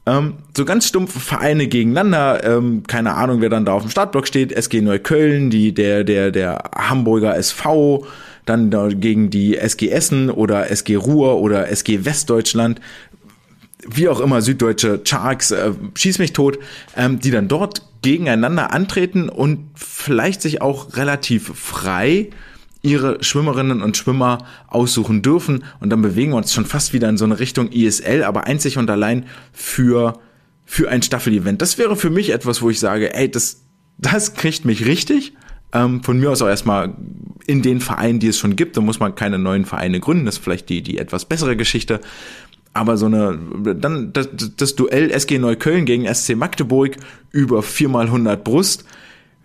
Ähm, 0.06 0.36
so 0.56 0.66
ganz 0.66 0.88
stumpf 0.88 1.22
Vereine 1.22 1.68
gegeneinander, 1.68 2.44
ähm, 2.44 2.84
keine 2.88 3.14
Ahnung, 3.14 3.40
wer 3.40 3.50
dann 3.50 3.66
da 3.66 3.74
auf 3.74 3.84
dem 3.84 3.92
Startblock 3.92 4.28
steht, 4.28 4.52
SG 4.52 4.82
Neukölln, 4.82 5.50
die, 5.50 5.74
der, 5.74 6.04
der, 6.04 6.32
der 6.32 6.72
Hamburger 6.76 7.38
SV, 7.38 8.06
dann 8.46 8.70
gegen 9.00 9.30
die 9.30 9.58
SG 9.58 9.90
Essen 9.90 10.30
oder 10.30 10.70
SG 10.70 10.96
Ruhr 10.96 11.40
oder 11.40 11.70
SG 11.70 12.04
Westdeutschland, 12.04 12.82
wie 13.90 14.10
auch 14.10 14.20
immer, 14.20 14.42
süddeutsche 14.42 15.02
Sharks, 15.04 15.52
äh, 15.52 15.72
schieß 15.96 16.20
mich 16.20 16.34
tot, 16.34 16.60
ähm, 16.96 17.20
die 17.20 17.32
dann 17.32 17.48
dort 17.48 17.84
gegeneinander 18.02 18.74
antreten 18.74 19.30
und 19.30 19.70
vielleicht 19.76 20.42
sich 20.42 20.62
auch 20.62 20.96
relativ 20.96 21.52
frei 21.56 22.30
ihre 22.82 23.24
Schwimmerinnen 23.24 23.82
und 23.82 23.96
Schwimmer 23.96 24.40
aussuchen 24.68 25.22
dürfen. 25.22 25.64
Und 25.80 25.90
dann 25.90 26.02
bewegen 26.02 26.32
wir 26.32 26.38
uns 26.38 26.54
schon 26.54 26.66
fast 26.66 26.94
wieder 26.94 27.08
in 27.10 27.18
so 27.18 27.26
eine 27.26 27.40
Richtung 27.40 27.72
ISL, 27.72 28.24
aber 28.24 28.46
einzig 28.46 28.78
und 28.78 28.90
allein 28.90 29.26
für, 29.54 30.20
für 30.66 30.90
ein 30.90 31.02
Staffel-Event. 31.02 31.62
Das 31.62 31.78
wäre 31.78 31.96
für 31.96 32.10
mich 32.10 32.32
etwas, 32.32 32.62
wo 32.62 32.70
ich 32.70 32.80
sage, 32.80 33.16
ey, 33.16 33.32
das, 33.32 33.64
das 33.98 34.34
kriegt 34.34 34.66
mich 34.66 34.86
richtig. 34.86 35.34
Ähm, 35.72 36.04
von 36.04 36.20
mir 36.20 36.30
aus 36.30 36.42
auch 36.42 36.48
erstmal 36.48 36.94
in 37.48 37.62
den 37.62 37.80
Vereinen, 37.80 38.20
die 38.20 38.28
es 38.28 38.38
schon 38.38 38.58
gibt. 38.58 38.76
Da 38.76 38.82
muss 38.82 39.00
man 39.00 39.16
keine 39.16 39.40
neuen 39.40 39.66
Vereine 39.66 40.00
gründen. 40.02 40.26
Das 40.26 40.36
ist 40.36 40.44
vielleicht 40.44 40.70
die, 40.70 40.82
die 40.82 40.98
etwas 40.98 41.26
bessere 41.26 41.56
Geschichte. 41.56 42.02
Aber 42.74 42.98
so 42.98 43.06
eine, 43.06 43.38
dann 43.76 44.14
das, 44.14 44.30
das 44.58 44.76
Duell 44.76 45.12
SG 45.12 45.38
Neukölln 45.38 45.86
gegen 45.86 46.12
SC 46.12 46.36
Magdeburg 46.36 46.98
über 47.32 47.62
viermal 47.62 48.08
100 48.08 48.44
Brust 48.44 48.86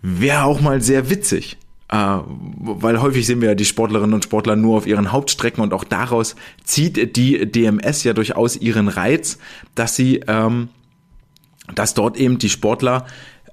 wäre 0.01 0.43
auch 0.43 0.61
mal 0.61 0.81
sehr 0.81 1.09
witzig. 1.09 1.57
Äh, 1.91 2.19
weil 2.59 3.01
häufig 3.01 3.25
sehen 3.25 3.41
wir 3.41 3.49
ja 3.49 3.55
die 3.55 3.65
Sportlerinnen 3.65 4.13
und 4.13 4.23
Sportler 4.23 4.55
nur 4.55 4.77
auf 4.77 4.87
ihren 4.87 5.11
Hauptstrecken 5.11 5.63
und 5.63 5.73
auch 5.73 5.83
daraus 5.83 6.35
zieht 6.63 7.15
die 7.15 7.51
DMS 7.51 8.03
ja 8.03 8.13
durchaus 8.13 8.55
ihren 8.57 8.87
Reiz, 8.87 9.39
dass 9.73 9.95
sie, 9.95 10.21
ähm, 10.27 10.69
dass 11.73 11.95
dort 11.95 12.17
eben 12.17 12.37
die 12.37 12.49
Sportler 12.49 13.07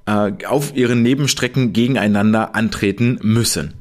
äh, 0.04 0.32
auf 0.46 0.76
ihren 0.76 1.02
Nebenstrecken 1.02 1.72
gegeneinander 1.72 2.54
antreten 2.54 3.18
müssen. 3.22 3.74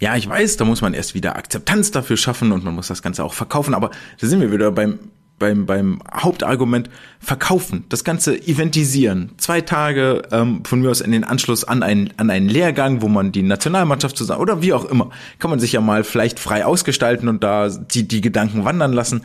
Ja, 0.00 0.16
ich 0.16 0.28
weiß, 0.28 0.56
da 0.56 0.64
muss 0.64 0.80
man 0.80 0.94
erst 0.94 1.14
wieder 1.14 1.36
Akzeptanz 1.36 1.90
dafür 1.90 2.16
schaffen 2.16 2.52
und 2.52 2.64
man 2.64 2.74
muss 2.74 2.88
das 2.88 3.02
Ganze 3.02 3.24
auch 3.24 3.34
verkaufen, 3.34 3.74
aber 3.74 3.90
da 4.20 4.26
sind 4.26 4.40
wir 4.40 4.52
wieder 4.52 4.70
beim 4.70 4.98
beim, 5.38 5.66
beim 5.66 6.00
Hauptargument 6.12 6.90
verkaufen, 7.20 7.84
das 7.88 8.04
Ganze 8.04 8.36
eventisieren. 8.36 9.30
Zwei 9.38 9.60
Tage 9.60 10.22
ähm, 10.32 10.64
von 10.64 10.80
mir 10.80 10.90
aus 10.90 11.00
in 11.00 11.12
den 11.12 11.24
Anschluss 11.24 11.64
an 11.64 11.82
einen, 11.82 12.12
an 12.16 12.30
einen 12.30 12.48
Lehrgang, 12.48 13.02
wo 13.02 13.08
man 13.08 13.32
die 13.32 13.42
Nationalmannschaft 13.42 14.16
zusammen 14.16 14.40
oder 14.40 14.62
wie 14.62 14.72
auch 14.72 14.84
immer, 14.84 15.10
kann 15.38 15.50
man 15.50 15.60
sich 15.60 15.72
ja 15.72 15.80
mal 15.80 16.04
vielleicht 16.04 16.38
frei 16.40 16.64
ausgestalten 16.64 17.28
und 17.28 17.44
da 17.44 17.68
die, 17.68 18.06
die 18.06 18.20
Gedanken 18.20 18.64
wandern 18.64 18.92
lassen. 18.92 19.22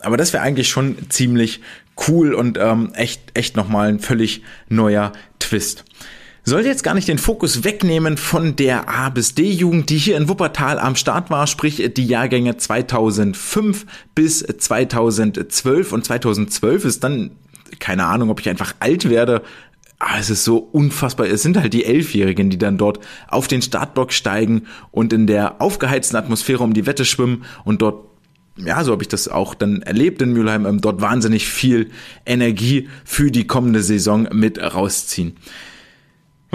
Aber 0.00 0.16
das 0.16 0.32
wäre 0.32 0.42
eigentlich 0.42 0.68
schon 0.68 0.96
ziemlich 1.08 1.60
cool 2.08 2.34
und 2.34 2.58
ähm, 2.58 2.92
echt, 2.94 3.22
echt 3.34 3.56
nochmal 3.56 3.88
ein 3.88 4.00
völlig 4.00 4.42
neuer 4.68 5.12
Twist 5.38 5.84
soll 6.46 6.64
jetzt 6.64 6.84
gar 6.84 6.94
nicht 6.94 7.08
den 7.08 7.18
Fokus 7.18 7.64
wegnehmen 7.64 8.16
von 8.16 8.56
der 8.56 8.88
A 8.88 9.10
bis 9.10 9.34
D 9.34 9.50
Jugend, 9.50 9.90
die 9.90 9.98
hier 9.98 10.16
in 10.16 10.28
Wuppertal 10.28 10.78
am 10.78 10.96
Start 10.96 11.28
war, 11.28 11.46
sprich 11.46 11.90
die 11.96 12.06
Jahrgänge 12.06 12.56
2005 12.56 13.84
bis 14.14 14.38
2012 14.38 15.92
und 15.92 16.04
2012 16.04 16.84
ist 16.84 17.04
dann 17.04 17.32
keine 17.80 18.06
Ahnung, 18.06 18.30
ob 18.30 18.40
ich 18.40 18.48
einfach 18.48 18.74
alt 18.78 19.10
werde, 19.10 19.42
Ah, 19.98 20.18
es 20.20 20.28
ist 20.28 20.44
so 20.44 20.58
unfassbar. 20.58 21.26
Es 21.26 21.42
sind 21.42 21.56
halt 21.56 21.72
die 21.72 21.86
Elfjährigen, 21.86 22.50
die 22.50 22.58
dann 22.58 22.76
dort 22.76 23.00
auf 23.28 23.48
den 23.48 23.62
Startblock 23.62 24.12
steigen 24.12 24.66
und 24.90 25.14
in 25.14 25.26
der 25.26 25.62
aufgeheizten 25.62 26.18
Atmosphäre 26.18 26.62
um 26.62 26.74
die 26.74 26.84
Wette 26.84 27.06
schwimmen 27.06 27.44
und 27.64 27.80
dort, 27.80 28.04
ja, 28.58 28.84
so 28.84 28.92
habe 28.92 29.02
ich 29.02 29.08
das 29.08 29.26
auch 29.26 29.54
dann 29.54 29.80
erlebt 29.80 30.20
in 30.20 30.34
Mülheim, 30.34 30.66
ähm, 30.66 30.82
dort 30.82 31.00
wahnsinnig 31.00 31.48
viel 31.48 31.90
Energie 32.26 32.90
für 33.06 33.30
die 33.30 33.46
kommende 33.46 33.82
Saison 33.82 34.28
mit 34.32 34.58
rausziehen. 34.58 35.38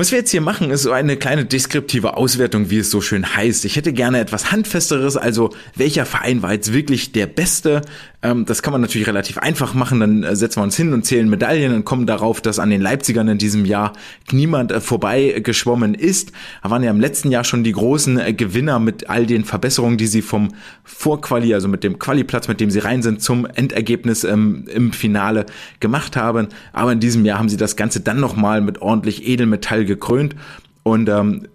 Was 0.02 0.12
wir 0.12 0.18
jetzt 0.18 0.32
hier 0.32 0.42
machen, 0.42 0.72
ist 0.72 0.82
so 0.82 0.92
eine 0.94 1.16
kleine 1.16 1.46
deskriptive 1.46 2.18
Auswertung, 2.18 2.72
wie 2.72 2.80
es 2.80 2.90
so 2.90 3.02
schön 3.02 3.36
heißt. 3.36 3.66
Ich 3.66 3.76
hätte 3.76 3.94
gerne 3.94 4.20
etwas 4.20 4.52
Handfesteres, 4.52 5.16
also 5.16 5.52
welcher 5.76 6.08
Verein 6.08 6.42
war 6.42 6.54
jetzt 6.54 6.74
wirklich 6.74 7.12
der 7.12 7.28
beste? 7.28 7.84
Ähm, 8.24 8.46
das 8.46 8.62
kann 8.62 8.72
man 8.72 8.82
natürlich 8.82 9.08
relativ 9.08 9.38
einfach 9.38 9.74
machen, 9.74 10.00
dann 10.00 10.24
äh, 10.24 10.36
setzen 10.36 10.60
wir 10.60 10.64
uns 10.64 10.76
hin 10.76 10.94
und 10.94 11.06
zählen 11.06 11.30
Medaillen 11.30 11.74
und 11.74 11.86
kommen 11.86 12.06
darauf, 12.06 12.42
dass 12.42 12.60
an 12.60 12.70
den 12.70 12.82
Leipzigern 12.82 13.28
in 13.28 13.38
diesem 13.38 13.66
Jahr 13.66 13.94
niemand 14.32 14.72
äh, 14.72 14.80
vorbei 14.80 15.40
geschwommen 15.44 15.96
ist. 15.96 16.32
Da 16.62 16.70
waren 16.70 16.84
ja 16.84 16.92
im 16.92 17.00
letzten 17.00 17.32
Jahr 17.32 17.44
schon 17.44 17.64
die 17.64 17.72
großen 17.72 18.20
äh, 18.20 18.34
Gewinner 18.34 18.80
mit 18.80 19.10
all 19.10 19.26
den 19.26 19.44
Verbesserungen, 19.44 19.98
die 19.98 20.08
sie 20.08 20.22
vom 20.22 20.50
Vorquali, 20.84 21.54
also 21.54 21.68
mit 21.68 21.84
dem 21.84 21.98
Qualiplatz, 21.98 22.48
mit 22.48 22.60
dem 22.60 22.70
sie 22.70 22.80
rein 22.80 23.02
sind, 23.02 23.22
zum 23.22 23.46
Endergebnis 23.46 24.24
ähm, 24.24 24.66
im 24.72 24.94
Finale 24.94 25.48
gemacht 25.80 26.16
haben. 26.16 26.48
Aber 26.74 26.92
in 26.92 27.00
diesem 27.00 27.26
Jahr 27.26 27.40
haben 27.40 27.50
sie 27.50 27.58
das 27.58 27.76
Ganze 27.76 28.02
dann 28.02 28.20
nochmal 28.20 28.62
mit 28.62 28.82
ordentlich 28.82 29.28
Edelmetall 29.28 29.86
gekrönt 29.92 30.36
und 30.84 31.10
ähm, 31.10 31.48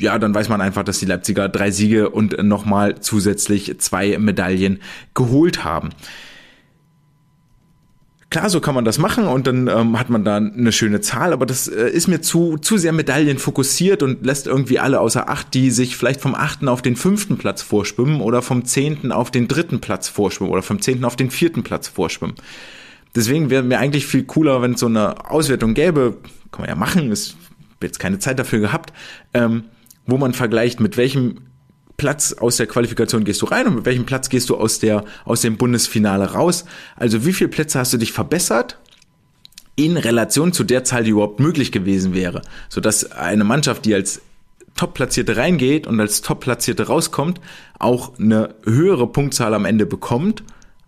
ja, 0.00 0.18
dann 0.18 0.34
weiß 0.34 0.48
man 0.48 0.60
einfach, 0.60 0.82
dass 0.82 0.98
die 0.98 1.06
Leipziger 1.06 1.48
drei 1.48 1.70
Siege 1.70 2.08
und 2.10 2.42
nochmal 2.42 3.00
zusätzlich 3.00 3.78
zwei 3.80 4.18
Medaillen 4.18 4.80
geholt 5.14 5.62
haben. 5.62 5.90
Klar, 8.30 8.48
so 8.48 8.60
kann 8.60 8.76
man 8.76 8.84
das 8.84 8.98
machen 8.98 9.26
und 9.26 9.48
dann 9.48 9.66
ähm, 9.66 9.98
hat 9.98 10.08
man 10.08 10.24
da 10.24 10.36
eine 10.36 10.70
schöne 10.70 11.00
Zahl, 11.00 11.32
aber 11.32 11.46
das 11.46 11.66
äh, 11.66 11.90
ist 11.90 12.06
mir 12.06 12.20
zu, 12.20 12.58
zu 12.58 12.78
sehr 12.78 12.92
Medaillen 12.92 13.38
fokussiert 13.38 14.04
und 14.04 14.24
lässt 14.24 14.46
irgendwie 14.46 14.78
alle 14.78 15.00
außer 15.00 15.28
Acht, 15.28 15.52
die 15.52 15.72
sich 15.72 15.96
vielleicht 15.96 16.20
vom 16.20 16.36
achten 16.36 16.68
auf 16.68 16.80
den 16.80 16.94
fünften 16.94 17.38
Platz 17.38 17.60
vorschwimmen 17.60 18.20
oder 18.20 18.40
vom 18.40 18.64
zehnten 18.64 19.10
auf 19.10 19.32
den 19.32 19.48
dritten 19.48 19.80
Platz 19.80 20.08
vorschwimmen 20.08 20.52
oder 20.52 20.62
vom 20.62 20.80
zehnten 20.80 21.04
auf 21.04 21.16
den 21.16 21.32
vierten 21.32 21.64
Platz 21.64 21.88
vorschwimmen. 21.88 22.36
Deswegen 23.16 23.50
wäre 23.50 23.64
mir 23.64 23.80
eigentlich 23.80 24.06
viel 24.06 24.22
cooler, 24.22 24.62
wenn 24.62 24.74
es 24.74 24.80
so 24.80 24.86
eine 24.86 25.28
Auswertung 25.28 25.74
gäbe, 25.74 26.16
kann 26.52 26.62
man 26.62 26.68
ja 26.68 26.76
machen, 26.76 27.10
ist 27.10 27.36
jetzt 27.82 27.98
keine 27.98 28.18
Zeit 28.18 28.38
dafür 28.38 28.60
gehabt, 28.60 28.92
ähm, 29.34 29.64
wo 30.06 30.18
man 30.18 30.32
vergleicht, 30.32 30.80
mit 30.80 30.96
welchem 30.96 31.42
Platz 31.96 32.32
aus 32.32 32.56
der 32.56 32.66
Qualifikation 32.66 33.24
gehst 33.24 33.42
du 33.42 33.46
rein 33.46 33.66
und 33.66 33.74
mit 33.74 33.84
welchem 33.84 34.06
Platz 34.06 34.30
gehst 34.30 34.48
du 34.48 34.56
aus 34.56 34.78
der 34.78 35.04
aus 35.26 35.42
dem 35.42 35.58
Bundesfinale 35.58 36.32
raus. 36.32 36.64
Also 36.96 37.26
wie 37.26 37.32
viele 37.32 37.50
Plätze 37.50 37.78
hast 37.78 37.92
du 37.92 37.98
dich 37.98 38.12
verbessert 38.12 38.78
in 39.76 39.96
Relation 39.96 40.52
zu 40.52 40.64
der 40.64 40.84
Zahl, 40.84 41.04
die 41.04 41.10
überhaupt 41.10 41.40
möglich 41.40 41.72
gewesen 41.72 42.14
wäre, 42.14 42.42
so 42.68 42.80
dass 42.80 43.12
eine 43.12 43.44
Mannschaft, 43.44 43.84
die 43.84 43.94
als 43.94 44.22
Top-Platzierte 44.76 45.36
reingeht 45.36 45.86
und 45.86 46.00
als 46.00 46.22
Top-Platzierte 46.22 46.86
rauskommt, 46.86 47.40
auch 47.78 48.18
eine 48.18 48.54
höhere 48.64 49.06
Punktzahl 49.06 49.52
am 49.52 49.64
Ende 49.64 49.84
bekommt, 49.84 50.42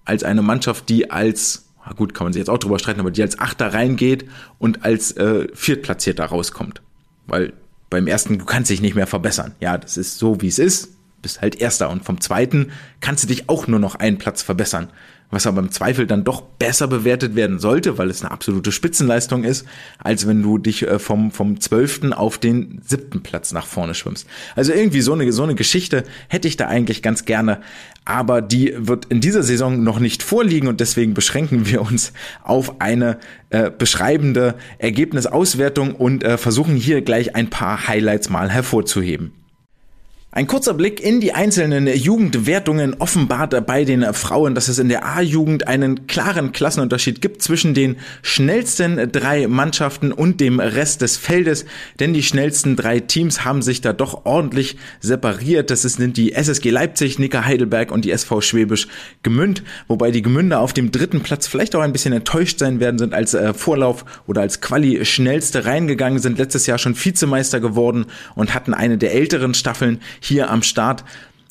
als 0.04 0.24
eine 0.24 0.42
Mannschaft, 0.42 0.88
die 0.88 1.10
als, 1.10 1.66
gut, 1.96 2.14
kann 2.14 2.24
man 2.24 2.32
sich 2.32 2.40
jetzt 2.40 2.48
auch 2.48 2.58
drüber 2.58 2.78
streiten, 2.78 3.00
aber 3.00 3.10
die 3.10 3.22
als 3.22 3.38
Achter 3.38 3.74
reingeht 3.74 4.28
und 4.58 4.84
als 4.84 5.12
äh, 5.16 5.48
Viertplatzierter 5.54 6.24
rauskommt. 6.24 6.82
Weil 7.26 7.52
beim 7.90 8.06
ersten, 8.06 8.38
du 8.38 8.44
kannst 8.44 8.70
dich 8.70 8.80
nicht 8.80 8.94
mehr 8.94 9.06
verbessern. 9.06 9.54
Ja, 9.60 9.76
das 9.78 9.96
ist 9.96 10.18
so, 10.18 10.40
wie 10.40 10.48
es 10.48 10.58
ist. 10.58 10.96
Bist 11.20 11.40
halt 11.40 11.56
Erster. 11.56 11.90
Und 11.90 12.04
vom 12.04 12.20
zweiten 12.20 12.72
kannst 13.00 13.24
du 13.24 13.28
dich 13.28 13.48
auch 13.48 13.66
nur 13.66 13.78
noch 13.78 13.96
einen 13.96 14.18
Platz 14.18 14.42
verbessern 14.42 14.88
was 15.32 15.46
aber 15.46 15.60
im 15.60 15.72
Zweifel 15.72 16.06
dann 16.06 16.22
doch 16.22 16.42
besser 16.42 16.86
bewertet 16.86 17.34
werden 17.34 17.58
sollte, 17.58 17.98
weil 17.98 18.10
es 18.10 18.22
eine 18.22 18.30
absolute 18.30 18.70
Spitzenleistung 18.70 19.42
ist, 19.42 19.66
als 19.98 20.28
wenn 20.28 20.42
du 20.42 20.58
dich 20.58 20.86
äh, 20.86 21.00
vom, 21.00 21.32
vom 21.32 21.58
12. 21.58 22.12
auf 22.12 22.38
den 22.38 22.80
siebten 22.84 23.22
Platz 23.22 23.52
nach 23.52 23.66
vorne 23.66 23.94
schwimmst. 23.94 24.28
Also 24.54 24.72
irgendwie 24.72 25.00
so 25.00 25.14
eine, 25.14 25.32
so 25.32 25.42
eine 25.42 25.56
Geschichte 25.56 26.04
hätte 26.28 26.46
ich 26.46 26.56
da 26.56 26.68
eigentlich 26.68 27.02
ganz 27.02 27.24
gerne, 27.24 27.60
aber 28.04 28.42
die 28.42 28.74
wird 28.76 29.06
in 29.06 29.20
dieser 29.20 29.42
Saison 29.42 29.82
noch 29.82 29.98
nicht 29.98 30.22
vorliegen 30.22 30.68
und 30.68 30.80
deswegen 30.80 31.14
beschränken 31.14 31.66
wir 31.66 31.80
uns 31.80 32.12
auf 32.44 32.80
eine 32.80 33.18
äh, 33.50 33.70
beschreibende 33.70 34.54
Ergebnisauswertung 34.78 35.94
und 35.94 36.24
äh, 36.24 36.36
versuchen 36.36 36.76
hier 36.76 37.00
gleich 37.00 37.34
ein 37.34 37.48
paar 37.48 37.88
Highlights 37.88 38.28
mal 38.28 38.50
hervorzuheben. 38.50 39.32
Ein 40.34 40.46
kurzer 40.46 40.72
Blick 40.72 40.98
in 40.98 41.20
die 41.20 41.34
einzelnen 41.34 41.86
Jugendwertungen 41.86 42.94
offenbart 42.98 43.66
bei 43.66 43.84
den 43.84 44.14
Frauen, 44.14 44.54
dass 44.54 44.68
es 44.68 44.78
in 44.78 44.88
der 44.88 45.04
A-Jugend 45.04 45.68
einen 45.68 46.06
klaren 46.06 46.52
Klassenunterschied 46.52 47.20
gibt 47.20 47.42
zwischen 47.42 47.74
den 47.74 47.98
schnellsten 48.22 49.12
drei 49.12 49.46
Mannschaften 49.46 50.10
und 50.10 50.40
dem 50.40 50.58
Rest 50.58 51.02
des 51.02 51.18
Feldes, 51.18 51.66
denn 52.00 52.14
die 52.14 52.22
schnellsten 52.22 52.76
drei 52.76 53.00
Teams 53.00 53.44
haben 53.44 53.60
sich 53.60 53.82
da 53.82 53.92
doch 53.92 54.24
ordentlich 54.24 54.78
separiert. 55.00 55.68
Das 55.70 55.82
sind 55.82 56.16
die 56.16 56.32
SSG 56.32 56.70
Leipzig, 56.70 57.18
Nicker 57.18 57.44
Heidelberg 57.44 57.92
und 57.92 58.06
die 58.06 58.10
SV 58.10 58.40
Schwäbisch 58.40 58.88
Gemünd, 59.22 59.62
wobei 59.86 60.12
die 60.12 60.22
Gemünder 60.22 60.60
auf 60.60 60.72
dem 60.72 60.92
dritten 60.92 61.20
Platz 61.20 61.46
vielleicht 61.46 61.76
auch 61.76 61.82
ein 61.82 61.92
bisschen 61.92 62.14
enttäuscht 62.14 62.58
sein 62.58 62.80
werden, 62.80 62.96
sind 62.96 63.12
als 63.12 63.34
äh, 63.34 63.52
Vorlauf 63.52 64.06
oder 64.26 64.40
als 64.40 64.62
Quali 64.62 65.04
schnellste 65.04 65.66
reingegangen, 65.66 66.20
sind 66.20 66.38
letztes 66.38 66.66
Jahr 66.66 66.78
schon 66.78 66.96
Vizemeister 66.96 67.60
geworden 67.60 68.06
und 68.34 68.54
hatten 68.54 68.72
eine 68.72 68.96
der 68.96 69.12
älteren 69.12 69.52
Staffeln 69.52 70.00
hier 70.22 70.50
am 70.50 70.62
Start 70.62 71.04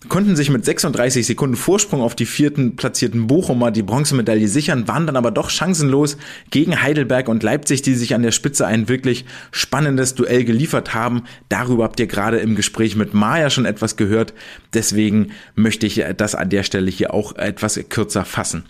konnten 0.10 0.36
sich 0.36 0.50
mit 0.50 0.66
36 0.66 1.26
Sekunden 1.26 1.56
Vorsprung 1.56 2.02
auf 2.02 2.16
die 2.16 2.26
vierten 2.26 2.76
platzierten 2.76 3.28
Bochumer 3.28 3.70
die 3.70 3.84
Bronzemedaille 3.84 4.48
sichern, 4.48 4.88
waren 4.88 5.06
dann 5.06 5.16
aber 5.16 5.30
doch 5.30 5.50
chancenlos 5.52 6.18
gegen 6.50 6.82
Heidelberg 6.82 7.30
und 7.30 7.44
Leipzig, 7.44 7.84
die 7.84 7.94
sich 7.94 8.16
an 8.16 8.24
der 8.24 8.32
Spitze 8.32 8.66
ein 8.66 8.90
wirklich 8.90 9.26
spannendes 9.52 10.16
Duell 10.16 10.44
geliefert 10.44 10.96
haben. 10.96 11.24
Darüber 11.50 11.84
habt 11.84 12.00
ihr 12.00 12.08
gerade 12.08 12.38
im 12.38 12.56
Gespräch 12.56 12.96
mit 12.96 13.14
Maya 13.14 13.52
schon 13.52 13.66
etwas 13.66 13.96
gehört. 13.96 14.34
Deswegen 14.74 15.32
möchte 15.54 15.86
ich 15.86 16.04
das 16.18 16.34
an 16.34 16.50
der 16.50 16.64
Stelle 16.64 16.90
hier 16.90 17.14
auch 17.14 17.36
etwas 17.36 17.80
kürzer 17.90 18.26
fassen. 18.26 18.64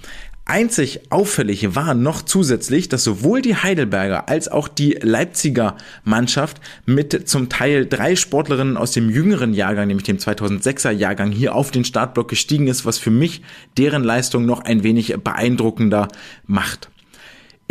Einzig 0.51 0.99
auffällig 1.11 1.75
war 1.75 1.93
noch 1.93 2.23
zusätzlich, 2.23 2.89
dass 2.89 3.05
sowohl 3.05 3.41
die 3.41 3.55
Heidelberger 3.55 4.27
als 4.27 4.49
auch 4.49 4.67
die 4.67 4.97
Leipziger 5.01 5.77
Mannschaft 6.03 6.59
mit 6.85 7.29
zum 7.29 7.47
Teil 7.47 7.85
drei 7.85 8.17
Sportlerinnen 8.17 8.75
aus 8.75 8.91
dem 8.91 9.09
jüngeren 9.09 9.53
Jahrgang, 9.53 9.87
nämlich 9.87 10.03
dem 10.03 10.17
2006er 10.17 10.91
Jahrgang, 10.91 11.31
hier 11.31 11.55
auf 11.55 11.71
den 11.71 11.85
Startblock 11.85 12.27
gestiegen 12.27 12.67
ist, 12.67 12.85
was 12.85 12.97
für 12.97 13.11
mich 13.11 13.43
deren 13.77 14.03
Leistung 14.03 14.45
noch 14.45 14.59
ein 14.59 14.83
wenig 14.83 15.15
beeindruckender 15.23 16.09
macht. 16.47 16.89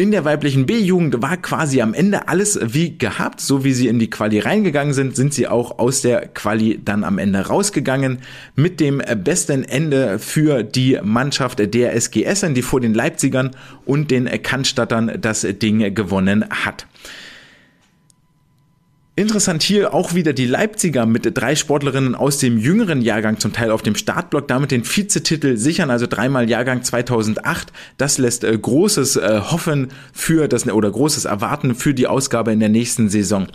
In 0.00 0.12
der 0.12 0.24
weiblichen 0.24 0.64
B-Jugend 0.64 1.20
war 1.20 1.36
quasi 1.36 1.82
am 1.82 1.92
Ende 1.92 2.26
alles 2.26 2.58
wie 2.62 2.96
gehabt. 2.96 3.38
So 3.38 3.64
wie 3.64 3.74
sie 3.74 3.86
in 3.86 3.98
die 3.98 4.08
Quali 4.08 4.38
reingegangen 4.38 4.94
sind, 4.94 5.14
sind 5.14 5.34
sie 5.34 5.46
auch 5.46 5.78
aus 5.78 6.00
der 6.00 6.26
Quali 6.28 6.80
dann 6.82 7.04
am 7.04 7.18
Ende 7.18 7.40
rausgegangen. 7.40 8.20
Mit 8.56 8.80
dem 8.80 9.02
besten 9.22 9.62
Ende 9.62 10.18
für 10.18 10.62
die 10.62 10.98
Mannschaft 11.02 11.58
der 11.58 11.94
SG 11.94 12.24
Essen, 12.24 12.54
die 12.54 12.62
vor 12.62 12.80
den 12.80 12.94
Leipzigern 12.94 13.50
und 13.84 14.10
den 14.10 14.24
Cannstattern 14.42 15.18
das 15.20 15.42
Ding 15.42 15.94
gewonnen 15.94 16.46
hat. 16.48 16.86
Interessant 19.16 19.62
hier 19.62 19.92
auch 19.92 20.14
wieder 20.14 20.32
die 20.32 20.46
Leipziger 20.46 21.04
mit 21.04 21.36
drei 21.36 21.56
Sportlerinnen 21.56 22.14
aus 22.14 22.38
dem 22.38 22.58
jüngeren 22.58 23.02
Jahrgang 23.02 23.38
zum 23.38 23.52
Teil 23.52 23.70
auf 23.70 23.82
dem 23.82 23.96
Startblock, 23.96 24.46
damit 24.46 24.70
den 24.70 24.84
Vizetitel 24.84 25.56
sichern, 25.56 25.90
also 25.90 26.06
dreimal 26.06 26.48
Jahrgang 26.48 26.84
2008. 26.84 27.72
Das 27.98 28.18
lässt 28.18 28.44
äh, 28.44 28.56
großes 28.56 29.16
äh, 29.16 29.40
Hoffen 29.50 29.88
für 30.12 30.48
das 30.48 30.66
oder 30.68 30.90
großes 30.90 31.24
Erwarten 31.24 31.74
für 31.74 31.92
die 31.92 32.06
Ausgabe 32.06 32.52
in 32.52 32.60
der 32.60 32.68
nächsten 32.68 33.10
Saison. 33.10 33.48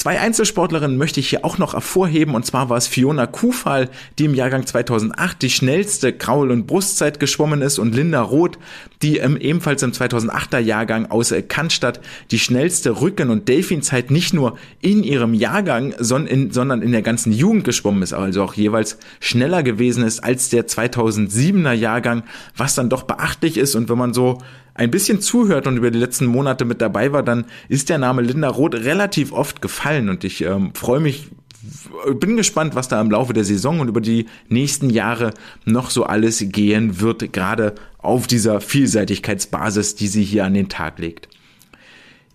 Zwei 0.00 0.18
Einzelsportlerinnen 0.18 0.96
möchte 0.96 1.20
ich 1.20 1.28
hier 1.28 1.44
auch 1.44 1.58
noch 1.58 1.74
hervorheben. 1.74 2.34
Und 2.34 2.46
zwar 2.46 2.70
war 2.70 2.78
es 2.78 2.86
Fiona 2.86 3.26
Kufal, 3.26 3.90
die 4.18 4.24
im 4.24 4.34
Jahrgang 4.34 4.64
2008 4.64 5.42
die 5.42 5.50
schnellste 5.50 6.14
Kraul- 6.14 6.50
und 6.50 6.66
Brustzeit 6.66 7.20
geschwommen 7.20 7.60
ist. 7.60 7.78
Und 7.78 7.94
Linda 7.94 8.22
Roth, 8.22 8.58
die 9.02 9.18
ähm, 9.18 9.36
ebenfalls 9.36 9.82
im 9.82 9.92
2008er 9.92 10.58
Jahrgang 10.58 11.10
aus 11.10 11.32
äh, 11.32 11.42
Cannstatt 11.42 12.00
die 12.30 12.38
schnellste 12.38 13.02
Rücken- 13.02 13.28
und 13.28 13.46
Delfinzeit 13.48 14.10
nicht 14.10 14.32
nur 14.32 14.56
in 14.80 15.02
ihrem 15.02 15.34
Jahrgang, 15.34 15.92
sondern 15.98 16.28
in, 16.28 16.50
sondern 16.50 16.80
in 16.80 16.92
der 16.92 17.02
ganzen 17.02 17.30
Jugend 17.30 17.64
geschwommen 17.64 18.02
ist, 18.02 18.14
also 18.14 18.42
auch 18.42 18.54
jeweils 18.54 18.96
schneller 19.20 19.62
gewesen 19.62 20.02
ist 20.02 20.24
als 20.24 20.48
der 20.48 20.66
2007er 20.66 21.72
Jahrgang, 21.72 22.22
was 22.56 22.74
dann 22.74 22.88
doch 22.88 23.02
beachtlich 23.02 23.58
ist. 23.58 23.74
Und 23.74 23.90
wenn 23.90 23.98
man 23.98 24.14
so 24.14 24.38
ein 24.74 24.90
bisschen 24.90 25.20
zuhört 25.20 25.66
und 25.66 25.76
über 25.76 25.90
die 25.90 25.98
letzten 25.98 26.26
Monate 26.26 26.64
mit 26.64 26.80
dabei 26.80 27.12
war, 27.12 27.22
dann 27.22 27.44
ist 27.68 27.88
der 27.88 27.98
Name 27.98 28.22
Linda 28.22 28.48
Roth 28.48 28.74
relativ 28.74 29.32
oft 29.32 29.62
gefallen 29.62 30.08
und 30.08 30.24
ich 30.24 30.42
ähm, 30.42 30.72
freue 30.74 31.00
mich, 31.00 31.28
bin 32.18 32.36
gespannt, 32.36 32.74
was 32.74 32.88
da 32.88 33.00
im 33.00 33.10
Laufe 33.10 33.32
der 33.32 33.44
Saison 33.44 33.80
und 33.80 33.88
über 33.88 34.00
die 34.00 34.26
nächsten 34.48 34.90
Jahre 34.90 35.34
noch 35.64 35.90
so 35.90 36.04
alles 36.04 36.44
gehen 36.48 37.00
wird, 37.00 37.32
gerade 37.32 37.74
auf 37.98 38.26
dieser 38.26 38.60
Vielseitigkeitsbasis, 38.60 39.94
die 39.94 40.08
sie 40.08 40.24
hier 40.24 40.44
an 40.44 40.54
den 40.54 40.68
Tag 40.68 40.98
legt. 40.98 41.28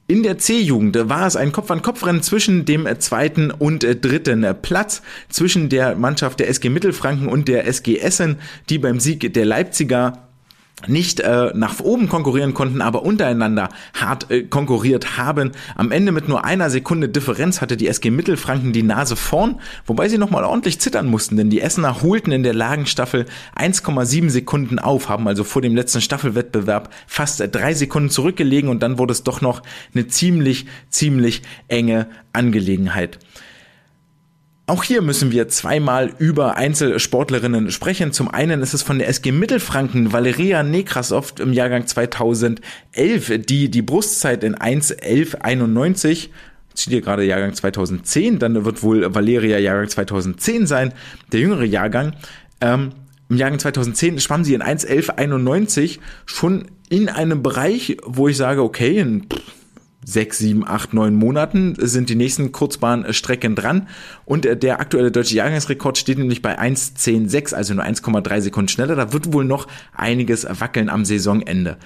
In 0.07 0.21
der 0.21 0.37
C-Jugend 0.37 1.09
war 1.09 1.25
es 1.25 1.35
ein 1.35 1.51
Kopf-an-Kopf-Rennen 1.51 2.21
zwischen 2.21 2.65
dem 2.65 2.87
zweiten 2.99 3.49
und 3.49 3.83
dritten 3.83 4.45
Platz, 4.61 5.01
zwischen 5.29 5.67
der 5.67 5.95
Mannschaft 5.95 6.39
der 6.39 6.47
SG 6.47 6.69
Mittelfranken 6.69 7.27
und 7.27 7.47
der 7.47 7.65
SG 7.65 7.97
Essen, 7.97 8.37
die 8.69 8.77
beim 8.77 8.99
Sieg 8.99 9.33
der 9.33 9.45
Leipziger 9.45 10.24
nicht 10.87 11.19
äh, 11.21 11.51
nach 11.55 11.79
oben 11.79 12.09
konkurrieren 12.09 12.53
konnten, 12.53 12.81
aber 12.81 13.03
untereinander 13.03 13.69
hart 13.93 14.29
äh, 14.29 14.43
konkurriert 14.43 15.17
haben. 15.17 15.51
Am 15.75 15.91
Ende 15.91 16.11
mit 16.11 16.27
nur 16.27 16.45
einer 16.45 16.69
Sekunde 16.69 17.09
Differenz 17.09 17.61
hatte 17.61 17.77
die 17.77 17.87
SG 17.87 18.11
Mittelfranken 18.11 18.73
die 18.73 18.83
Nase 18.83 19.15
vorn, 19.15 19.59
wobei 19.85 20.09
sie 20.09 20.17
nochmal 20.17 20.43
ordentlich 20.43 20.79
zittern 20.79 21.07
mussten, 21.07 21.37
denn 21.37 21.49
die 21.49 21.61
Essener 21.61 22.01
holten 22.01 22.31
in 22.31 22.43
der 22.43 22.53
Lagenstaffel 22.53 23.25
1,7 23.57 24.29
Sekunden 24.29 24.77
auf, 24.77 25.09
haben 25.09 25.27
also 25.27 25.43
vor 25.43 25.61
dem 25.61 25.75
letzten 25.75 26.01
Staffelwettbewerb 26.01 26.93
fast 27.07 27.41
drei 27.51 27.73
Sekunden 27.73 28.09
zurückgelegen 28.09 28.69
und 28.69 28.83
dann 28.83 28.97
wurde 28.97 29.13
es 29.13 29.23
doch 29.23 29.41
noch 29.41 29.61
eine 29.93 30.07
ziemlich, 30.07 30.65
ziemlich 30.89 31.41
enge 31.67 32.07
Angelegenheit. 32.33 33.17
Auch 34.67 34.83
hier 34.83 35.03
müssen 35.03 35.31
wir 35.31 35.47
zweimal 35.47 36.11
über 36.17 36.55
Einzelsportlerinnen 36.57 37.69
sprechen. 37.69 38.11
Zum 38.11 38.29
einen 38.29 38.63
ist 38.63 38.73
es 38.73 38.81
von 38.81 38.97
der 38.97 39.07
SG 39.09 39.31
Mittelfranken 39.31 40.11
Valeria 40.11 40.63
Nekrasov 40.63 41.35
im 41.39 41.53
Jahrgang 41.53 41.85
2011, 41.85 42.61
die 43.45 43.69
die 43.69 43.81
Brustzeit 43.83 44.43
in 44.43 44.55
1.1191 44.55 46.29
zieht 46.73 46.91
hier 46.91 47.01
gerade 47.01 47.23
Jahrgang 47.23 47.53
2010, 47.53 48.39
dann 48.39 48.65
wird 48.65 48.83
wohl 48.83 49.13
Valeria 49.13 49.59
Jahrgang 49.59 49.87
2010 49.87 50.67
sein, 50.67 50.93
der 51.31 51.39
jüngere 51.39 51.63
Jahrgang. 51.63 52.13
Ähm, 52.59 52.91
Im 53.29 53.37
Jahrgang 53.37 53.59
2010 53.59 54.19
schwamm 54.19 54.43
sie 54.43 54.55
in 54.55 54.61
1.1191 54.61 55.99
schon 56.25 56.65
in 56.89 57.07
einem 57.07 57.43
Bereich, 57.43 57.97
wo 58.03 58.27
ich 58.27 58.37
sage, 58.37 58.61
okay, 58.61 58.99
in, 58.99 59.27
pff, 59.29 59.41
sechs, 60.05 60.37
sieben, 60.37 60.65
acht, 60.65 60.93
neun 60.93 61.15
Monaten 61.15 61.75
sind 61.77 62.09
die 62.09 62.15
nächsten 62.15 62.51
Kurzbahnstrecken 62.51 63.55
dran. 63.55 63.87
Und 64.23 64.45
äh, 64.45 64.55
der 64.55 64.79
aktuelle 64.79 65.11
deutsche 65.11 65.35
Jahrgangsrekord 65.35 65.97
steht 65.97 66.19
nämlich 66.19 66.41
bei 66.41 66.57
1,10,6, 66.57 67.53
also 67.53 67.73
nur 67.73 67.83
1,3 67.83 68.41
Sekunden 68.41 68.69
schneller. 68.69 68.95
Da 68.95 69.11
wird 69.11 69.33
wohl 69.33 69.43
noch 69.43 69.67
einiges 69.93 70.47
wackeln 70.59 70.89
am 70.89 71.03
Saisonende. 71.03 71.77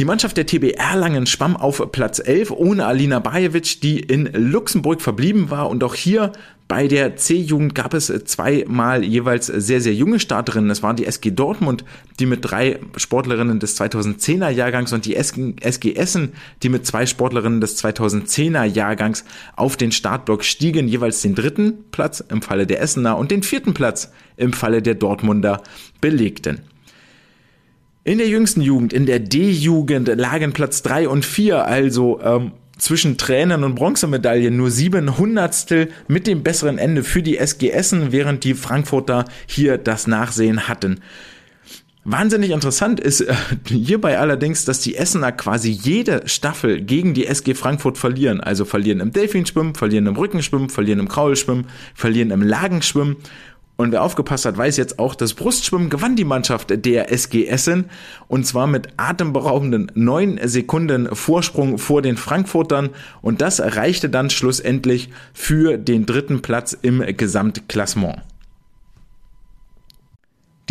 Die 0.00 0.04
Mannschaft 0.04 0.36
der 0.36 0.46
TB 0.46 0.72
Erlangen 0.76 1.24
schwamm 1.24 1.56
auf 1.56 1.92
Platz 1.92 2.18
11 2.18 2.50
ohne 2.50 2.84
Alina 2.84 3.20
Bajevic, 3.20 3.80
die 3.80 4.00
in 4.00 4.28
Luxemburg 4.32 5.00
verblieben 5.00 5.50
war. 5.50 5.70
Und 5.70 5.84
auch 5.84 5.94
hier 5.94 6.32
bei 6.66 6.88
der 6.88 7.14
C-Jugend 7.14 7.76
gab 7.76 7.94
es 7.94 8.06
zweimal 8.24 9.04
jeweils 9.04 9.46
sehr, 9.46 9.80
sehr 9.80 9.94
junge 9.94 10.18
Starterinnen. 10.18 10.68
Es 10.70 10.82
waren 10.82 10.96
die 10.96 11.06
SG 11.06 11.30
Dortmund, 11.30 11.84
die 12.18 12.26
mit 12.26 12.40
drei 12.42 12.80
Sportlerinnen 12.96 13.60
des 13.60 13.80
2010er 13.80 14.48
Jahrgangs 14.48 14.92
und 14.92 15.06
die 15.06 15.14
SG 15.14 15.94
Essen, 15.94 16.32
die 16.64 16.70
mit 16.70 16.84
zwei 16.84 17.06
Sportlerinnen 17.06 17.60
des 17.60 17.80
2010er 17.80 18.64
Jahrgangs 18.64 19.24
auf 19.54 19.76
den 19.76 19.92
Startblock 19.92 20.42
stiegen, 20.42 20.88
jeweils 20.88 21.22
den 21.22 21.36
dritten 21.36 21.84
Platz 21.92 22.18
im 22.18 22.42
Falle 22.42 22.66
der 22.66 22.80
Essener 22.82 23.16
und 23.16 23.30
den 23.30 23.44
vierten 23.44 23.74
Platz 23.74 24.10
im 24.36 24.52
Falle 24.52 24.82
der 24.82 24.96
Dortmunder 24.96 25.62
belegten. 26.00 26.62
In 28.06 28.18
der 28.18 28.28
jüngsten 28.28 28.60
Jugend, 28.60 28.92
in 28.92 29.06
der 29.06 29.18
D-Jugend, 29.18 30.08
lagen 30.08 30.52
Platz 30.52 30.82
drei 30.82 31.08
und 31.08 31.24
vier, 31.24 31.64
also 31.64 32.20
ähm, 32.20 32.52
zwischen 32.76 33.16
Tränen 33.16 33.64
und 33.64 33.76
Bronzemedaillen 33.76 34.54
nur 34.54 34.70
sieben 34.70 35.16
Hundertstel 35.16 35.88
mit 36.06 36.26
dem 36.26 36.42
besseren 36.42 36.76
Ende 36.76 37.02
für 37.02 37.22
die 37.22 37.38
SG 37.38 37.70
Essen, 37.70 38.12
während 38.12 38.44
die 38.44 38.52
Frankfurter 38.52 39.24
hier 39.46 39.78
das 39.78 40.06
Nachsehen 40.06 40.68
hatten. 40.68 41.00
Wahnsinnig 42.06 42.50
interessant 42.50 43.00
ist 43.00 43.22
äh, 43.22 43.34
hierbei 43.66 44.18
allerdings, 44.18 44.66
dass 44.66 44.80
die 44.80 44.96
Essener 44.96 45.32
quasi 45.32 45.70
jede 45.70 46.28
Staffel 46.28 46.82
gegen 46.82 47.14
die 47.14 47.26
SG 47.26 47.54
Frankfurt 47.54 47.96
verlieren. 47.96 48.42
Also 48.42 48.66
verlieren 48.66 49.00
im 49.00 49.12
Delfinschwimmen, 49.12 49.74
verlieren 49.74 50.06
im 50.06 50.16
Rückenschwimmen, 50.16 50.68
verlieren 50.68 51.00
im 51.00 51.08
Kraulschwimmen, 51.08 51.68
verlieren 51.94 52.30
im 52.30 52.42
Lagenschwimmen. 52.42 53.16
Und 53.76 53.90
wer 53.90 54.02
aufgepasst 54.02 54.44
hat, 54.44 54.56
weiß 54.56 54.76
jetzt 54.76 55.00
auch, 55.00 55.16
das 55.16 55.34
Brustschwimmen 55.34 55.90
gewann 55.90 56.14
die 56.14 56.24
Mannschaft 56.24 56.84
der 56.84 57.10
SG 57.12 57.46
Essen 57.46 57.90
und 58.28 58.46
zwar 58.46 58.68
mit 58.68 58.88
atemberaubenden 58.96 59.90
neun 59.94 60.38
Sekunden 60.44 61.14
Vorsprung 61.14 61.78
vor 61.78 62.00
den 62.00 62.16
Frankfurtern 62.16 62.90
und 63.20 63.40
das 63.40 63.60
reichte 63.60 64.08
dann 64.08 64.30
schlussendlich 64.30 65.10
für 65.32 65.76
den 65.76 66.06
dritten 66.06 66.40
Platz 66.40 66.76
im 66.80 67.04
Gesamtklassement. 67.16 68.22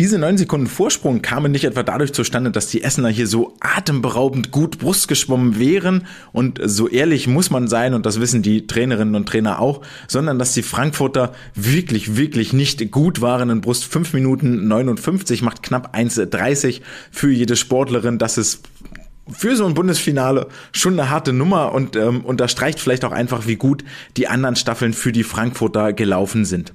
Diese 0.00 0.18
neun 0.18 0.36
Sekunden 0.36 0.66
Vorsprung 0.66 1.22
kamen 1.22 1.52
nicht 1.52 1.62
etwa 1.62 1.84
dadurch 1.84 2.12
zustande, 2.12 2.50
dass 2.50 2.66
die 2.66 2.82
Essener 2.82 3.10
hier 3.10 3.28
so 3.28 3.54
atemberaubend 3.60 4.50
gut 4.50 4.78
Brust 4.78 5.06
geschwommen 5.06 5.56
wären 5.56 6.08
und 6.32 6.60
so 6.64 6.88
ehrlich 6.88 7.28
muss 7.28 7.50
man 7.50 7.68
sein 7.68 7.94
und 7.94 8.04
das 8.04 8.18
wissen 8.18 8.42
die 8.42 8.66
Trainerinnen 8.66 9.14
und 9.14 9.28
Trainer 9.28 9.60
auch, 9.60 9.82
sondern 10.08 10.40
dass 10.40 10.52
die 10.52 10.64
Frankfurter 10.64 11.32
wirklich, 11.54 12.16
wirklich 12.16 12.52
nicht 12.52 12.90
gut 12.90 13.20
waren 13.20 13.50
in 13.50 13.60
Brust. 13.60 13.84
5 13.84 14.14
Minuten 14.14 14.66
59 14.66 15.42
macht 15.42 15.62
knapp 15.62 15.94
1,30 15.96 16.80
für 17.12 17.30
jede 17.30 17.54
Sportlerin. 17.54 18.18
Das 18.18 18.36
ist 18.36 18.62
für 19.30 19.54
so 19.54 19.64
ein 19.64 19.74
Bundesfinale 19.74 20.48
schon 20.72 20.98
eine 20.98 21.08
harte 21.08 21.32
Nummer 21.32 21.70
und 21.70 21.94
ähm, 21.94 22.24
unterstreicht 22.24 22.80
vielleicht 22.80 23.04
auch 23.04 23.12
einfach, 23.12 23.46
wie 23.46 23.56
gut 23.56 23.84
die 24.16 24.26
anderen 24.26 24.56
Staffeln 24.56 24.92
für 24.92 25.12
die 25.12 25.22
Frankfurter 25.22 25.92
gelaufen 25.92 26.44
sind. 26.44 26.72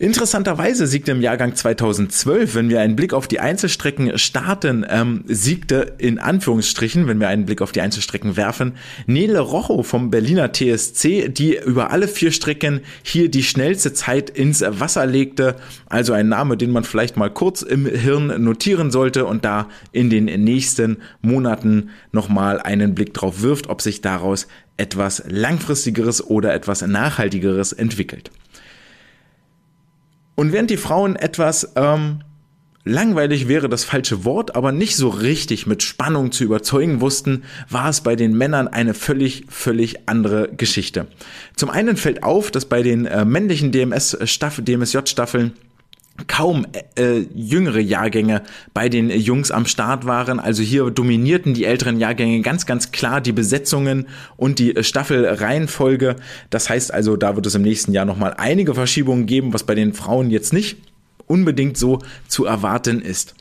Interessanterweise 0.00 0.86
siegte 0.86 1.10
im 1.10 1.20
Jahrgang 1.20 1.56
2012, 1.56 2.54
wenn 2.54 2.68
wir 2.68 2.80
einen 2.80 2.94
Blick 2.94 3.12
auf 3.12 3.26
die 3.26 3.40
Einzelstrecken 3.40 4.16
starten, 4.16 4.86
ähm, 4.88 5.24
siegte 5.26 5.94
in 5.98 6.20
Anführungsstrichen, 6.20 7.08
wenn 7.08 7.18
wir 7.18 7.26
einen 7.26 7.46
Blick 7.46 7.60
auf 7.62 7.72
die 7.72 7.80
Einzelstrecken 7.80 8.36
werfen, 8.36 8.74
Nele 9.06 9.40
Rocho 9.40 9.82
vom 9.82 10.12
Berliner 10.12 10.52
TSC, 10.52 11.28
die 11.30 11.56
über 11.56 11.90
alle 11.90 12.06
vier 12.06 12.30
Strecken 12.30 12.82
hier 13.02 13.28
die 13.28 13.42
schnellste 13.42 13.92
Zeit 13.92 14.30
ins 14.30 14.62
Wasser 14.64 15.04
legte. 15.04 15.56
Also 15.88 16.12
ein 16.12 16.28
Name, 16.28 16.56
den 16.56 16.70
man 16.70 16.84
vielleicht 16.84 17.16
mal 17.16 17.30
kurz 17.30 17.62
im 17.62 17.84
Hirn 17.84 18.44
notieren 18.44 18.92
sollte 18.92 19.26
und 19.26 19.44
da 19.44 19.66
in 19.90 20.10
den 20.10 20.26
nächsten 20.26 20.98
Monaten 21.22 21.90
nochmal 22.12 22.60
einen 22.60 22.94
Blick 22.94 23.14
drauf 23.14 23.42
wirft, 23.42 23.68
ob 23.68 23.82
sich 23.82 24.00
daraus 24.00 24.46
etwas 24.76 25.24
langfristigeres 25.26 26.24
oder 26.24 26.54
etwas 26.54 26.82
nachhaltigeres 26.82 27.72
entwickelt. 27.72 28.30
Und 30.38 30.52
während 30.52 30.70
die 30.70 30.76
Frauen 30.76 31.16
etwas 31.16 31.72
ähm, 31.74 32.20
langweilig 32.84 33.48
wäre 33.48 33.68
das 33.68 33.82
falsche 33.82 34.24
Wort, 34.24 34.54
aber 34.54 34.70
nicht 34.70 34.94
so 34.94 35.08
richtig 35.08 35.66
mit 35.66 35.82
Spannung 35.82 36.30
zu 36.30 36.44
überzeugen 36.44 37.00
wussten, 37.00 37.42
war 37.68 37.88
es 37.88 38.02
bei 38.02 38.14
den 38.14 38.38
Männern 38.38 38.68
eine 38.68 38.94
völlig, 38.94 39.46
völlig 39.48 40.08
andere 40.08 40.48
Geschichte. 40.56 41.08
Zum 41.56 41.70
einen 41.70 41.96
fällt 41.96 42.22
auf, 42.22 42.52
dass 42.52 42.66
bei 42.66 42.84
den 42.84 43.06
äh, 43.06 43.24
männlichen 43.24 43.72
DMS-Staffel, 43.72 44.62
DMSJ-Staffeln 44.62 45.54
kaum 46.26 46.66
äh, 46.96 47.20
jüngere 47.34 47.78
Jahrgänge 47.78 48.42
bei 48.74 48.88
den 48.88 49.10
Jungs 49.10 49.50
am 49.50 49.66
Start 49.66 50.04
waren. 50.04 50.40
Also 50.40 50.62
hier 50.62 50.90
dominierten 50.90 51.54
die 51.54 51.64
älteren 51.64 51.98
Jahrgänge 51.98 52.40
ganz, 52.42 52.66
ganz 52.66 52.90
klar 52.90 53.20
die 53.20 53.32
Besetzungen 53.32 54.08
und 54.36 54.58
die 54.58 54.74
Staffelreihenfolge. 54.82 56.16
Das 56.50 56.68
heißt 56.68 56.92
also, 56.92 57.16
da 57.16 57.36
wird 57.36 57.46
es 57.46 57.54
im 57.54 57.62
nächsten 57.62 57.92
Jahr 57.92 58.04
nochmal 58.04 58.34
einige 58.36 58.74
Verschiebungen 58.74 59.26
geben, 59.26 59.54
was 59.54 59.64
bei 59.64 59.74
den 59.74 59.94
Frauen 59.94 60.30
jetzt 60.30 60.52
nicht 60.52 60.78
unbedingt 61.26 61.76
so 61.76 62.00
zu 62.26 62.46
erwarten 62.46 63.00
ist. 63.00 63.34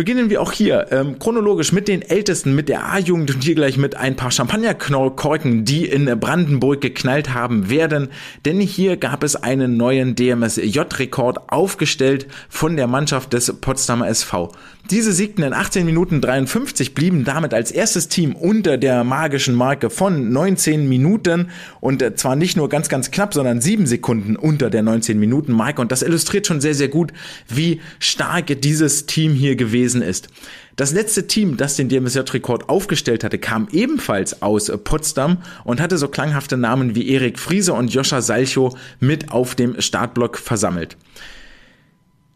Beginnen 0.00 0.30
wir 0.30 0.40
auch 0.40 0.52
hier 0.52 0.92
ähm, 0.92 1.18
chronologisch 1.18 1.72
mit 1.72 1.88
den 1.88 2.02
Ältesten, 2.02 2.54
mit 2.54 2.68
der 2.68 2.84
A-Jugend 2.84 3.34
und 3.34 3.42
hier 3.42 3.56
gleich 3.56 3.76
mit 3.78 3.96
ein 3.96 4.14
paar 4.14 4.30
Champagnerkorken, 4.30 5.64
die 5.64 5.86
in 5.86 6.04
Brandenburg 6.20 6.80
geknallt 6.80 7.34
haben 7.34 7.68
werden. 7.68 8.06
Denn 8.44 8.60
hier 8.60 8.96
gab 8.96 9.24
es 9.24 9.34
einen 9.34 9.76
neuen 9.76 10.14
DMSJ-Rekord 10.14 11.50
aufgestellt 11.50 12.28
von 12.48 12.76
der 12.76 12.86
Mannschaft 12.86 13.32
des 13.32 13.52
Potsdamer 13.60 14.06
SV. 14.06 14.52
Diese 14.90 15.12
siegten 15.12 15.42
in 15.42 15.52
18 15.52 15.84
Minuten 15.84 16.22
53, 16.22 16.94
blieben 16.94 17.24
damit 17.24 17.52
als 17.52 17.70
erstes 17.70 18.08
Team 18.08 18.34
unter 18.34 18.78
der 18.78 19.04
magischen 19.04 19.54
Marke 19.54 19.90
von 19.90 20.32
19 20.32 20.88
Minuten 20.88 21.50
und 21.80 22.00
äh, 22.00 22.14
zwar 22.14 22.36
nicht 22.36 22.56
nur 22.56 22.70
ganz, 22.70 22.88
ganz 22.88 23.10
knapp, 23.10 23.34
sondern 23.34 23.60
sieben 23.60 23.86
Sekunden 23.86 24.34
unter 24.34 24.70
der 24.70 24.82
19 24.82 25.18
Minuten 25.20 25.52
Marke 25.52 25.82
und 25.82 25.92
das 25.92 26.00
illustriert 26.00 26.46
schon 26.46 26.62
sehr, 26.62 26.72
sehr 26.72 26.88
gut, 26.88 27.12
wie 27.48 27.82
stark 27.98 28.46
dieses 28.62 29.04
Team 29.04 29.34
hier 29.34 29.56
gewesen 29.56 30.00
ist. 30.00 30.28
Das 30.76 30.92
letzte 30.92 31.26
Team, 31.26 31.58
das 31.58 31.76
den 31.76 31.90
DMSJ-Rekord 31.90 32.70
aufgestellt 32.70 33.24
hatte, 33.24 33.36
kam 33.36 33.68
ebenfalls 33.70 34.40
aus 34.40 34.72
Potsdam 34.84 35.36
und 35.64 35.82
hatte 35.82 35.98
so 35.98 36.08
klanghafte 36.08 36.56
Namen 36.56 36.94
wie 36.94 37.10
Erik 37.10 37.38
Friese 37.38 37.74
und 37.74 37.92
Joscha 37.92 38.22
Salcho 38.22 38.74
mit 39.00 39.32
auf 39.32 39.54
dem 39.54 39.78
Startblock 39.82 40.38
versammelt. 40.38 40.96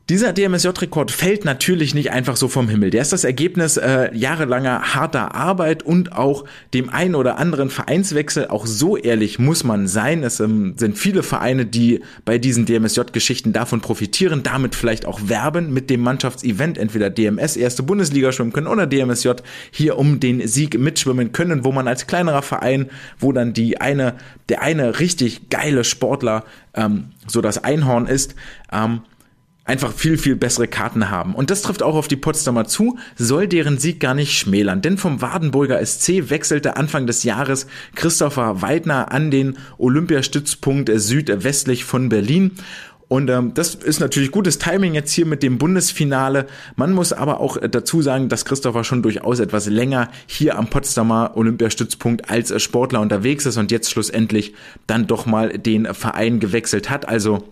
Dieser 0.08 0.32
DMSJ-Rekord 0.32 1.12
fällt 1.12 1.44
natürlich 1.44 1.94
nicht 1.94 2.10
einfach 2.10 2.34
so 2.34 2.48
vom 2.48 2.68
Himmel. 2.68 2.90
Der 2.90 3.02
ist 3.02 3.12
das 3.12 3.22
Ergebnis 3.22 3.76
äh, 3.76 4.12
jahrelanger 4.12 4.94
harter 4.94 5.32
Arbeit 5.36 5.84
und 5.84 6.12
auch 6.12 6.44
dem 6.74 6.90
ein 6.90 7.14
oder 7.14 7.38
anderen 7.38 7.70
Vereinswechsel. 7.70 8.48
Auch 8.48 8.66
so 8.66 8.96
ehrlich 8.96 9.38
muss 9.38 9.62
man 9.62 9.86
sein. 9.86 10.24
Es 10.24 10.40
ähm, 10.40 10.74
sind 10.76 10.98
viele 10.98 11.22
Vereine, 11.22 11.66
die 11.66 12.00
bei 12.24 12.38
diesen 12.38 12.66
DMSJ-Geschichten 12.66 13.52
davon 13.52 13.80
profitieren, 13.80 14.42
damit 14.42 14.74
vielleicht 14.74 15.06
auch 15.06 15.20
werben 15.28 15.72
mit 15.72 15.88
dem 15.88 16.00
Mannschaftsevent, 16.00 16.78
entweder 16.78 17.08
DMS, 17.08 17.56
erste 17.56 17.84
Bundesliga 17.84 18.32
schwimmen 18.32 18.52
können 18.52 18.66
oder 18.66 18.88
DMSJ 18.88 19.30
hier 19.70 19.98
um 19.98 20.18
den 20.18 20.48
Sieg 20.48 20.76
mitschwimmen 20.80 21.30
können, 21.30 21.64
wo 21.64 21.70
man 21.70 21.86
als 21.86 22.08
kleinerer 22.08 22.42
Verein, 22.42 22.90
wo 23.20 23.30
dann 23.30 23.52
die 23.52 23.80
eine, 23.80 24.14
der 24.48 24.62
eine 24.62 24.98
richtig 24.98 25.48
geile 25.48 25.84
Sportler 25.84 26.44
ähm, 26.74 27.10
so 27.26 27.40
das 27.40 27.62
Einhorn 27.62 28.06
ist, 28.06 28.34
ähm, 28.72 29.02
einfach 29.64 29.92
viel, 29.92 30.18
viel 30.18 30.36
bessere 30.36 30.66
Karten 30.66 31.10
haben. 31.10 31.34
Und 31.34 31.50
das 31.50 31.62
trifft 31.62 31.82
auch 31.82 31.94
auf 31.94 32.08
die 32.08 32.16
Potsdamer 32.16 32.66
zu, 32.66 32.98
soll 33.16 33.46
deren 33.46 33.78
Sieg 33.78 34.00
gar 34.00 34.14
nicht 34.14 34.36
schmälern. 34.36 34.82
Denn 34.82 34.98
vom 34.98 35.22
Wadenburger 35.22 35.84
SC 35.84 36.30
wechselte 36.30 36.76
Anfang 36.76 37.06
des 37.06 37.22
Jahres 37.22 37.66
Christopher 37.94 38.60
Weidner 38.62 39.12
an 39.12 39.30
den 39.30 39.58
Olympiastützpunkt 39.78 40.90
südwestlich 40.92 41.84
von 41.84 42.08
Berlin. 42.08 42.52
Und 43.06 43.28
ähm, 43.28 43.52
das 43.52 43.74
ist 43.74 44.00
natürlich 44.00 44.30
gutes 44.30 44.58
Timing 44.58 44.94
jetzt 44.94 45.12
hier 45.12 45.26
mit 45.26 45.42
dem 45.42 45.58
Bundesfinale. 45.58 46.46
Man 46.76 46.94
muss 46.94 47.12
aber 47.12 47.40
auch 47.40 47.58
dazu 47.58 48.00
sagen, 48.00 48.30
dass 48.30 48.46
Christopher 48.46 48.84
schon 48.84 49.02
durchaus 49.02 49.38
etwas 49.38 49.66
länger 49.66 50.08
hier 50.26 50.58
am 50.58 50.68
Potsdamer 50.68 51.32
Olympiastützpunkt 51.34 52.30
als 52.30 52.60
Sportler 52.62 53.00
unterwegs 53.00 53.44
ist 53.44 53.58
und 53.58 53.70
jetzt 53.70 53.90
schlussendlich 53.90 54.54
dann 54.86 55.06
doch 55.06 55.26
mal 55.26 55.50
den 55.58 55.92
Verein 55.92 56.40
gewechselt 56.40 56.88
hat. 56.88 57.06
Also 57.06 57.44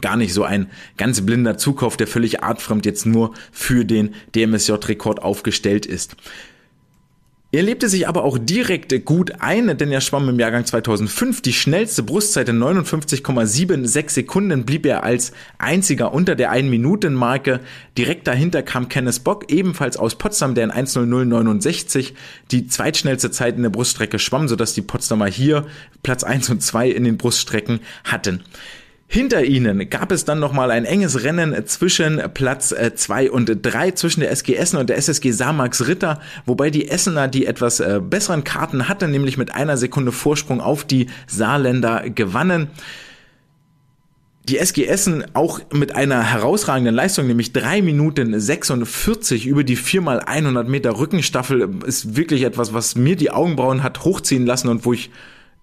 gar 0.00 0.16
nicht 0.16 0.34
so 0.34 0.44
ein 0.44 0.70
ganz 0.96 1.24
blinder 1.24 1.56
Zukauf, 1.56 1.96
der 1.96 2.06
völlig 2.06 2.42
artfremd 2.42 2.86
jetzt 2.86 3.06
nur 3.06 3.34
für 3.52 3.84
den 3.84 4.14
DMSJ-Rekord 4.34 5.22
aufgestellt 5.22 5.86
ist. 5.86 6.16
Er 7.54 7.62
lebte 7.62 7.88
sich 7.88 8.08
aber 8.08 8.24
auch 8.24 8.36
direkt 8.36 9.04
gut 9.04 9.34
ein, 9.38 9.78
denn 9.78 9.92
er 9.92 10.00
schwamm 10.00 10.28
im 10.28 10.40
Jahrgang 10.40 10.66
2005 10.66 11.40
die 11.40 11.52
schnellste 11.52 12.02
Brustzeit 12.02 12.48
in 12.48 12.60
59,76 12.60 14.10
Sekunden, 14.10 14.66
blieb 14.66 14.84
er 14.84 15.04
als 15.04 15.30
einziger 15.58 16.12
unter 16.12 16.34
der 16.34 16.52
1-Minuten-Marke. 16.52 17.60
Direkt 17.96 18.26
dahinter 18.26 18.64
kam 18.64 18.88
Kenneth 18.88 19.22
Bock, 19.22 19.52
ebenfalls 19.52 19.96
aus 19.96 20.18
Potsdam, 20.18 20.56
der 20.56 20.64
in 20.64 20.72
1.0069 20.72 22.14
die 22.50 22.66
zweitschnellste 22.66 23.30
Zeit 23.30 23.54
in 23.54 23.62
der 23.62 23.70
Bruststrecke 23.70 24.18
schwamm, 24.18 24.48
sodass 24.48 24.74
die 24.74 24.82
Potsdamer 24.82 25.28
hier 25.28 25.64
Platz 26.02 26.24
1 26.24 26.50
und 26.50 26.60
2 26.60 26.90
in 26.90 27.04
den 27.04 27.18
Bruststrecken 27.18 27.78
hatten. 28.02 28.42
Hinter 29.06 29.44
ihnen 29.44 29.88
gab 29.90 30.10
es 30.12 30.24
dann 30.24 30.40
nochmal 30.40 30.70
ein 30.70 30.84
enges 30.84 31.22
Rennen 31.22 31.54
zwischen 31.66 32.20
Platz 32.32 32.74
2 32.94 33.24
äh, 33.24 33.28
und 33.28 33.58
3 33.62 33.92
zwischen 33.92 34.20
der 34.20 34.30
SG 34.30 34.54
Essen 34.54 34.78
und 34.78 34.88
der 34.90 34.96
SSG 34.96 35.30
Samax 35.30 35.86
Ritter, 35.86 36.20
wobei 36.46 36.70
die 36.70 36.88
Essener 36.88 37.28
die 37.28 37.46
etwas 37.46 37.80
äh, 37.80 38.00
besseren 38.02 38.44
Karten 38.44 38.88
hatten, 38.88 39.10
nämlich 39.10 39.36
mit 39.36 39.54
einer 39.54 39.76
Sekunde 39.76 40.10
Vorsprung 40.10 40.60
auf 40.60 40.84
die 40.84 41.06
Saarländer 41.26 42.08
gewannen. 42.10 42.70
Die 44.48 44.58
SG 44.58 44.84
Essen 44.84 45.24
auch 45.34 45.60
mit 45.72 45.94
einer 45.94 46.22
herausragenden 46.22 46.94
Leistung, 46.94 47.26
nämlich 47.26 47.52
3 47.52 47.82
Minuten 47.82 48.38
46 48.38 49.46
über 49.46 49.64
die 49.64 49.78
4x100 49.78 50.64
Meter 50.64 50.98
Rückenstaffel, 50.98 51.70
ist 51.86 52.16
wirklich 52.16 52.42
etwas, 52.42 52.74
was 52.74 52.94
mir 52.94 53.16
die 53.16 53.30
Augenbrauen 53.30 53.82
hat 53.82 54.04
hochziehen 54.04 54.44
lassen 54.44 54.68
und 54.68 54.84
wo 54.84 54.92
ich 54.92 55.10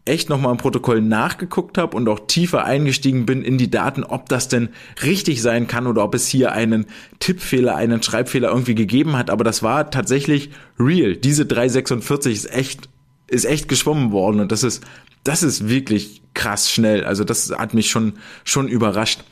echt 0.05 0.29
nochmal 0.29 0.51
im 0.51 0.57
Protokoll 0.57 1.01
nachgeguckt 1.01 1.77
habe 1.77 1.95
und 1.95 2.07
auch 2.09 2.21
tiefer 2.27 2.65
eingestiegen 2.65 3.25
bin 3.25 3.43
in 3.43 3.57
die 3.57 3.69
Daten, 3.69 4.03
ob 4.03 4.29
das 4.29 4.47
denn 4.47 4.69
richtig 5.03 5.41
sein 5.41 5.67
kann 5.67 5.85
oder 5.87 6.03
ob 6.03 6.15
es 6.15 6.27
hier 6.27 6.51
einen 6.53 6.87
Tippfehler, 7.19 7.75
einen 7.75 8.01
Schreibfehler 8.01 8.49
irgendwie 8.49 8.75
gegeben 8.75 9.15
hat. 9.17 9.29
Aber 9.29 9.43
das 9.43 9.61
war 9.61 9.91
tatsächlich 9.91 10.49
real. 10.79 11.15
Diese 11.15 11.45
346 11.45 12.33
ist 12.33 12.51
echt, 12.51 12.89
ist 13.27 13.45
echt 13.45 13.67
geschwommen 13.67 14.11
worden 14.11 14.39
und 14.39 14.51
das 14.51 14.63
ist, 14.63 14.83
das 15.23 15.43
ist 15.43 15.69
wirklich 15.69 16.21
krass 16.33 16.71
schnell. 16.71 17.03
Also 17.03 17.23
das 17.23 17.51
hat 17.51 17.73
mich 17.73 17.89
schon, 17.89 18.13
schon 18.43 18.67
überrascht. 18.67 19.23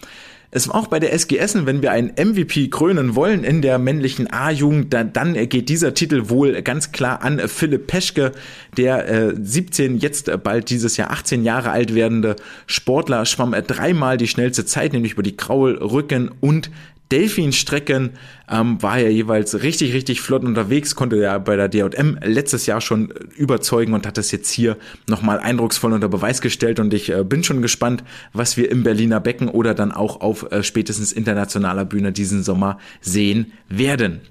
Es 0.51 0.67
war 0.67 0.75
auch 0.75 0.87
bei 0.87 0.99
der 0.99 1.13
SG 1.13 1.37
Essen, 1.37 1.67
wenn 1.67 1.83
wir 1.83 1.91
einen 1.91 2.09
MVP 2.09 2.69
krönen 2.69 3.15
wollen 3.15 3.43
in 3.43 3.61
der 3.61 3.77
männlichen 3.77 4.31
A-Jugend, 4.33 4.91
dann, 4.93 5.13
dann 5.13 5.33
geht 5.47 5.69
dieser 5.69 5.93
Titel 5.93 6.29
wohl 6.29 6.63
ganz 6.63 6.91
klar 6.91 7.21
an 7.21 7.39
Philipp 7.47 7.85
Peschke, 7.85 8.31
der 8.75 9.07
äh, 9.07 9.33
17, 9.39 9.99
jetzt 9.99 10.31
bald 10.43 10.71
dieses 10.71 10.97
Jahr 10.97 11.11
18 11.11 11.43
Jahre 11.43 11.69
alt 11.69 11.93
werdende 11.93 12.35
Sportler, 12.65 13.27
schwamm 13.27 13.55
dreimal 13.67 14.17
die 14.17 14.27
schnellste 14.27 14.65
Zeit, 14.65 14.93
nämlich 14.93 15.13
über 15.13 15.23
die 15.23 15.37
Kraul, 15.37 15.77
Rücken 15.77 16.31
und 16.39 16.71
Delfin-Strecken 17.11 18.11
ähm, 18.49 18.81
war 18.81 18.99
er 18.99 19.11
jeweils 19.11 19.63
richtig, 19.63 19.93
richtig 19.93 20.21
flott 20.21 20.43
unterwegs, 20.43 20.95
konnte 20.95 21.17
ja 21.17 21.37
bei 21.39 21.55
der 21.55 21.67
DJM 21.67 22.19
letztes 22.23 22.65
Jahr 22.65 22.81
schon 22.81 23.11
überzeugen 23.35 23.93
und 23.93 24.05
hat 24.05 24.17
das 24.17 24.31
jetzt 24.31 24.51
hier 24.51 24.77
nochmal 25.07 25.39
eindrucksvoll 25.39 25.93
unter 25.93 26.09
Beweis 26.09 26.41
gestellt 26.41 26.79
und 26.79 26.93
ich 26.93 27.09
äh, 27.09 27.23
bin 27.23 27.43
schon 27.43 27.61
gespannt, 27.61 28.03
was 28.33 28.57
wir 28.57 28.69
im 28.69 28.83
Berliner 28.83 29.19
Becken 29.19 29.49
oder 29.49 29.73
dann 29.73 29.91
auch 29.91 30.21
auf 30.21 30.51
äh, 30.51 30.63
spätestens 30.63 31.11
internationaler 31.11 31.85
Bühne 31.85 32.11
diesen 32.11 32.43
Sommer 32.43 32.77
sehen 33.01 33.53
werden. 33.69 34.21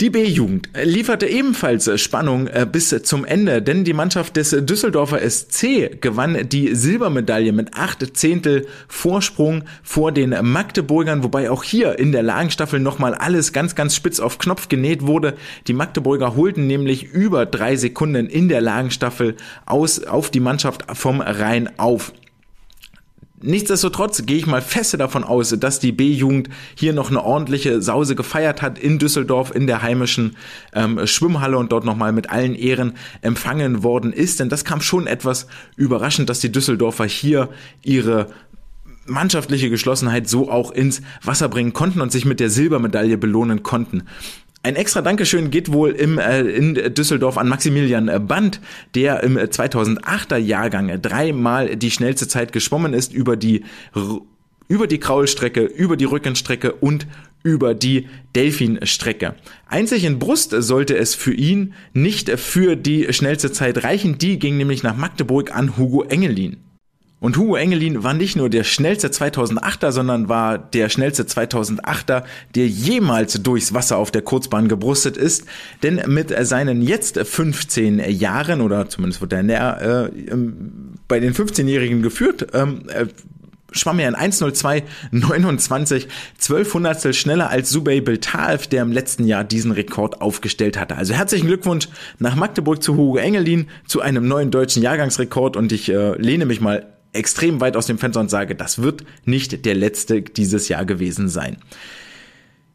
Die 0.00 0.10
B-Jugend 0.10 0.70
lieferte 0.82 1.28
ebenfalls 1.28 1.88
Spannung 2.00 2.48
äh, 2.48 2.66
bis 2.70 2.88
zum 3.04 3.24
Ende, 3.24 3.62
denn 3.62 3.84
die 3.84 3.92
Mannschaft 3.92 4.36
des 4.36 4.50
Düsseldorfer 4.50 5.20
SC 5.30 6.00
gewann 6.00 6.48
die 6.48 6.74
Silbermedaille 6.74 7.52
mit 7.52 7.74
acht 7.74 8.16
Zehntel 8.16 8.66
Vorsprung 8.88 9.62
vor 9.84 10.10
den 10.10 10.30
Magdeburgern, 10.30 11.22
wobei 11.22 11.48
auch 11.48 11.62
hier 11.62 11.96
in 11.96 12.10
der 12.10 12.24
Lagenstaffel 12.24 12.80
nochmal 12.80 13.14
alles 13.14 13.52
ganz, 13.52 13.76
ganz 13.76 13.94
spitz 13.94 14.18
auf 14.18 14.38
Knopf 14.38 14.68
genäht 14.68 15.06
wurde. 15.06 15.34
Die 15.68 15.74
Magdeburger 15.74 16.34
holten 16.34 16.66
nämlich 16.66 17.04
über 17.04 17.46
drei 17.46 17.76
Sekunden 17.76 18.26
in 18.26 18.48
der 18.48 18.62
Lagenstaffel 18.62 19.36
aus 19.64 20.02
auf 20.02 20.28
die 20.28 20.40
Mannschaft 20.40 20.86
vom 20.92 21.20
Rhein 21.20 21.78
auf. 21.78 22.12
Nichtsdestotrotz 23.46 24.24
gehe 24.24 24.38
ich 24.38 24.46
mal 24.46 24.62
feste 24.62 24.96
davon 24.96 25.22
aus, 25.22 25.54
dass 25.58 25.78
die 25.78 25.92
B-Jugend 25.92 26.48
hier 26.74 26.94
noch 26.94 27.10
eine 27.10 27.22
ordentliche 27.22 27.82
Sause 27.82 28.14
gefeiert 28.14 28.62
hat 28.62 28.78
in 28.78 28.98
Düsseldorf 28.98 29.54
in 29.54 29.66
der 29.66 29.82
heimischen 29.82 30.36
ähm, 30.72 31.06
Schwimmhalle 31.06 31.58
und 31.58 31.70
dort 31.70 31.84
nochmal 31.84 32.12
mit 32.12 32.30
allen 32.30 32.54
Ehren 32.54 32.94
empfangen 33.20 33.82
worden 33.82 34.14
ist. 34.14 34.40
Denn 34.40 34.48
das 34.48 34.64
kam 34.64 34.80
schon 34.80 35.06
etwas 35.06 35.46
überraschend, 35.76 36.30
dass 36.30 36.40
die 36.40 36.50
Düsseldorfer 36.50 37.04
hier 37.04 37.50
ihre 37.82 38.28
mannschaftliche 39.06 39.68
Geschlossenheit 39.68 40.26
so 40.26 40.50
auch 40.50 40.70
ins 40.70 41.02
Wasser 41.22 41.50
bringen 41.50 41.74
konnten 41.74 42.00
und 42.00 42.10
sich 42.10 42.24
mit 42.24 42.40
der 42.40 42.48
Silbermedaille 42.48 43.18
belohnen 43.18 43.62
konnten. 43.62 44.04
Ein 44.64 44.76
extra 44.76 45.02
Dankeschön 45.02 45.50
geht 45.50 45.72
wohl 45.72 45.90
im, 45.90 46.18
äh, 46.18 46.40
in 46.40 46.72
Düsseldorf 46.94 47.36
an 47.36 47.48
Maximilian 47.48 48.26
Band, 48.26 48.62
der 48.94 49.22
im 49.22 49.36
2008er 49.36 50.38
Jahrgang 50.38 51.02
dreimal 51.02 51.76
die 51.76 51.90
schnellste 51.90 52.28
Zeit 52.28 52.50
geschwommen 52.52 52.94
ist 52.94 53.12
über 53.12 53.36
die 53.36 53.62
über 54.66 54.86
die 54.86 54.98
Kraulstrecke, 54.98 55.64
über 55.64 55.98
die 55.98 56.06
Rückenstrecke 56.06 56.72
und 56.72 57.06
über 57.42 57.74
die 57.74 58.08
Delfinstrecke. 58.34 59.34
Einzig 59.66 60.04
in 60.04 60.18
Brust 60.18 60.54
sollte 60.58 60.96
es 60.96 61.14
für 61.14 61.34
ihn 61.34 61.74
nicht 61.92 62.30
für 62.30 62.74
die 62.74 63.12
schnellste 63.12 63.52
Zeit 63.52 63.84
reichen. 63.84 64.16
Die 64.16 64.38
ging 64.38 64.56
nämlich 64.56 64.82
nach 64.82 64.96
Magdeburg 64.96 65.54
an 65.54 65.76
Hugo 65.76 66.04
Engelin. 66.04 66.56
Und 67.24 67.38
Hugo 67.38 67.56
Engelin 67.56 68.02
war 68.02 68.12
nicht 68.12 68.36
nur 68.36 68.50
der 68.50 68.64
schnellste 68.64 69.08
2008er, 69.08 69.92
sondern 69.92 70.28
war 70.28 70.58
der 70.58 70.90
schnellste 70.90 71.22
2008er, 71.22 72.24
der 72.54 72.68
jemals 72.68 73.42
durchs 73.42 73.72
Wasser 73.72 73.96
auf 73.96 74.10
der 74.10 74.20
Kurzbahn 74.20 74.68
gebrustet 74.68 75.16
ist. 75.16 75.46
Denn 75.82 76.02
mit 76.06 76.34
seinen 76.46 76.82
jetzt 76.82 77.18
15 77.18 78.10
Jahren, 78.10 78.60
oder 78.60 78.90
zumindest 78.90 79.22
wird 79.22 79.32
er 79.32 79.42
näher, 79.42 80.10
äh, 80.12 80.36
bei 81.08 81.18
den 81.18 81.32
15-Jährigen 81.32 82.02
geführt, 82.02 82.48
ähm, 82.52 82.82
äh, 82.88 83.06
schwamm 83.72 84.00
er 84.00 84.08
in 84.10 84.16
1.02.29, 84.16 86.08
12 86.36 86.74
Hundertstel 86.74 87.14
schneller 87.14 87.48
als 87.48 87.70
Subey 87.70 88.02
Beltaev, 88.02 88.66
der 88.66 88.82
im 88.82 88.92
letzten 88.92 89.26
Jahr 89.26 89.44
diesen 89.44 89.70
Rekord 89.70 90.20
aufgestellt 90.20 90.78
hatte. 90.78 90.98
Also 90.98 91.14
herzlichen 91.14 91.46
Glückwunsch 91.46 91.88
nach 92.18 92.36
Magdeburg 92.36 92.82
zu 92.82 92.98
Hugo 92.98 93.16
Engelin, 93.16 93.68
zu 93.86 94.02
einem 94.02 94.28
neuen 94.28 94.50
deutschen 94.50 94.82
Jahrgangsrekord 94.82 95.56
und 95.56 95.72
ich 95.72 95.88
äh, 95.88 96.18
lehne 96.18 96.44
mich 96.44 96.60
mal 96.60 96.93
extrem 97.14 97.60
weit 97.60 97.76
aus 97.76 97.86
dem 97.86 97.98
Fenster 97.98 98.20
und 98.20 98.30
sage, 98.30 98.54
das 98.54 98.82
wird 98.82 99.04
nicht 99.24 99.64
der 99.64 99.74
letzte 99.74 100.22
dieses 100.22 100.68
Jahr 100.68 100.84
gewesen 100.84 101.28
sein. 101.28 101.56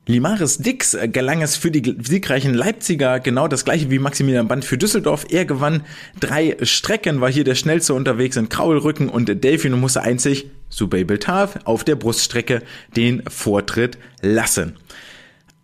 Limaris 0.10 0.58
Dix 0.58 0.98
gelang 1.12 1.44
es 1.44 1.56
für 1.56 1.70
die 1.70 1.96
siegreichen 2.02 2.56
Leipziger 2.56 3.20
genau 3.20 3.48
das 3.48 3.64
gleiche 3.64 3.92
wie 3.92 4.00
Maximilian 4.00 4.48
Band 4.48 4.66
für 4.66 4.76
Düsseldorf. 4.76 5.28
Er 5.30 5.46
gewann 5.46 5.84
drei 6.20 6.58
Strecken, 6.64 7.22
war 7.22 7.32
hier 7.32 7.44
der 7.44 7.54
schnellste 7.54 7.94
unterwegs 7.94 8.36
in 8.36 8.50
Kraulrücken 8.50 9.08
und 9.08 9.44
Delfin 9.44 9.72
und 9.72 9.82
musste 9.82 10.02
einzig 10.02 10.50
Subay 10.70 11.04
Beltav 11.04 11.60
auf 11.66 11.84
der 11.84 11.96
Bruststrecke 11.96 12.64
den 12.96 13.22
Vortritt 13.30 14.00
lassen. 14.24 14.78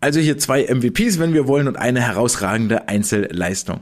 Also 0.00 0.20
hier 0.20 0.38
zwei 0.38 0.72
MVPs, 0.72 1.18
wenn 1.18 1.34
wir 1.34 1.48
wollen, 1.48 1.66
und 1.66 1.76
eine 1.76 2.00
herausragende 2.00 2.86
Einzelleistung. 2.86 3.80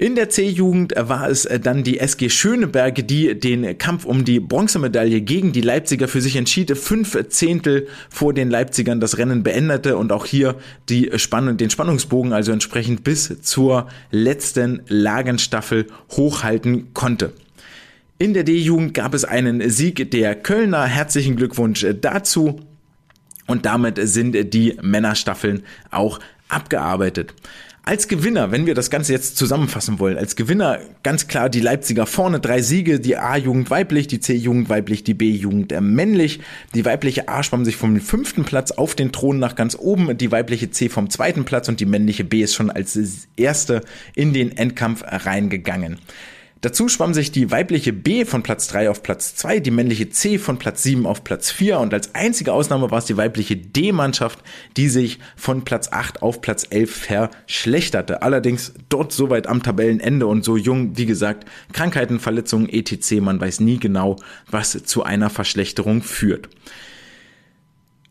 In 0.00 0.14
der 0.14 0.30
C-Jugend 0.30 0.94
war 0.96 1.28
es 1.28 1.44
äh, 1.44 1.58
dann 1.58 1.82
die 1.82 1.98
SG 1.98 2.28
Schöneberg, 2.28 3.08
die 3.08 3.38
den 3.38 3.76
Kampf 3.78 4.04
um 4.04 4.24
die 4.24 4.38
Bronzemedaille 4.38 5.20
gegen 5.22 5.50
die 5.50 5.60
Leipziger 5.60 6.06
für 6.06 6.20
sich 6.20 6.36
entschied. 6.36 6.78
Fünf 6.78 7.18
Zehntel 7.30 7.88
vor 8.08 8.32
den 8.32 8.48
Leipzigern 8.48 9.00
das 9.00 9.18
Rennen 9.18 9.42
beendete 9.42 9.96
und 9.96 10.12
auch 10.12 10.24
hier 10.24 10.54
die 10.88 11.10
Spannung, 11.16 11.56
den 11.56 11.70
Spannungsbogen 11.70 12.32
also 12.32 12.52
entsprechend 12.52 13.02
bis 13.02 13.42
zur 13.42 13.88
letzten 14.12 14.82
Lagenstaffel 14.86 15.88
hochhalten 16.12 16.94
konnte. 16.94 17.32
In 18.20 18.34
der 18.34 18.44
D-Jugend 18.44 18.94
gab 18.94 19.14
es 19.14 19.24
einen 19.24 19.68
Sieg 19.68 20.12
der 20.12 20.36
Kölner. 20.36 20.84
Herzlichen 20.84 21.34
Glückwunsch 21.34 21.84
dazu. 22.00 22.60
Und 23.48 23.66
damit 23.66 23.98
sind 24.00 24.54
die 24.54 24.76
Männerstaffeln 24.80 25.64
auch 25.90 26.20
abgearbeitet. 26.48 27.34
Als 27.88 28.06
Gewinner, 28.06 28.50
wenn 28.50 28.66
wir 28.66 28.74
das 28.74 28.90
Ganze 28.90 29.14
jetzt 29.14 29.38
zusammenfassen 29.38 29.98
wollen, 29.98 30.18
als 30.18 30.36
Gewinner 30.36 30.78
ganz 31.02 31.26
klar 31.26 31.48
die 31.48 31.60
Leipziger 31.60 32.04
vorne, 32.04 32.38
drei 32.38 32.60
Siege, 32.60 33.00
die 33.00 33.16
A-Jugend 33.16 33.70
weiblich, 33.70 34.06
die 34.06 34.20
C-Jugend 34.20 34.68
weiblich, 34.68 35.04
die 35.04 35.14
B-Jugend 35.14 35.72
männlich. 35.80 36.40
Die 36.74 36.84
weibliche 36.84 37.28
A 37.28 37.42
schwamm 37.42 37.64
sich 37.64 37.76
vom 37.76 37.98
fünften 37.98 38.44
Platz 38.44 38.72
auf 38.72 38.94
den 38.94 39.10
Thron 39.10 39.38
nach 39.38 39.54
ganz 39.54 39.74
oben, 39.74 40.18
die 40.18 40.30
weibliche 40.30 40.70
C 40.70 40.90
vom 40.90 41.08
zweiten 41.08 41.46
Platz 41.46 41.70
und 41.70 41.80
die 41.80 41.86
männliche 41.86 42.24
B 42.24 42.42
ist 42.42 42.54
schon 42.54 42.70
als 42.70 43.26
erste 43.38 43.80
in 44.14 44.34
den 44.34 44.54
Endkampf 44.54 45.02
reingegangen. 45.02 45.98
Dazu 46.60 46.88
schwamm 46.88 47.14
sich 47.14 47.30
die 47.30 47.52
weibliche 47.52 47.92
B 47.92 48.24
von 48.24 48.42
Platz 48.42 48.66
3 48.66 48.90
auf 48.90 49.04
Platz 49.04 49.36
2, 49.36 49.60
die 49.60 49.70
männliche 49.70 50.10
C 50.10 50.38
von 50.38 50.58
Platz 50.58 50.82
7 50.82 51.06
auf 51.06 51.22
Platz 51.22 51.52
4 51.52 51.78
und 51.78 51.94
als 51.94 52.16
einzige 52.16 52.52
Ausnahme 52.52 52.90
war 52.90 52.98
es 52.98 53.04
die 53.04 53.16
weibliche 53.16 53.56
D-Mannschaft, 53.56 54.40
die 54.76 54.88
sich 54.88 55.20
von 55.36 55.62
Platz 55.64 55.88
8 55.92 56.20
auf 56.20 56.40
Platz 56.40 56.66
11 56.68 56.90
verschlechterte. 56.96 58.22
Allerdings 58.22 58.74
dort 58.88 59.12
soweit 59.12 59.46
am 59.46 59.62
Tabellenende 59.62 60.26
und 60.26 60.44
so 60.44 60.56
jung, 60.56 60.96
wie 60.96 61.06
gesagt, 61.06 61.48
Krankheiten, 61.72 62.18
Verletzungen, 62.18 62.68
etc. 62.68 63.20
Man 63.20 63.40
weiß 63.40 63.60
nie 63.60 63.78
genau, 63.78 64.16
was 64.50 64.72
zu 64.82 65.04
einer 65.04 65.30
Verschlechterung 65.30 66.02
führt. 66.02 66.48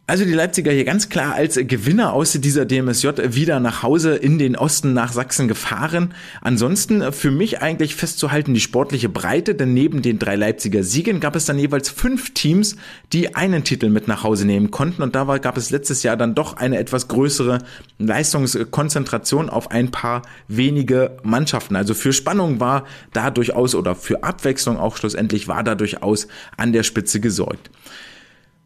Also 0.10 0.24
die 0.24 0.32
Leipziger 0.32 0.72
hier 0.72 0.86
ganz 0.86 1.10
klar 1.10 1.36
als 1.36 1.60
Gewinner 1.62 2.14
aus 2.14 2.32
dieser 2.32 2.64
DMSJ 2.64 3.10
wieder 3.28 3.60
nach 3.60 3.84
Hause 3.84 4.16
in 4.16 4.38
den 4.38 4.56
Osten 4.56 4.94
nach 4.94 5.12
Sachsen 5.12 5.50
gefahren. 5.50 6.14
Ansonsten 6.40 7.12
für 7.12 7.30
mich 7.30 7.62
eigentlich 7.62 7.94
festzuhalten 7.94 8.54
die 8.54 8.62
sportliche 8.62 9.10
Breite, 9.10 9.54
denn 9.54 9.74
neben 9.74 10.02
den 10.02 10.18
drei 10.18 10.38
Leipziger 10.38 10.82
Siegen 10.82 11.20
gab 11.20 11.36
es 11.36 11.44
dann 11.44 11.60
jeweils 11.60 11.90
fünf 11.90 12.34
Teams, 12.34 12.78
die 13.12 13.36
einen 13.36 13.66
Titel 13.66 13.90
mit 13.90 14.08
nach 14.08 14.24
Hause 14.24 14.48
nehmen 14.48 14.72
konnten 14.72 15.02
und 15.02 15.14
da 15.14 15.26
gab 15.40 15.58
es 15.58 15.72
letztes 15.72 16.04
Jahr 16.04 16.16
dann 16.16 16.36
doch 16.36 16.56
eine 16.56 16.78
etwas 16.78 17.10
größere 17.10 17.58
Leistungskonzentration 18.00 19.50
auf 19.50 19.72
ein 19.72 19.92
paar 19.92 20.22
wenige 20.48 21.18
Mannschaften. 21.24 21.76
Also 21.76 21.94
für 21.94 22.14
Spannung 22.14 22.62
war 22.62 22.86
da 23.12 23.30
durchaus 23.30 23.76
oder 23.76 23.94
für 23.94 24.24
Abwechslung 24.24 24.78
auch 24.78 24.96
schlussendlich 24.96 25.50
war 25.50 25.66
da 25.66 25.76
durchaus 25.76 26.30
an 26.56 26.72
der 26.72 26.84
Spitze 26.84 27.20
gesorgt. 27.20 27.70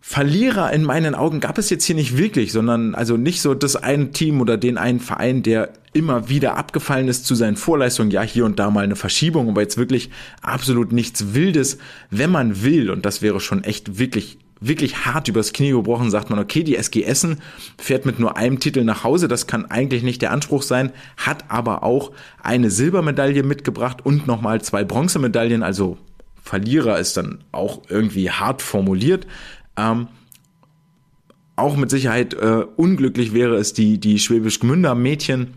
Verlierer 0.03 0.73
in 0.73 0.83
meinen 0.83 1.13
Augen 1.13 1.39
gab 1.39 1.59
es 1.59 1.69
jetzt 1.69 1.85
hier 1.85 1.95
nicht 1.95 2.17
wirklich, 2.17 2.51
sondern 2.51 2.95
also 2.95 3.17
nicht 3.17 3.39
so 3.39 3.53
das 3.53 3.75
ein 3.75 4.13
Team 4.13 4.41
oder 4.41 4.57
den 4.57 4.79
einen 4.79 4.99
Verein, 4.99 5.43
der 5.43 5.69
immer 5.93 6.27
wieder 6.27 6.57
abgefallen 6.57 7.07
ist 7.07 7.27
zu 7.27 7.35
seinen 7.35 7.55
Vorleistungen. 7.55 8.09
Ja, 8.09 8.23
hier 8.23 8.45
und 8.45 8.57
da 8.57 8.71
mal 8.71 8.83
eine 8.83 8.95
Verschiebung, 8.95 9.47
aber 9.47 9.61
jetzt 9.61 9.77
wirklich 9.77 10.09
absolut 10.41 10.91
nichts 10.91 11.35
Wildes, 11.35 11.77
wenn 12.09 12.31
man 12.31 12.63
will. 12.63 12.89
Und 12.89 13.05
das 13.05 13.21
wäre 13.21 13.39
schon 13.39 13.63
echt 13.63 13.99
wirklich 13.99 14.39
wirklich 14.63 15.05
hart 15.05 15.27
übers 15.27 15.53
Knie 15.53 15.71
gebrochen, 15.71 16.11
sagt 16.11 16.29
man, 16.29 16.37
okay, 16.37 16.63
die 16.63 16.75
SG 16.75 17.03
Essen 17.03 17.41
fährt 17.79 18.05
mit 18.05 18.19
nur 18.19 18.37
einem 18.37 18.59
Titel 18.59 18.83
nach 18.83 19.03
Hause, 19.03 19.27
das 19.27 19.47
kann 19.47 19.65
eigentlich 19.65 20.03
nicht 20.03 20.21
der 20.21 20.31
Anspruch 20.31 20.61
sein, 20.61 20.91
hat 21.17 21.45
aber 21.49 21.81
auch 21.81 22.11
eine 22.43 22.69
Silbermedaille 22.69 23.41
mitgebracht 23.41 24.05
und 24.05 24.27
nochmal 24.27 24.61
zwei 24.61 24.83
Bronzemedaillen, 24.83 25.63
also 25.63 25.97
Verlierer 26.43 26.99
ist 26.99 27.17
dann 27.17 27.43
auch 27.51 27.81
irgendwie 27.87 28.31
hart 28.31 28.61
formuliert. 28.61 29.27
Ähm, 29.77 30.07
auch 31.55 31.75
mit 31.75 31.89
Sicherheit 31.89 32.33
äh, 32.33 32.65
unglücklich 32.75 33.33
wäre 33.33 33.55
es 33.55 33.73
die, 33.73 33.99
die 33.99 34.19
Schwäbisch 34.19 34.59
Gmünder 34.59 34.95
Mädchen, 34.95 35.53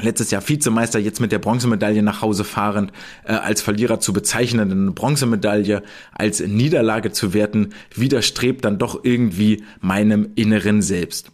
letztes 0.00 0.30
Jahr 0.30 0.46
Vizemeister, 0.46 0.98
jetzt 0.98 1.20
mit 1.20 1.32
der 1.32 1.38
Bronzemedaille 1.38 2.02
nach 2.02 2.22
Hause 2.22 2.44
fahrend, 2.44 2.92
äh, 3.24 3.32
als 3.32 3.60
Verlierer 3.60 4.00
zu 4.00 4.12
bezeichnen, 4.12 4.70
eine 4.70 4.90
Bronzemedaille 4.92 5.82
als 6.12 6.40
Niederlage 6.40 7.12
zu 7.12 7.34
werten, 7.34 7.70
widerstrebt 7.94 8.64
dann 8.64 8.78
doch 8.78 9.04
irgendwie 9.04 9.64
meinem 9.80 10.30
inneren 10.34 10.80
Selbst. 10.80 11.30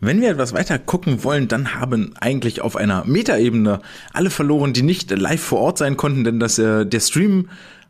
Wenn 0.00 0.20
wir 0.20 0.30
etwas 0.30 0.52
weiter 0.52 0.78
gucken 0.78 1.24
wollen, 1.24 1.48
dann 1.48 1.74
haben 1.74 2.14
eigentlich 2.20 2.60
auf 2.60 2.76
einer 2.76 3.04
Metaebene 3.06 3.80
alle 4.12 4.30
verloren, 4.30 4.72
die 4.72 4.82
nicht 4.82 5.10
live 5.10 5.40
vor 5.40 5.60
Ort 5.60 5.78
sein 5.78 5.96
konnten, 5.96 6.24
denn 6.24 6.38
das, 6.38 6.58
äh, 6.58 6.84
der 6.84 7.00
Stream 7.00 7.48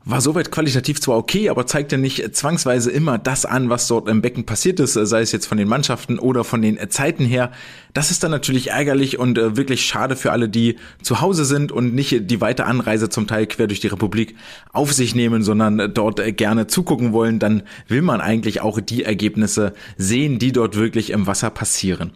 war 0.09 0.21
soweit 0.21 0.53
qualitativ 0.53 1.01
zwar 1.01 1.17
okay, 1.17 1.49
aber 1.49 1.67
zeigte 1.67 1.99
nicht 1.99 2.37
zwangsweise 2.37 2.93
immer 2.93 3.19
das 3.19 3.45
an, 3.45 3.71
was 3.71 3.89
dort 3.89 4.09
im 4.09 4.23
Becken 4.23 4.47
passiert 4.47 4.79
ist, 4.79 4.93
sei 4.93 5.21
es 5.21 5.33
jetzt 5.33 5.47
von 5.47 5.59
den 5.59 5.67
Mannschaften 5.67 6.21
oder 6.21 6.45
von 6.45 6.63
den 6.63 6.79
Zeiten 6.91 7.25
her. 7.25 7.51
Das 7.93 8.13
ist 8.13 8.23
dann 8.23 8.31
natürlich 8.31 8.71
ärgerlich 8.71 9.19
und 9.19 9.37
äh, 9.37 9.57
wirklich 9.57 9.85
schade 9.85 10.15
für 10.15 10.31
alle, 10.31 10.49
die 10.49 10.77
zu 11.03 11.21
Hause 11.21 11.45
sind 11.45 11.73
und 11.73 11.93
nicht 11.93 12.31
die 12.31 12.41
weite 12.41 12.67
Anreise 12.67 13.09
zum 13.09 13.27
Teil 13.27 13.47
quer 13.49 13.67
durch 13.67 13.81
die 13.81 13.89
Republik 13.89 14.37
auf 14.73 14.93
sich 14.93 15.17
nehmen, 15.17 15.43
sondern 15.43 15.93
dort 15.93 16.21
äh, 16.21 16.31
gerne 16.33 16.69
zugucken 16.69 17.13
wollen. 17.13 17.41
Dann 17.41 17.65
will 17.89 18.03
man 18.03 18.21
eigentlich 18.21 18.61
auch 18.61 18.81
die 18.81 19.03
Ergebnisse 19.03 19.75
sehen, 19.97 20.39
die 20.39 20.53
dort 20.53 20.77
wirklich 20.77 21.11
im 21.11 21.27
Wasser 21.27 21.51
passieren. 21.51 22.13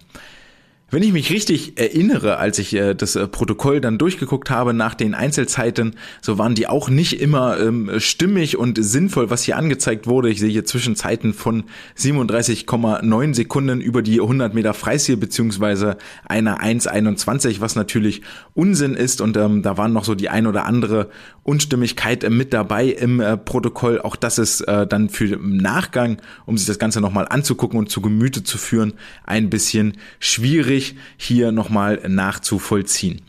Wenn 0.92 1.04
ich 1.04 1.12
mich 1.12 1.30
richtig 1.30 1.78
erinnere, 1.78 2.38
als 2.38 2.58
ich 2.58 2.74
äh, 2.74 2.94
das 2.94 3.14
äh, 3.14 3.28
Protokoll 3.28 3.80
dann 3.80 3.96
durchgeguckt 3.96 4.50
habe 4.50 4.74
nach 4.74 4.94
den 4.94 5.14
Einzelzeiten, 5.14 5.94
so 6.20 6.36
waren 6.36 6.56
die 6.56 6.66
auch 6.66 6.90
nicht 6.90 7.20
immer 7.20 7.60
ähm, 7.60 7.92
stimmig 7.98 8.56
und 8.56 8.76
sinnvoll, 8.82 9.30
was 9.30 9.44
hier 9.44 9.56
angezeigt 9.56 10.08
wurde. 10.08 10.30
Ich 10.30 10.40
sehe 10.40 10.48
hier 10.48 10.64
Zwischenzeiten 10.64 11.32
von 11.32 11.62
37,9 11.96 13.34
Sekunden 13.34 13.80
über 13.80 14.02
die 14.02 14.20
100 14.20 14.52
Meter 14.52 14.74
Freistil 14.74 15.16
beziehungsweise 15.16 15.96
einer 16.28 16.60
1,21, 16.60 17.60
was 17.60 17.76
natürlich 17.76 18.22
Unsinn 18.54 18.94
ist 18.94 19.20
und 19.20 19.36
ähm, 19.36 19.62
da 19.62 19.76
waren 19.78 19.92
noch 19.92 20.04
so 20.04 20.16
die 20.16 20.28
ein 20.28 20.48
oder 20.48 20.66
andere 20.66 21.08
Unstimmigkeit 21.42 22.24
äh, 22.24 22.30
mit 22.30 22.52
dabei 22.52 22.86
im 22.86 23.20
äh, 23.20 23.36
Protokoll. 23.36 24.00
Auch 24.00 24.16
das 24.16 24.38
ist 24.38 24.62
äh, 24.62 24.86
dann 24.86 25.08
für 25.08 25.34
im 25.34 25.56
Nachgang, 25.56 26.18
um 26.46 26.56
sich 26.56 26.66
das 26.66 26.78
Ganze 26.78 27.00
nochmal 27.00 27.26
anzugucken 27.28 27.78
und 27.78 27.90
zu 27.90 28.00
Gemüte 28.00 28.44
zu 28.44 28.58
führen, 28.58 28.94
ein 29.24 29.50
bisschen 29.50 29.96
schwierig 30.18 30.96
hier 31.16 31.52
nochmal 31.52 32.00
nachzuvollziehen. 32.08 33.22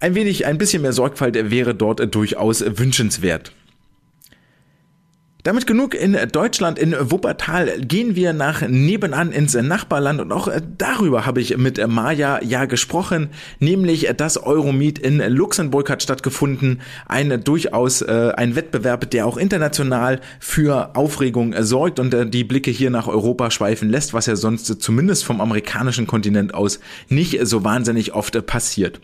Ein 0.00 0.14
wenig, 0.14 0.46
ein 0.46 0.58
bisschen 0.58 0.82
mehr 0.82 0.92
Sorgfalt 0.92 1.36
wäre 1.50 1.74
dort 1.74 2.14
durchaus 2.14 2.64
wünschenswert. 2.66 3.52
Damit 5.44 5.66
genug 5.66 5.96
in 5.96 6.16
Deutschland, 6.30 6.78
in 6.78 6.94
Wuppertal 7.10 7.80
gehen 7.80 8.14
wir 8.14 8.32
nach 8.32 8.62
nebenan 8.68 9.32
ins 9.32 9.54
Nachbarland 9.54 10.20
und 10.20 10.30
auch 10.30 10.48
darüber 10.78 11.26
habe 11.26 11.40
ich 11.40 11.56
mit 11.56 11.84
Maja 11.88 12.40
ja 12.44 12.66
gesprochen, 12.66 13.30
nämlich 13.58 14.08
das 14.16 14.38
Euromeet 14.38 15.00
in 15.00 15.18
Luxemburg 15.18 15.90
hat 15.90 16.00
stattgefunden, 16.00 16.80
ein 17.06 17.42
durchaus 17.42 18.02
äh, 18.02 18.32
ein 18.36 18.54
Wettbewerb, 18.54 19.10
der 19.10 19.26
auch 19.26 19.36
international 19.36 20.20
für 20.38 20.94
Aufregung 20.94 21.56
sorgt 21.58 21.98
und 21.98 22.14
äh, 22.14 22.24
die 22.24 22.44
Blicke 22.44 22.70
hier 22.70 22.90
nach 22.90 23.08
Europa 23.08 23.50
schweifen 23.50 23.90
lässt, 23.90 24.14
was 24.14 24.26
ja 24.26 24.36
sonst 24.36 24.66
zumindest 24.80 25.24
vom 25.24 25.40
amerikanischen 25.40 26.06
Kontinent 26.06 26.54
aus 26.54 26.78
nicht 27.08 27.36
so 27.48 27.64
wahnsinnig 27.64 28.14
oft 28.14 28.46
passiert. 28.46 29.00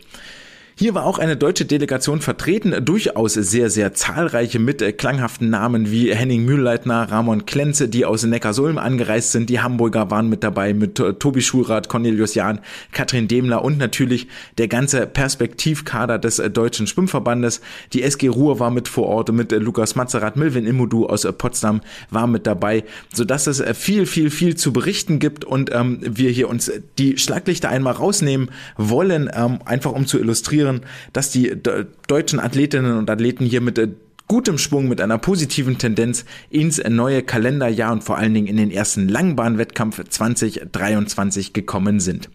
Hier 0.79 0.95
war 0.95 1.05
auch 1.05 1.19
eine 1.19 1.35
deutsche 1.35 1.65
Delegation 1.65 2.21
vertreten, 2.21 2.73
durchaus 2.85 3.33
sehr, 3.33 3.69
sehr 3.69 3.93
zahlreiche 3.93 4.59
mit 4.59 4.81
äh, 4.81 4.93
klanghaften 4.93 5.49
Namen 5.49 5.91
wie 5.91 6.15
Henning 6.15 6.45
Mühlleitner, 6.45 7.11
Ramon 7.11 7.45
Klenze, 7.45 7.89
die 7.89 8.05
aus 8.05 8.23
Neckarsulm 8.23 8.77
angereist 8.77 9.33
sind. 9.33 9.49
Die 9.49 9.59
Hamburger 9.59 10.09
waren 10.09 10.29
mit 10.29 10.41
dabei 10.41 10.73
mit 10.73 10.97
äh, 11.01 11.15
Tobi 11.15 11.41
Schulrath, 11.41 11.89
Cornelius 11.89 12.33
Jahn, 12.33 12.61
Katrin 12.93 13.27
Demler 13.27 13.61
und 13.61 13.77
natürlich 13.77 14.29
der 14.57 14.69
ganze 14.69 15.05
Perspektivkader 15.05 16.17
des 16.17 16.39
äh, 16.39 16.49
Deutschen 16.49 16.87
Schwimmverbandes. 16.87 17.59
Die 17.91 18.01
SG 18.01 18.29
Ruhr 18.29 18.61
war 18.61 18.71
mit 18.71 18.87
vor 18.87 19.07
Ort 19.07 19.33
mit 19.33 19.51
Lukas 19.51 19.97
Mazerat, 19.97 20.37
Milvin 20.37 20.65
Immodu 20.65 21.07
aus 21.07 21.27
Potsdam 21.37 21.81
war 22.09 22.25
mit 22.25 22.47
dabei, 22.47 22.85
sodass 23.13 23.47
es 23.47 23.61
viel, 23.77 24.05
viel, 24.05 24.29
viel 24.29 24.55
zu 24.55 24.71
berichten 24.71 25.19
gibt 25.19 25.43
und 25.43 25.75
ähm, 25.75 25.99
wir 26.01 26.29
hier 26.29 26.47
uns 26.47 26.71
die 26.97 27.17
Schlaglichter 27.17 27.67
einmal 27.67 27.95
rausnehmen 27.95 28.49
wollen, 28.77 29.29
ähm, 29.33 29.59
einfach 29.65 29.91
um 29.91 30.07
zu 30.07 30.17
illustrieren, 30.17 30.68
konstatieren, 30.69 30.81
dass 31.13 31.31
die 31.31 31.55
deutschen 32.07 32.39
Athletinnen 32.39 32.97
und 32.97 33.09
Athleten 33.09 33.45
hier 33.45 33.61
mit 33.61 33.77
äh, 33.77 33.89
gutem 34.27 34.57
Schwung, 34.57 34.87
mit 34.87 35.01
einer 35.01 35.17
positiven 35.17 35.77
Tendenz 35.77 36.23
ins 36.49 36.81
neue 36.87 37.23
Kalenderjahr 37.23 37.91
und 37.91 38.03
vor 38.03 38.17
allen 38.17 38.33
Dingen 38.33 38.47
in 38.47 38.57
den 38.57 38.69
ersten 38.69 39.09
Langbahnwettkampf 39.09 40.07
2023 40.07 41.53
gekommen 41.53 41.99
sind. 41.99 42.29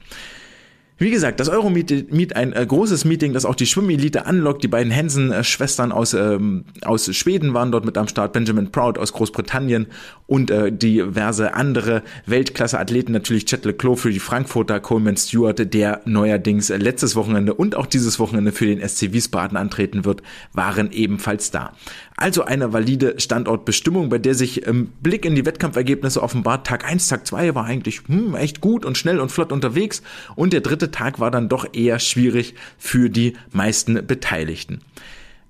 Wie 0.96 1.10
gesagt, 1.10 1.40
das 1.40 1.48
Euromeet 1.48 2.12
Meet, 2.12 2.36
ein 2.36 2.52
äh, 2.52 2.64
großes 2.64 3.04
Meeting, 3.04 3.32
das 3.32 3.44
auch 3.44 3.56
die 3.56 3.66
Schwimmelite 3.66 4.26
anlockt. 4.26 4.62
Die 4.62 4.68
beiden 4.68 4.94
Hansen-Schwestern 4.94 5.90
aus, 5.90 6.14
ähm, 6.14 6.66
aus 6.82 7.12
Schweden 7.16 7.52
waren 7.52 7.72
dort 7.72 7.84
mit 7.84 7.98
am 7.98 8.06
Start, 8.06 8.32
Benjamin 8.32 8.70
Proud 8.70 8.98
aus 8.98 9.12
Großbritannien 9.12 9.88
und 10.26 10.52
äh, 10.52 10.70
diverse 10.70 11.54
andere 11.54 12.02
Weltklasse-Athleten, 12.26 13.10
natürlich 13.10 13.44
Chet 13.46 13.64
Leclos 13.64 14.02
für 14.02 14.12
die 14.12 14.20
Frankfurter, 14.20 14.78
Coleman 14.78 15.16
Stewart, 15.16 15.74
der 15.74 16.00
neuerdings 16.04 16.68
letztes 16.68 17.16
Wochenende 17.16 17.54
und 17.54 17.74
auch 17.74 17.86
dieses 17.86 18.20
Wochenende 18.20 18.52
für 18.52 18.66
den 18.66 18.86
SC 18.86 19.12
Wiesbaden 19.12 19.56
antreten 19.56 20.04
wird, 20.04 20.22
waren 20.52 20.92
ebenfalls 20.92 21.50
da. 21.50 21.72
Also 22.16 22.44
eine 22.44 22.72
valide 22.72 23.18
Standortbestimmung, 23.18 24.08
bei 24.08 24.18
der 24.18 24.34
sich 24.36 24.62
im 24.62 24.86
Blick 25.02 25.24
in 25.24 25.34
die 25.34 25.44
Wettkampfergebnisse 25.44 26.22
offenbart, 26.22 26.64
Tag 26.64 26.88
1, 26.88 27.08
Tag 27.08 27.26
2 27.26 27.56
war 27.56 27.64
eigentlich 27.64 28.02
hm, 28.06 28.36
echt 28.36 28.60
gut 28.60 28.84
und 28.84 28.96
schnell 28.96 29.18
und 29.18 29.32
flott 29.32 29.50
unterwegs 29.50 30.00
und 30.36 30.52
der 30.52 30.60
dritte 30.60 30.83
Tag 30.90 31.20
war 31.20 31.30
dann 31.30 31.48
doch 31.48 31.66
eher 31.72 31.98
schwierig 31.98 32.54
für 32.78 33.10
die 33.10 33.34
meisten 33.52 34.06
Beteiligten. 34.06 34.80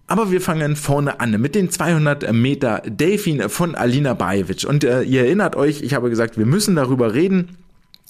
Aber 0.07 0.31
wir 0.31 0.41
fangen 0.41 0.77
vorne 0.77 1.21
an 1.21 1.41
mit 1.41 1.55
den 1.55 1.71
200 1.71 2.33
Meter 2.33 2.83
Delfin 2.85 3.49
von 3.49 3.75
Alina 3.75 4.13
Bajevic. 4.15 4.65
Und 4.65 4.85
äh, 4.85 5.03
ihr 5.03 5.25
erinnert 5.25 5.57
euch, 5.57 5.81
ich 5.83 5.95
habe 5.95 6.11
gesagt, 6.11 6.37
wir 6.37 6.47
müssen 6.47 6.77
darüber 6.77 7.15
reden 7.15 7.57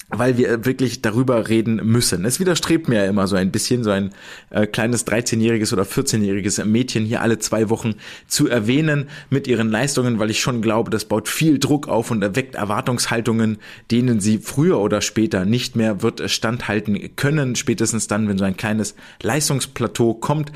weil 0.09 0.37
wir 0.37 0.65
wirklich 0.65 1.01
darüber 1.01 1.47
reden 1.47 1.77
müssen. 1.83 2.25
Es 2.25 2.39
widerstrebt 2.39 2.87
mir 2.87 3.03
ja 3.03 3.05
immer 3.05 3.27
so 3.27 3.35
ein 3.35 3.51
bisschen, 3.51 3.83
so 3.83 3.89
ein 3.89 4.11
äh, 4.51 4.67
kleines 4.67 5.07
13-jähriges 5.07 5.73
oder 5.73 5.83
14-jähriges 5.83 6.63
Mädchen 6.63 7.05
hier 7.05 7.21
alle 7.21 7.39
zwei 7.39 7.69
Wochen 7.69 7.95
zu 8.27 8.47
erwähnen 8.47 9.09
mit 9.29 9.47
ihren 9.47 9.69
Leistungen, 9.69 10.19
weil 10.19 10.29
ich 10.29 10.39
schon 10.39 10.61
glaube, 10.61 10.91
das 10.91 11.05
baut 11.05 11.27
viel 11.27 11.57
Druck 11.57 11.87
auf 11.87 12.11
und 12.11 12.21
erweckt 12.21 12.55
Erwartungshaltungen, 12.55 13.57
denen 13.89 14.19
sie 14.19 14.37
früher 14.37 14.79
oder 14.79 15.01
später 15.01 15.43
nicht 15.43 15.75
mehr 15.75 16.03
wird 16.03 16.29
standhalten 16.29 17.15
können, 17.15 17.55
spätestens 17.55 18.07
dann, 18.07 18.27
wenn 18.27 18.37
so 18.37 18.45
ein 18.45 18.57
kleines 18.57 18.95
Leistungsplateau 19.21 20.13
kommt 20.13 20.51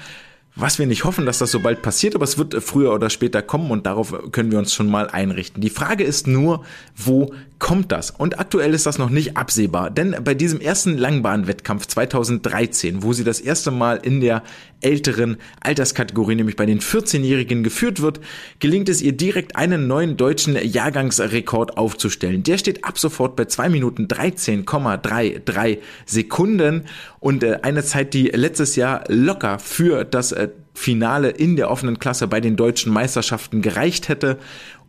was 0.55 0.77
wir 0.77 0.87
nicht 0.87 1.05
hoffen, 1.05 1.25
dass 1.25 1.37
das 1.37 1.51
so 1.51 1.59
bald 1.61 1.81
passiert, 1.81 2.15
aber 2.15 2.25
es 2.25 2.37
wird 2.37 2.53
früher 2.61 2.93
oder 2.93 3.09
später 3.09 3.41
kommen 3.41 3.71
und 3.71 3.85
darauf 3.85 4.13
können 4.31 4.51
wir 4.51 4.59
uns 4.59 4.73
schon 4.73 4.89
mal 4.89 5.09
einrichten. 5.09 5.61
Die 5.61 5.69
Frage 5.69 6.03
ist 6.03 6.27
nur, 6.27 6.65
wo 6.97 7.33
kommt 7.59 7.91
das? 7.91 8.11
Und 8.11 8.39
aktuell 8.39 8.73
ist 8.73 8.85
das 8.85 8.97
noch 8.97 9.09
nicht 9.09 9.37
absehbar, 9.37 9.91
denn 9.91 10.15
bei 10.23 10.33
diesem 10.33 10.61
ersten 10.61 10.97
Langbahnwettkampf 10.97 11.85
2013, 11.85 13.03
wo 13.03 13.13
sie 13.13 13.25
das 13.25 13.41
erste 13.41 13.69
Mal 13.69 13.97
in 13.97 14.21
der 14.21 14.43
älteren 14.81 15.37
Alterskategorie, 15.59 16.35
nämlich 16.35 16.55
bei 16.55 16.65
den 16.65 16.79
14-Jährigen 16.79 17.63
geführt 17.63 18.01
wird, 18.01 18.21
gelingt 18.59 18.87
es 18.87 19.01
ihr 19.01 19.11
direkt 19.11 19.57
einen 19.57 19.87
neuen 19.87 20.15
deutschen 20.15 20.55
Jahrgangsrekord 20.55 21.77
aufzustellen. 21.77 22.43
Der 22.43 22.57
steht 22.57 22.85
ab 22.85 22.97
sofort 22.97 23.35
bei 23.35 23.45
2 23.45 23.69
Minuten 23.69 24.07
13,33 24.07 25.79
Sekunden 26.05 26.85
und 27.19 27.43
äh, 27.43 27.59
eine 27.61 27.83
Zeit, 27.83 28.13
die 28.13 28.27
letztes 28.27 28.77
Jahr 28.77 29.03
locker 29.09 29.59
für 29.59 30.05
das 30.05 30.31
äh, 30.31 30.49
Finale 30.73 31.29
in 31.29 31.57
der 31.57 31.69
offenen 31.69 31.99
Klasse 31.99 32.27
bei 32.27 32.39
den 32.39 32.55
deutschen 32.55 32.93
Meisterschaften 32.93 33.61
gereicht 33.61 34.07
hätte 34.07 34.39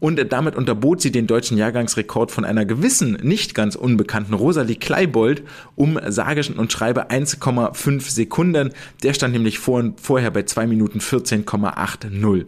und 0.01 0.33
damit 0.33 0.57
unterbot 0.57 1.01
sie 1.01 1.13
den 1.13 1.27
deutschen 1.27 1.57
Jahrgangsrekord 1.59 2.33
von 2.33 2.45
einer 2.45 2.65
gewissen, 2.65 3.19
nicht 3.23 3.55
ganz 3.55 3.77
unbekannten 3.77 4.35
Rosalie 4.35 4.77
Kleibold 4.77 5.43
um 5.77 5.99
sage 6.09 6.41
und 6.57 6.73
schreibe 6.73 7.11
1,5 7.11 8.11
Sekunden. 8.11 8.71
Der 9.03 9.13
stand 9.13 9.35
nämlich 9.35 9.59
vor, 9.59 9.93
vorher 10.01 10.31
bei 10.31 10.45
2 10.45 10.67
Minuten 10.67 11.01
14,80. 11.01 12.47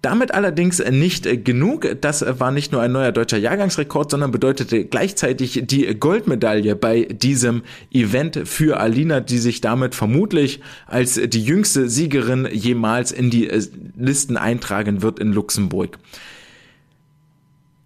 Damit 0.00 0.32
allerdings 0.32 0.78
nicht 0.78 1.44
genug. 1.44 1.88
Das 2.00 2.24
war 2.38 2.52
nicht 2.52 2.70
nur 2.70 2.80
ein 2.80 2.92
neuer 2.92 3.10
deutscher 3.10 3.38
Jahrgangsrekord, 3.38 4.12
sondern 4.12 4.30
bedeutete 4.30 4.84
gleichzeitig 4.84 5.64
die 5.64 5.92
Goldmedaille 5.98 6.76
bei 6.76 7.02
diesem 7.02 7.62
Event 7.92 8.42
für 8.44 8.78
Alina, 8.78 9.18
die 9.18 9.38
sich 9.38 9.60
damit 9.60 9.96
vermutlich 9.96 10.60
als 10.86 11.14
die 11.14 11.42
jüngste 11.42 11.88
Siegerin 11.88 12.46
jemals 12.52 13.10
in 13.10 13.30
die 13.30 13.50
Listen 13.96 14.36
eintragen 14.36 15.02
wird 15.02 15.18
in 15.18 15.32
Luxemburg. 15.32 15.98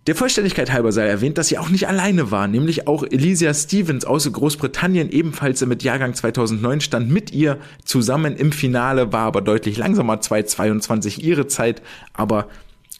Der 0.09 0.17
Vollständigkeit 0.17 0.73
halber 0.73 0.91
sei 0.91 1.07
erwähnt, 1.07 1.39
dass 1.39 1.47
sie 1.47 1.59
auch 1.59 1.69
nicht 1.69 1.87
alleine 1.87 2.33
war, 2.33 2.49
nämlich 2.49 2.89
auch 2.89 3.05
Elysia 3.05 3.55
Stevens 3.55 4.05
aus 4.05 4.31
Großbritannien, 4.31 5.09
ebenfalls 5.11 5.65
mit 5.65 5.85
Jahrgang 5.85 6.13
2009, 6.13 6.81
stand 6.81 7.09
mit 7.09 7.33
ihr 7.33 7.59
zusammen 7.85 8.35
im 8.35 8.51
Finale, 8.51 9.13
war 9.13 9.27
aber 9.27 9.43
deutlich 9.43 9.79
langsamer, 9.79 10.17
2,22 10.17 11.21
ihre 11.21 11.47
Zeit, 11.47 11.83
aber 12.15 12.49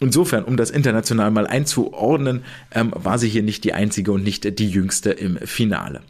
Insofern, 0.01 0.43
um 0.43 0.57
das 0.57 0.71
international 0.71 1.31
mal 1.31 1.47
einzuordnen, 1.47 2.43
ähm, 2.73 2.93
war 2.97 3.19
sie 3.19 3.29
hier 3.29 3.45
nicht 3.45 3.63
die 3.63 3.73
einzige 3.73 4.11
und 4.11 4.25
nicht 4.25 4.59
die 4.59 4.69
jüngste 4.69 5.11
im 5.11 5.37
Finale. 5.37 6.01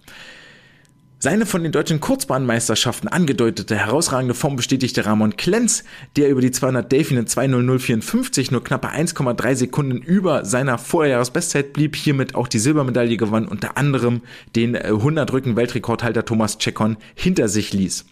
Seine 1.24 1.46
von 1.46 1.62
den 1.62 1.70
deutschen 1.70 2.00
Kurzbahnmeisterschaften 2.00 3.08
angedeutete 3.08 3.76
herausragende 3.76 4.34
Form 4.34 4.56
bestätigte 4.56 5.06
Ramon 5.06 5.36
Klenz, 5.36 5.84
der 6.16 6.28
über 6.30 6.40
die 6.40 6.50
200 6.50 6.90
Delfine 6.90 7.22
2.0054 7.22 8.50
nur 8.50 8.64
knappe 8.64 8.88
1,3 8.88 9.54
Sekunden 9.54 9.98
über 9.98 10.44
seiner 10.44 10.78
Vorjahresbestzeit 10.78 11.74
blieb, 11.74 11.94
hiermit 11.94 12.34
auch 12.34 12.48
die 12.48 12.58
Silbermedaille 12.58 13.16
gewann, 13.18 13.46
unter 13.46 13.76
anderem 13.76 14.22
den 14.56 14.74
100 14.74 15.30
äh, 15.30 15.32
Rücken 15.32 15.54
Weltrekordhalter 15.54 16.24
Thomas 16.24 16.58
Czekon 16.58 16.96
hinter 17.14 17.46
sich 17.46 17.72
ließ 17.72 18.04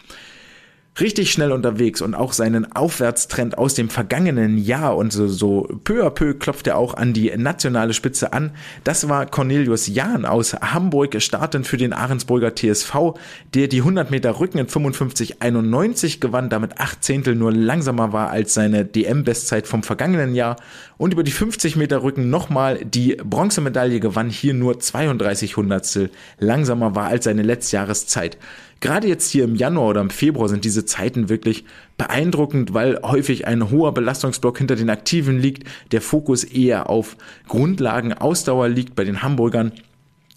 richtig 0.99 1.31
schnell 1.31 1.51
unterwegs 1.53 2.01
und 2.01 2.15
auch 2.15 2.33
seinen 2.33 2.69
Aufwärtstrend 2.73 3.57
aus 3.57 3.73
dem 3.75 3.89
vergangenen 3.89 4.57
Jahr 4.57 4.97
und 4.97 5.13
so, 5.13 5.27
so 5.27 5.67
peu 5.83 6.05
à 6.05 6.09
peu 6.09 6.33
klopft 6.33 6.67
er 6.67 6.77
auch 6.77 6.95
an 6.95 7.13
die 7.13 7.31
nationale 7.37 7.93
Spitze 7.93 8.33
an. 8.33 8.51
Das 8.83 9.07
war 9.07 9.25
Cornelius 9.25 9.87
Jahn 9.87 10.25
aus 10.25 10.53
Hamburg, 10.53 11.21
startend 11.21 11.65
für 11.65 11.77
den 11.77 11.93
Ahrensburger 11.93 12.53
TSV, 12.55 13.13
der 13.53 13.69
die 13.69 13.79
100 13.79 14.11
Meter 14.11 14.39
Rücken 14.39 14.57
in 14.57 14.67
55,91 14.67 16.19
gewann, 16.19 16.49
damit 16.49 16.79
acht 16.79 17.03
Zehntel 17.03 17.35
nur 17.35 17.53
langsamer 17.53 18.11
war 18.11 18.29
als 18.29 18.53
seine 18.53 18.83
DM-Bestzeit 18.83 19.67
vom 19.67 19.83
vergangenen 19.83 20.35
Jahr 20.35 20.57
und 20.97 21.13
über 21.13 21.23
die 21.23 21.31
50 21.31 21.77
Meter 21.77 22.03
Rücken 22.03 22.29
nochmal 22.29 22.83
die 22.83 23.15
Bronzemedaille 23.15 24.01
gewann, 24.01 24.29
hier 24.29 24.53
nur 24.53 24.79
32 24.79 25.55
Hundertstel 25.55 26.09
langsamer 26.37 26.95
war 26.95 27.07
als 27.07 27.23
seine 27.23 27.43
Letztjahreszeit. 27.43 28.37
Gerade 28.81 29.07
jetzt 29.07 29.29
hier 29.29 29.43
im 29.43 29.55
Januar 29.55 29.89
oder 29.89 30.01
im 30.01 30.09
Februar 30.09 30.49
sind 30.49 30.65
diese 30.65 30.85
Zeiten 30.85 31.29
wirklich 31.29 31.65
beeindruckend, 31.97 32.73
weil 32.73 32.99
häufig 33.03 33.45
ein 33.47 33.69
hoher 33.69 33.93
Belastungsblock 33.93 34.57
hinter 34.57 34.75
den 34.75 34.89
Aktiven 34.89 35.39
liegt, 35.39 35.67
der 35.91 36.01
Fokus 36.01 36.43
eher 36.43 36.89
auf 36.89 37.15
Grundlagen, 37.47 38.13
Ausdauer 38.13 38.67
liegt 38.69 38.95
bei 38.95 39.03
den 39.03 39.21
Hamburgern 39.21 39.71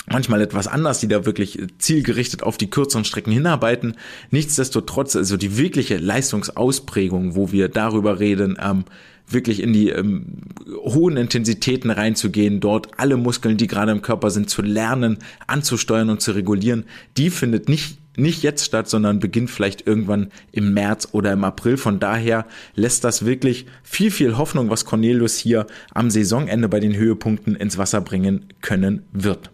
manchmal 0.07 0.42
etwas 0.42 0.66
anders, 0.66 1.01
die 1.01 1.09
da 1.09 1.24
wirklich 1.24 1.59
zielgerichtet 1.78 2.42
auf 2.42 2.59
die 2.59 2.68
kürzeren 2.68 3.07
Strecken 3.07 3.32
hinarbeiten. 3.32 3.97
Nichtsdestotrotz, 4.30 5.16
also 5.16 5.38
die 5.38 5.57
wirkliche 5.57 5.97
Leistungsausprägung, 5.97 7.36
wo 7.36 7.53
wir 7.53 7.68
darüber 7.68 8.20
reden, 8.20 8.59
ähm, 8.62 8.84
wirklich 9.26 9.62
in 9.62 9.72
die 9.72 9.88
ähm, 9.88 10.26
hohen 10.82 11.16
Intensitäten 11.16 11.90
reinzugehen, 11.90 12.61
dort 12.61 12.88
alle 12.99 13.16
Muskeln, 13.16 13.57
die 13.57 13.66
gerade 13.66 13.92
im 13.92 14.03
Körper 14.03 14.28
sind, 14.28 14.51
zu 14.51 14.61
lernen, 14.61 15.18
anzusteuern 15.47 16.11
und 16.11 16.20
zu 16.20 16.32
regulieren, 16.32 16.84
die 17.16 17.30
findet 17.30 17.70
nicht 17.70 18.03
nicht 18.16 18.42
jetzt 18.42 18.64
statt, 18.64 18.88
sondern 18.88 19.18
beginnt 19.18 19.50
vielleicht 19.50 19.86
irgendwann 19.86 20.28
im 20.52 20.74
März 20.74 21.08
oder 21.12 21.32
im 21.32 21.44
April. 21.44 21.76
Von 21.76 22.00
daher 22.00 22.46
lässt 22.74 23.04
das 23.04 23.24
wirklich 23.24 23.66
viel, 23.82 24.10
viel 24.10 24.36
Hoffnung, 24.36 24.70
was 24.70 24.84
Cornelius 24.84 25.36
hier 25.36 25.66
am 25.92 26.10
Saisonende 26.10 26.68
bei 26.68 26.80
den 26.80 26.94
Höhepunkten 26.94 27.56
ins 27.56 27.78
Wasser 27.78 28.00
bringen 28.00 28.46
können 28.60 29.04
wird 29.12 29.50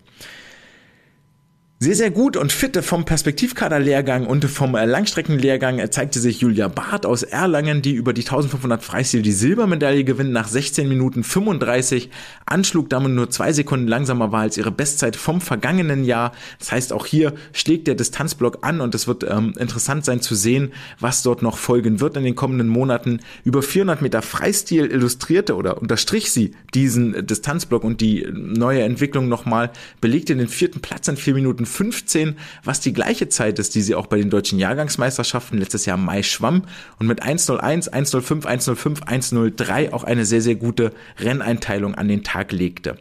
sehr, 1.83 1.95
sehr 1.95 2.11
gut 2.11 2.37
und 2.37 2.53
fit 2.53 2.76
vom 2.85 3.07
Perspektivkader-Lehrgang 3.07 4.26
und 4.26 4.45
vom 4.45 4.74
äh, 4.74 4.85
Langstreckenlehrgang 4.85 5.91
zeigte 5.91 6.20
sich 6.20 6.43
Julia 6.43 6.68
Barth 6.68 7.07
aus 7.07 7.22
Erlangen, 7.22 7.81
die 7.81 7.95
über 7.95 8.12
die 8.12 8.20
1500 8.20 8.83
Freistil 8.83 9.22
die 9.22 9.33
Silbermedaille 9.33 10.05
gewinnt 10.05 10.31
nach 10.31 10.47
16 10.47 10.87
Minuten 10.87 11.24
35, 11.24 12.11
anschlug 12.45 12.91
damit 12.91 13.12
nur 13.12 13.31
zwei 13.31 13.55
Sekunden 13.55 13.89
langsamer 13.89 14.31
war 14.31 14.43
als 14.43 14.59
ihre 14.59 14.70
Bestzeit 14.70 15.16
vom 15.16 15.41
vergangenen 15.41 16.05
Jahr. 16.05 16.33
Das 16.59 16.70
heißt, 16.70 16.93
auch 16.93 17.07
hier 17.07 17.33
schlägt 17.55 17.87
der 17.87 17.95
Distanzblock 17.95 18.59
an 18.61 18.83
und 18.83 18.95
es 18.95 19.07
wird 19.09 19.24
ähm, 19.24 19.55
interessant 19.59 20.05
sein 20.05 20.20
zu 20.20 20.35
sehen, 20.35 20.74
was 20.99 21.22
dort 21.22 21.41
noch 21.41 21.57
folgen 21.57 21.99
wird 21.99 22.14
in 22.18 22.24
den 22.24 22.37
kommenden 22.37 22.68
Monaten. 22.68 23.20
Über 23.43 23.62
400 23.62 24.03
Meter 24.03 24.20
Freistil 24.20 24.85
illustrierte 24.85 25.57
oder 25.57 25.81
unterstrich 25.81 26.31
sie 26.31 26.53
diesen 26.74 27.26
Distanzblock 27.26 27.85
und 27.85 28.03
die 28.03 28.28
neue 28.31 28.83
Entwicklung 28.83 29.31
nochmal, 29.31 29.70
belegte 30.03 30.37
den 30.37 30.49
vierten 30.49 30.81
Platz 30.81 31.09
in 31.09 31.16
vier 31.16 31.33
Minuten 31.33 31.64
15, 31.70 32.36
was 32.64 32.80
die 32.80 32.92
gleiche 32.92 33.28
Zeit 33.28 33.58
ist, 33.58 33.74
die 33.74 33.82
sie 33.82 33.94
auch 33.94 34.06
bei 34.06 34.18
den 34.18 34.28
deutschen 34.28 34.58
Jahrgangsmeisterschaften 34.58 35.58
letztes 35.58 35.86
Jahr 35.86 35.96
Mai 35.96 36.22
schwamm 36.22 36.64
und 36.98 37.06
mit 37.06 37.22
1.01, 37.22 37.90
1.05, 37.90 38.44
1.05, 38.44 39.04
1.03 39.04 39.92
auch 39.92 40.04
eine 40.04 40.26
sehr, 40.26 40.42
sehr 40.42 40.56
gute 40.56 40.92
Renneinteilung 41.18 41.94
an 41.94 42.08
den 42.08 42.22
Tag 42.22 42.52
legte. 42.52 42.96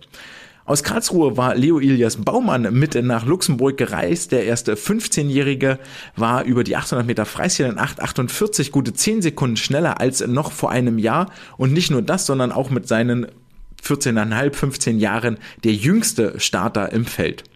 Aus 0.70 0.84
Karlsruhe 0.84 1.36
war 1.36 1.56
Leo 1.56 1.80
Ilias 1.80 2.18
Baumann 2.18 2.72
mit 2.78 2.94
nach 2.94 3.26
Luxemburg 3.26 3.76
gereist. 3.76 4.32
Der 4.32 4.46
erste 4.46 4.76
15-Jährige 4.76 5.80
war 6.16 6.44
über 6.44 6.64
die 6.64 6.76
800 6.76 7.08
Meter 7.08 7.26
Freistil 7.26 7.66
in 7.66 7.80
8,48 7.80 8.70
gute 8.70 8.94
10 8.94 9.24
Sekunden 9.24 9.58
schneller 9.58 10.00
als 10.00 10.26
noch 10.28 10.52
vor 10.52 10.70
einem 10.70 11.00
Jahr. 11.00 11.32
Und 11.58 11.74
nicht 11.74 11.90
nur 11.90 12.04
das, 12.04 12.28
sondern 12.28 12.52
auch 12.52 12.70
mit 12.70 12.88
seinen 12.88 13.26
14,5, 13.84 14.54
15 14.54 15.00
Jahren 15.00 15.40
der 15.64 15.74
jüngste 15.74 16.40
Starter 16.40 16.92
im 16.92 17.06
Feld. 17.06 17.49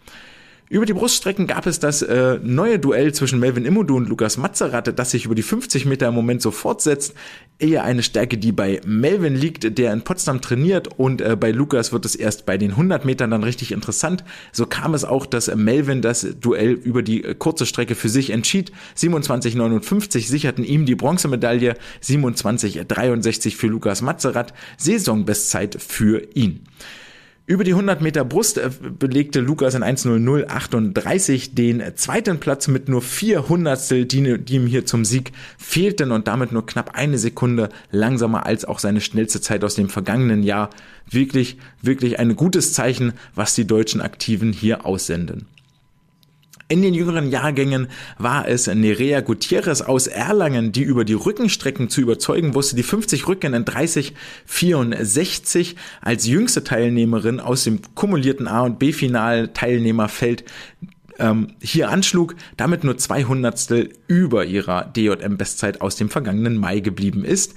Über 0.70 0.86
die 0.86 0.94
Bruststrecken 0.94 1.46
gab 1.46 1.66
es 1.66 1.78
das 1.78 2.00
äh, 2.00 2.38
neue 2.42 2.78
Duell 2.78 3.12
zwischen 3.12 3.38
Melvin 3.38 3.66
Immodu 3.66 3.96
und 3.96 4.08
Lukas 4.08 4.38
Mazzeratte, 4.38 4.94
das 4.94 5.10
sich 5.10 5.26
über 5.26 5.34
die 5.34 5.42
50 5.42 5.84
Meter 5.84 6.08
im 6.08 6.14
Moment 6.14 6.40
so 6.40 6.50
fortsetzt. 6.50 7.12
Eher 7.58 7.84
eine 7.84 8.02
Stärke, 8.02 8.38
die 8.38 8.50
bei 8.50 8.80
Melvin 8.86 9.34
liegt, 9.34 9.76
der 9.76 9.92
in 9.92 10.02
Potsdam 10.02 10.40
trainiert 10.40 10.88
und 10.98 11.20
äh, 11.20 11.36
bei 11.38 11.50
Lukas 11.50 11.92
wird 11.92 12.06
es 12.06 12.16
erst 12.16 12.46
bei 12.46 12.56
den 12.56 12.70
100 12.70 13.04
Metern 13.04 13.30
dann 13.30 13.44
richtig 13.44 13.72
interessant. 13.72 14.24
So 14.52 14.64
kam 14.64 14.94
es 14.94 15.04
auch, 15.04 15.26
dass 15.26 15.54
Melvin 15.54 16.00
das 16.00 16.26
Duell 16.40 16.72
über 16.72 17.02
die 17.02 17.24
äh, 17.24 17.34
kurze 17.34 17.66
Strecke 17.66 17.94
für 17.94 18.08
sich 18.08 18.30
entschied. 18.30 18.72
27,59 18.96 20.26
sicherten 20.26 20.64
ihm 20.64 20.86
die 20.86 20.94
Bronzemedaille, 20.94 21.76
27,63 22.02 23.54
für 23.54 23.66
Lukas 23.66 24.00
Mazerat, 24.00 24.54
Saisonbestzeit 24.78 25.76
für 25.78 26.26
ihn. 26.34 26.64
Über 27.46 27.62
die 27.62 27.72
100 27.72 28.00
Meter 28.00 28.24
Brust 28.24 28.56
äh, 28.56 28.70
belegte 28.98 29.40
Lukas 29.40 29.74
in 29.74 29.84
1.0038 29.84 31.54
den 31.54 31.82
zweiten 31.94 32.40
Platz 32.40 32.68
mit 32.68 32.88
nur 32.88 33.02
vier 33.02 33.50
Hundertstel, 33.50 34.06
die, 34.06 34.38
die 34.42 34.54
ihm 34.54 34.66
hier 34.66 34.86
zum 34.86 35.04
Sieg 35.04 35.32
fehlten 35.58 36.10
und 36.10 36.26
damit 36.26 36.52
nur 36.52 36.64
knapp 36.64 36.92
eine 36.94 37.18
Sekunde 37.18 37.68
langsamer 37.90 38.46
als 38.46 38.64
auch 38.64 38.78
seine 38.78 39.02
schnellste 39.02 39.42
Zeit 39.42 39.62
aus 39.62 39.74
dem 39.74 39.90
vergangenen 39.90 40.42
Jahr. 40.42 40.70
Wirklich, 41.10 41.58
wirklich 41.82 42.18
ein 42.18 42.34
gutes 42.34 42.72
Zeichen, 42.72 43.12
was 43.34 43.54
die 43.54 43.66
deutschen 43.66 44.00
Aktiven 44.00 44.54
hier 44.54 44.86
aussenden. 44.86 45.46
In 46.68 46.80
den 46.80 46.94
jüngeren 46.94 47.30
Jahrgängen 47.30 47.88
war 48.16 48.48
es 48.48 48.68
Nerea 48.68 49.20
Gutierrez 49.20 49.82
aus 49.82 50.06
Erlangen, 50.06 50.72
die 50.72 50.82
über 50.82 51.04
die 51.04 51.12
Rückenstrecken 51.12 51.90
zu 51.90 52.00
überzeugen 52.00 52.54
wusste. 52.54 52.74
Die 52.74 52.82
50 52.82 53.28
Rücken 53.28 53.52
in 53.52 53.66
30,64 53.66 55.74
als 56.00 56.26
jüngste 56.26 56.64
Teilnehmerin 56.64 57.38
aus 57.38 57.64
dem 57.64 57.80
kumulierten 57.94 58.48
A- 58.48 58.62
und 58.62 58.78
B-Final-Teilnehmerfeld 58.78 60.44
ähm, 61.18 61.48
hier 61.60 61.90
anschlug, 61.90 62.34
damit 62.56 62.82
nur 62.82 62.96
zwei 62.96 63.24
Hundertstel 63.24 63.90
über 64.06 64.46
ihrer 64.46 64.84
DJM-Bestzeit 64.84 65.82
aus 65.82 65.96
dem 65.96 66.08
vergangenen 66.08 66.56
Mai 66.56 66.80
geblieben 66.80 67.26
ist. 67.26 67.52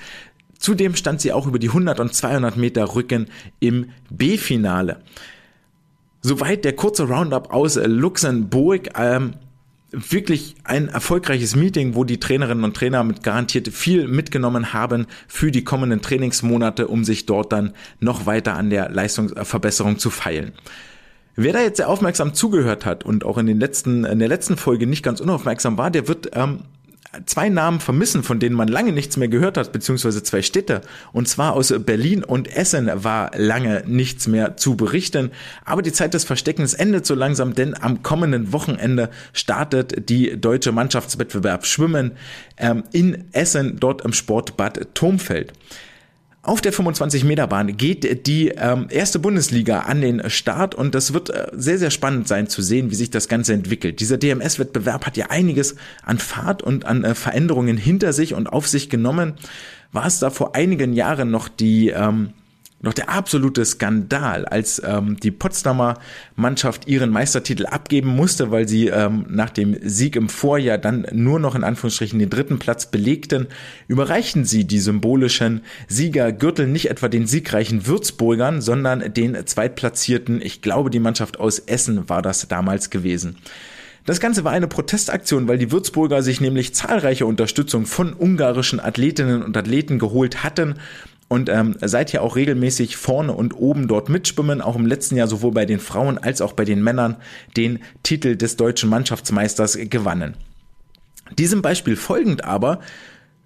Zudem 0.59 0.95
stand 0.95 1.21
sie 1.21 1.31
auch 1.31 1.47
über 1.47 1.59
die 1.59 1.69
100 1.69 2.01
und 2.01 2.13
200 2.13 2.57
Meter 2.57 2.95
Rücken 2.95 3.27
im 3.61 3.91
B-Finale. 4.09 5.01
Soweit 6.27 6.65
der 6.65 6.73
kurze 6.73 7.07
Roundup 7.07 7.53
aus 7.53 7.79
Luxemburg. 7.81 8.89
Ähm, 8.99 9.35
wirklich 9.91 10.55
ein 10.65 10.89
erfolgreiches 10.89 11.55
Meeting, 11.55 11.95
wo 11.95 12.03
die 12.03 12.19
Trainerinnen 12.19 12.65
und 12.65 12.75
Trainer 12.75 13.01
mit 13.05 13.23
garantiert 13.23 13.69
viel 13.69 14.09
mitgenommen 14.09 14.73
haben 14.73 15.07
für 15.29 15.51
die 15.51 15.63
kommenden 15.63 16.01
Trainingsmonate, 16.01 16.89
um 16.89 17.05
sich 17.05 17.27
dort 17.27 17.53
dann 17.53 17.71
noch 18.01 18.25
weiter 18.25 18.55
an 18.55 18.69
der 18.69 18.89
Leistungsverbesserung 18.89 19.99
zu 19.99 20.09
feilen. 20.09 20.51
Wer 21.37 21.53
da 21.53 21.61
jetzt 21.61 21.77
sehr 21.77 21.87
aufmerksam 21.87 22.33
zugehört 22.33 22.85
hat 22.85 23.05
und 23.05 23.23
auch 23.23 23.37
in 23.37 23.45
den 23.45 23.61
letzten, 23.61 24.03
in 24.03 24.19
der 24.19 24.27
letzten 24.27 24.57
Folge 24.57 24.85
nicht 24.85 25.03
ganz 25.03 25.21
unaufmerksam 25.21 25.77
war, 25.77 25.91
der 25.91 26.09
wird 26.09 26.31
ähm, 26.33 26.63
zwei 27.25 27.49
Namen 27.49 27.79
vermissen, 27.79 28.23
von 28.23 28.39
denen 28.39 28.55
man 28.55 28.67
lange 28.67 28.91
nichts 28.91 29.17
mehr 29.17 29.27
gehört 29.27 29.57
hat, 29.57 29.71
beziehungsweise 29.71 30.23
zwei 30.23 30.41
Städte. 30.41 30.81
Und 31.13 31.27
zwar 31.27 31.53
aus 31.53 31.73
Berlin 31.85 32.23
und 32.23 32.47
Essen 32.55 32.89
war 32.93 33.31
lange 33.35 33.83
nichts 33.85 34.27
mehr 34.27 34.57
zu 34.57 34.75
berichten. 34.75 35.31
Aber 35.65 35.81
die 35.81 35.93
Zeit 35.93 36.13
des 36.13 36.23
Versteckens 36.23 36.73
endet 36.73 37.05
so 37.05 37.15
langsam, 37.15 37.55
denn 37.55 37.75
am 37.81 38.03
kommenden 38.03 38.53
Wochenende 38.53 39.09
startet 39.33 40.09
die 40.09 40.39
deutsche 40.39 40.71
Mannschaftswettbewerb 40.71 41.65
Schwimmen 41.65 42.11
ähm, 42.57 42.83
in 42.91 43.25
Essen, 43.31 43.79
dort 43.79 44.03
im 44.03 44.13
Sportbad 44.13 44.93
Turmfeld. 44.93 45.53
Auf 46.47 46.61
der 46.61 46.71
25-Meter-Bahn 46.71 47.75
geht 47.75 48.25
die 48.25 48.53
ähm, 48.55 48.87
erste 48.89 49.19
Bundesliga 49.19 49.81
an 49.81 49.99
den 49.99 50.29
Start 50.29 50.75
und 50.75 50.95
das 50.95 51.11
wird 51.11 51.29
äh, 51.29 51.47
sehr, 51.51 51.77
sehr 51.77 51.91
spannend 51.91 52.29
sein 52.29 52.47
zu 52.47 52.61
sehen, 52.61 52.89
wie 52.89 52.95
sich 52.95 53.11
das 53.11 53.27
Ganze 53.27 53.53
entwickelt. 53.53 53.99
Dieser 53.99 54.17
DMS-Wettbewerb 54.17 55.05
hat 55.05 55.17
ja 55.17 55.25
einiges 55.25 55.75
an 56.05 56.19
Fahrt 56.19 56.63
und 56.63 56.85
an 56.85 57.03
äh, 57.03 57.15
Veränderungen 57.15 57.75
hinter 57.75 58.13
sich 58.13 58.33
und 58.33 58.47
auf 58.47 58.65
sich 58.65 58.89
genommen. 58.89 59.33
War 59.91 60.05
es 60.05 60.19
da 60.19 60.29
vor 60.29 60.55
einigen 60.55 60.93
Jahren 60.93 61.31
noch 61.31 61.49
die 61.49 61.89
ähm, 61.89 62.29
Doch 62.79 62.93
der 62.93 63.09
absolute 63.09 63.65
Skandal, 63.65 64.45
als 64.45 64.79
ähm, 64.85 65.17
die 65.19 65.31
Potsdamer 65.31 65.95
Mannschaft 66.35 66.87
ihren 66.87 67.09
Meistertitel 67.09 67.65
abgeben 67.65 68.09
musste, 68.09 68.51
weil 68.51 68.67
sie 68.67 68.87
ähm, 68.87 69.25
nach 69.29 69.49
dem 69.49 69.75
Sieg 69.81 70.15
im 70.15 70.29
Vorjahr 70.29 70.77
dann 70.77 71.07
nur 71.11 71.39
noch 71.39 71.55
in 71.55 71.63
Anführungsstrichen 71.63 72.19
den 72.19 72.29
dritten 72.29 72.59
Platz 72.59 72.85
belegten, 72.91 73.47
überreichten 73.87 74.45
sie 74.45 74.65
die 74.65 74.77
symbolischen 74.77 75.61
Siegergürtel 75.87 76.67
nicht 76.67 76.91
etwa 76.91 77.07
den 77.07 77.25
siegreichen 77.25 77.87
Würzburgern, 77.87 78.61
sondern 78.61 79.11
den 79.11 79.47
zweitplatzierten, 79.47 80.39
ich 80.39 80.61
glaube 80.61 80.91
die 80.91 80.99
Mannschaft 80.99 81.39
aus 81.39 81.57
Essen 81.57 82.09
war 82.09 82.21
das 82.21 82.47
damals 82.47 82.91
gewesen. 82.91 83.37
Das 84.05 84.19
Ganze 84.19 84.43
war 84.43 84.51
eine 84.51 84.67
Protestaktion, 84.67 85.47
weil 85.47 85.57
die 85.57 85.71
Würzburger 85.71 86.21
sich 86.21 86.39
nämlich 86.41 86.75
zahlreiche 86.75 87.25
Unterstützung 87.25 87.87
von 87.87 88.13
ungarischen 88.13 88.79
Athletinnen 88.79 89.41
und 89.41 89.57
Athleten 89.57 89.97
geholt 89.97 90.43
hatten 90.43 90.75
und 91.27 91.49
ähm, 91.49 91.75
seid 91.81 92.13
ja 92.13 92.21
auch 92.21 92.35
regelmäßig 92.35 92.97
vorne 92.97 93.33
und 93.33 93.53
oben 93.53 93.87
dort 93.87 94.09
mitschwimmen, 94.09 94.61
auch 94.61 94.75
im 94.75 94.85
letzten 94.85 95.17
Jahr 95.17 95.27
sowohl 95.27 95.51
bei 95.51 95.65
den 95.65 95.79
Frauen 95.79 96.17
als 96.17 96.41
auch 96.41 96.53
bei 96.53 96.65
den 96.65 96.83
Männern 96.83 97.17
den 97.57 97.79
Titel 98.03 98.35
des 98.35 98.55
deutschen 98.55 98.89
Mannschaftsmeisters 98.89 99.77
gewannen. 99.89 100.35
Diesem 101.37 101.61
Beispiel 101.61 101.95
folgend 101.95 102.45
aber 102.45 102.79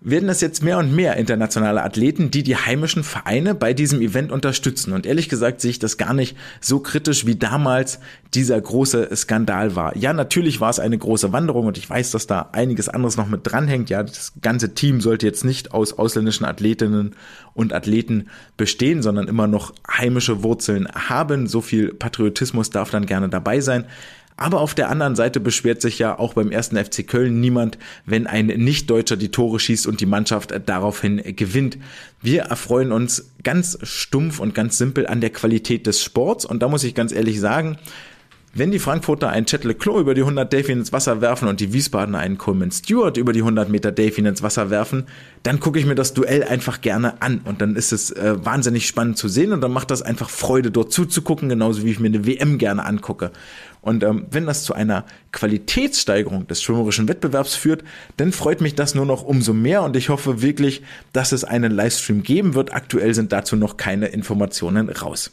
werden 0.04 0.30
es 0.30 0.42
jetzt 0.42 0.64
mehr 0.64 0.80
und 0.80 0.96
mehr 0.96 1.16
internationale 1.18 1.84
Athleten, 1.84 2.32
die 2.32 2.42
die 2.42 2.56
heimischen 2.56 3.04
Vereine 3.04 3.54
bei 3.54 3.74
diesem 3.74 4.02
Event 4.02 4.32
unterstützen. 4.32 4.94
Und 4.94 5.06
ehrlich 5.06 5.30
gesagt 5.30 5.62
sehe 5.62 5.70
ich 5.70 5.80
das 5.80 5.98
gar 5.98 6.16
nicht 6.16 6.36
so 6.60 6.80
kritisch, 6.80 7.28
wie 7.28 7.36
damals 7.36 8.00
dieser 8.34 8.60
große 8.60 9.16
Skandal 9.16 9.76
war. 9.76 9.96
Ja, 9.96 10.14
natürlich 10.14 10.60
war 10.60 10.72
es 10.72 10.80
eine 10.80 10.98
große 10.98 11.32
Wanderung 11.34 11.68
und 11.68 11.78
ich 11.78 11.88
weiß, 11.88 12.10
dass 12.12 12.26
da 12.26 12.50
einiges 12.52 12.90
anderes 12.90 13.16
noch 13.16 13.28
mit 13.28 13.42
dranhängt. 13.44 13.92
Ja, 13.92 14.02
das 14.02 14.34
ganze 14.42 14.74
Team 14.74 15.02
sollte 15.02 15.28
jetzt 15.28 15.46
nicht 15.46 15.72
aus 15.72 15.94
ausländischen 15.94 16.46
Athletinnen 16.46 17.16
und 17.54 17.72
Athleten 17.72 18.28
bestehen, 18.58 19.04
sondern 19.04 19.28
immer 19.28 19.46
noch 19.46 19.72
heimische 19.88 20.42
Wurzeln 20.42 20.88
haben. 20.88 21.46
So 21.46 21.62
viel 21.62 21.94
Patriotismus 21.94 22.72
darf 22.72 22.90
dann 22.90 23.06
gerne 23.06 23.30
dabei 23.30 23.60
sein. 23.60 23.86
Aber 24.42 24.60
auf 24.60 24.74
der 24.74 24.90
anderen 24.90 25.16
Seite 25.16 25.40
beschwert 25.40 25.84
sich 25.84 26.00
ja 26.00 26.18
auch 26.18 26.34
beim 26.34 26.50
ersten 26.50 26.76
FC 26.76 27.08
Köln 27.08 27.40
niemand, 27.40 27.78
wenn 28.08 28.26
ein 28.26 28.48
Nicht-Deutscher 28.48 29.16
die 29.16 29.30
Tore 29.30 29.60
schießt 29.60 29.86
und 29.86 30.02
die 30.02 30.08
Mannschaft 30.08 30.52
daraufhin 30.66 31.22
gewinnt. 31.36 31.78
Wir 32.24 32.42
erfreuen 32.46 32.92
uns 32.92 33.30
ganz 33.44 33.78
stumpf 33.84 34.40
und 34.40 34.56
ganz 34.56 34.80
simpel 34.80 35.06
an 35.06 35.22
der 35.22 35.30
Qualität 35.30 35.86
des 35.86 36.04
Sports 36.04 36.44
und 36.44 36.64
da 36.64 36.70
muss 36.70 36.84
ich 36.84 36.96
ganz 36.96 37.12
ehrlich 37.12 37.40
sagen, 37.40 37.78
wenn 38.54 38.72
die 38.72 38.80
Frankfurter 38.80 39.30
einen 39.30 39.46
Chet 39.46 39.64
Leclos 39.64 40.02
über 40.02 40.14
die 40.14 40.22
100 40.22 40.52
Delfin 40.52 40.80
ins 40.80 40.92
Wasser 40.92 41.22
werfen 41.22 41.48
und 41.48 41.60
die 41.62 41.72
Wiesbadener 41.72 42.20
einen 42.20 42.38
Coleman 42.38 42.72
Stewart 42.72 43.16
über 43.16 43.32
die 43.32 43.40
100 43.40 43.70
Meter 43.70 43.92
Delfin 43.92 44.26
ins 44.26 44.44
Wasser 44.44 44.70
werfen, 44.70 45.06
dann 45.44 45.60
gucke 45.60 45.80
ich 45.80 45.86
mir 45.86 45.96
das 45.96 46.14
Duell 46.14 46.44
einfach 46.44 46.82
gerne 46.82 47.22
an 47.22 47.42
und 47.46 47.62
dann 47.62 47.76
ist 47.76 47.94
es 47.94 48.12
äh, 48.12 48.36
wahnsinnig 48.44 48.88
spannend 48.88 49.18
zu 49.18 49.30
sehen 49.30 49.54
und 49.54 49.62
dann 49.62 49.72
macht 49.72 49.90
das 49.90 50.02
einfach 50.02 50.30
Freude, 50.30 50.70
dort 50.70 50.92
zuzugucken, 50.92 51.48
genauso 51.48 51.86
wie 51.86 51.92
ich 51.92 52.00
mir 52.00 52.08
eine 52.08 52.26
WM 52.26 52.58
gerne 52.58 52.86
angucke. 52.86 53.32
Und 53.82 54.04
ähm, 54.04 54.28
wenn 54.30 54.46
das 54.46 54.64
zu 54.64 54.74
einer 54.74 55.06
Qualitätssteigerung 55.32 56.46
des 56.46 56.62
schwimmerischen 56.62 57.08
Wettbewerbs 57.08 57.56
führt, 57.56 57.84
dann 58.18 58.32
freut 58.32 58.62
mich 58.62 58.76
das 58.76 58.96
nur 58.96 59.06
noch 59.06 59.24
umso 59.24 59.54
mehr 59.54 59.82
und 59.82 59.96
ich 59.96 60.10
hoffe 60.10 60.42
wirklich, 60.42 60.84
dass 61.14 61.32
es 61.32 61.44
einen 61.44 61.72
Livestream 61.72 62.22
geben 62.22 62.54
wird. 62.54 62.74
Aktuell 62.74 63.14
sind 63.14 63.32
dazu 63.32 63.56
noch 63.56 63.78
keine 63.78 64.08
Informationen 64.08 64.90
raus. 64.90 65.32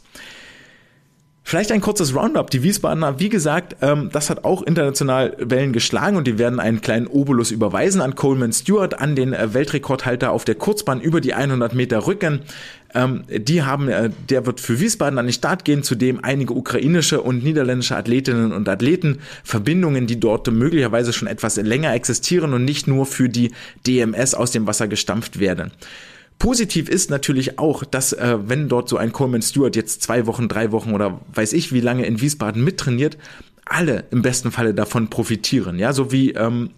Vielleicht 1.49 1.71
ein 1.71 1.81
kurzes 1.81 2.15
Roundup. 2.15 2.51
Die 2.51 2.61
Wiesbadener, 2.61 3.19
wie 3.19 3.29
gesagt, 3.29 3.75
ähm, 3.81 4.11
das 4.13 4.29
hat 4.29 4.45
auch 4.45 4.61
international 4.61 5.35
Wellen 5.39 5.73
geschlagen 5.73 6.15
und 6.15 6.27
die 6.27 6.37
werden 6.37 6.59
einen 6.59 6.79
kleinen 6.79 7.07
Obolus 7.07 7.49
überweisen 7.49 8.01
an 8.01 8.13
Coleman 8.13 8.53
Stewart, 8.53 8.99
an 8.99 9.15
den 9.15 9.33
äh, 9.33 9.51
Weltrekordhalter 9.51 10.31
auf 10.31 10.45
der 10.45 10.53
Kurzbahn 10.53 11.01
über 11.01 11.21
die 11.21 11.33
100 11.33 11.73
Meter 11.73 12.05
Rücken. 12.05 12.41
Ähm, 12.93 13.23
die 13.27 13.63
haben, 13.63 13.89
äh, 13.89 14.11
der 14.29 14.45
wird 14.45 14.59
für 14.59 14.79
Wiesbaden 14.79 15.17
an 15.17 15.25
den 15.25 15.33
Start 15.33 15.65
gehen, 15.65 15.81
zudem 15.81 16.23
einige 16.23 16.53
ukrainische 16.53 17.19
und 17.19 17.43
niederländische 17.43 17.97
Athletinnen 17.97 18.53
und 18.53 18.69
Athleten, 18.69 19.17
Verbindungen, 19.43 20.05
die 20.05 20.19
dort 20.19 20.51
möglicherweise 20.51 21.13
schon 21.13 21.27
etwas 21.27 21.55
länger 21.55 21.95
existieren 21.95 22.53
und 22.53 22.63
nicht 22.63 22.85
nur 22.85 23.07
für 23.07 23.27
die 23.27 23.53
DMS 23.87 24.35
aus 24.35 24.51
dem 24.51 24.67
Wasser 24.67 24.87
gestampft 24.87 25.39
werden. 25.39 25.71
Positiv 26.39 26.87
ist 26.87 27.09
natürlich 27.09 27.59
auch, 27.59 27.83
dass 27.83 28.13
äh, 28.13 28.37
wenn 28.45 28.69
dort 28.69 28.87
so 28.87 28.95
ein 28.95 29.11
Coleman 29.11 29.41
Stewart 29.41 29.75
jetzt 29.75 30.01
zwei 30.01 30.25
Wochen, 30.25 30.47
drei 30.47 30.71
Wochen 30.71 30.93
oder 30.93 31.19
weiß 31.33 31.51
ich 31.51 31.73
wie 31.73 31.81
lange 31.81 32.05
in 32.05 32.21
Wiesbaden 32.21 32.63
mittrainiert, 32.63 33.17
alle 33.65 34.05
im 34.11 34.21
besten 34.21 34.51
Falle 34.51 34.73
davon 34.73 35.09
profitieren. 35.09 35.77
Ja, 35.77 35.91
so 35.91 36.13
wie 36.13 36.31
ähm, 36.31 36.71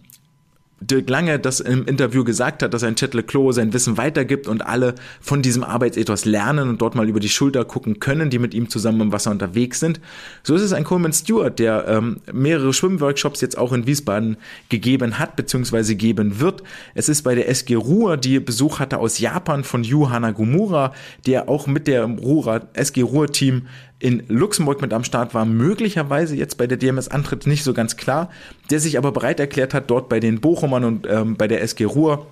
Dirk 0.81 1.09
Lange 1.09 1.37
das 1.37 1.59
im 1.59 1.85
Interview 1.85 2.23
gesagt 2.23 2.63
hat, 2.63 2.73
dass 2.73 2.83
ein 2.83 2.95
Chet 2.95 3.13
Leclos 3.13 3.55
sein 3.55 3.71
Wissen 3.71 3.97
weitergibt 3.97 4.47
und 4.47 4.65
alle 4.65 4.95
von 5.21 5.43
diesem 5.43 5.63
Arbeitsethos 5.63 6.25
lernen 6.25 6.69
und 6.69 6.81
dort 6.81 6.95
mal 6.95 7.07
über 7.07 7.19
die 7.19 7.29
Schulter 7.29 7.65
gucken 7.65 7.99
können, 7.99 8.31
die 8.31 8.39
mit 8.39 8.55
ihm 8.55 8.67
zusammen 8.67 9.01
im 9.01 9.11
Wasser 9.11 9.29
unterwegs 9.29 9.79
sind. 9.79 10.01
So 10.41 10.55
ist 10.55 10.63
es 10.63 10.73
ein 10.73 10.83
Coleman 10.83 11.13
Stewart, 11.13 11.59
der 11.59 11.87
ähm, 11.87 12.17
mehrere 12.33 12.73
Schwimmworkshops 12.73 13.41
jetzt 13.41 13.59
auch 13.59 13.73
in 13.73 13.85
Wiesbaden 13.85 14.37
gegeben 14.69 15.19
hat 15.19 15.35
bzw. 15.35 15.93
geben 15.93 16.39
wird. 16.39 16.63
Es 16.95 17.09
ist 17.09 17.21
bei 17.21 17.35
der 17.35 17.47
SG 17.47 17.75
Ruhr, 17.75 18.17
die 18.17 18.39
Besuch 18.39 18.79
hatte 18.79 18.97
aus 18.97 19.19
Japan 19.19 19.63
von 19.63 19.83
Yu 19.83 20.09
Hanagumura, 20.09 20.93
der 21.27 21.47
auch 21.47 21.67
mit 21.67 21.87
der 21.87 22.05
Ruhr, 22.05 22.61
SG 22.73 23.03
Ruhr 23.03 23.27
Team 23.27 23.67
in 24.01 24.23
Luxemburg 24.27 24.81
mit 24.81 24.93
am 24.93 25.03
Start 25.03 25.33
war, 25.33 25.45
möglicherweise 25.45 26.35
jetzt 26.35 26.57
bei 26.57 26.67
der 26.67 26.77
DMS 26.77 27.07
antritt, 27.07 27.45
nicht 27.45 27.63
so 27.63 27.73
ganz 27.73 27.97
klar, 27.97 28.29
der 28.69 28.79
sich 28.79 28.97
aber 28.97 29.11
bereit 29.11 29.39
erklärt 29.39 29.73
hat, 29.73 29.89
dort 29.89 30.09
bei 30.09 30.19
den 30.19 30.41
Bochumern 30.41 30.83
und 30.83 31.07
ähm, 31.09 31.37
bei 31.37 31.47
der 31.47 31.61
SG 31.61 31.85
Ruhr, 31.85 32.25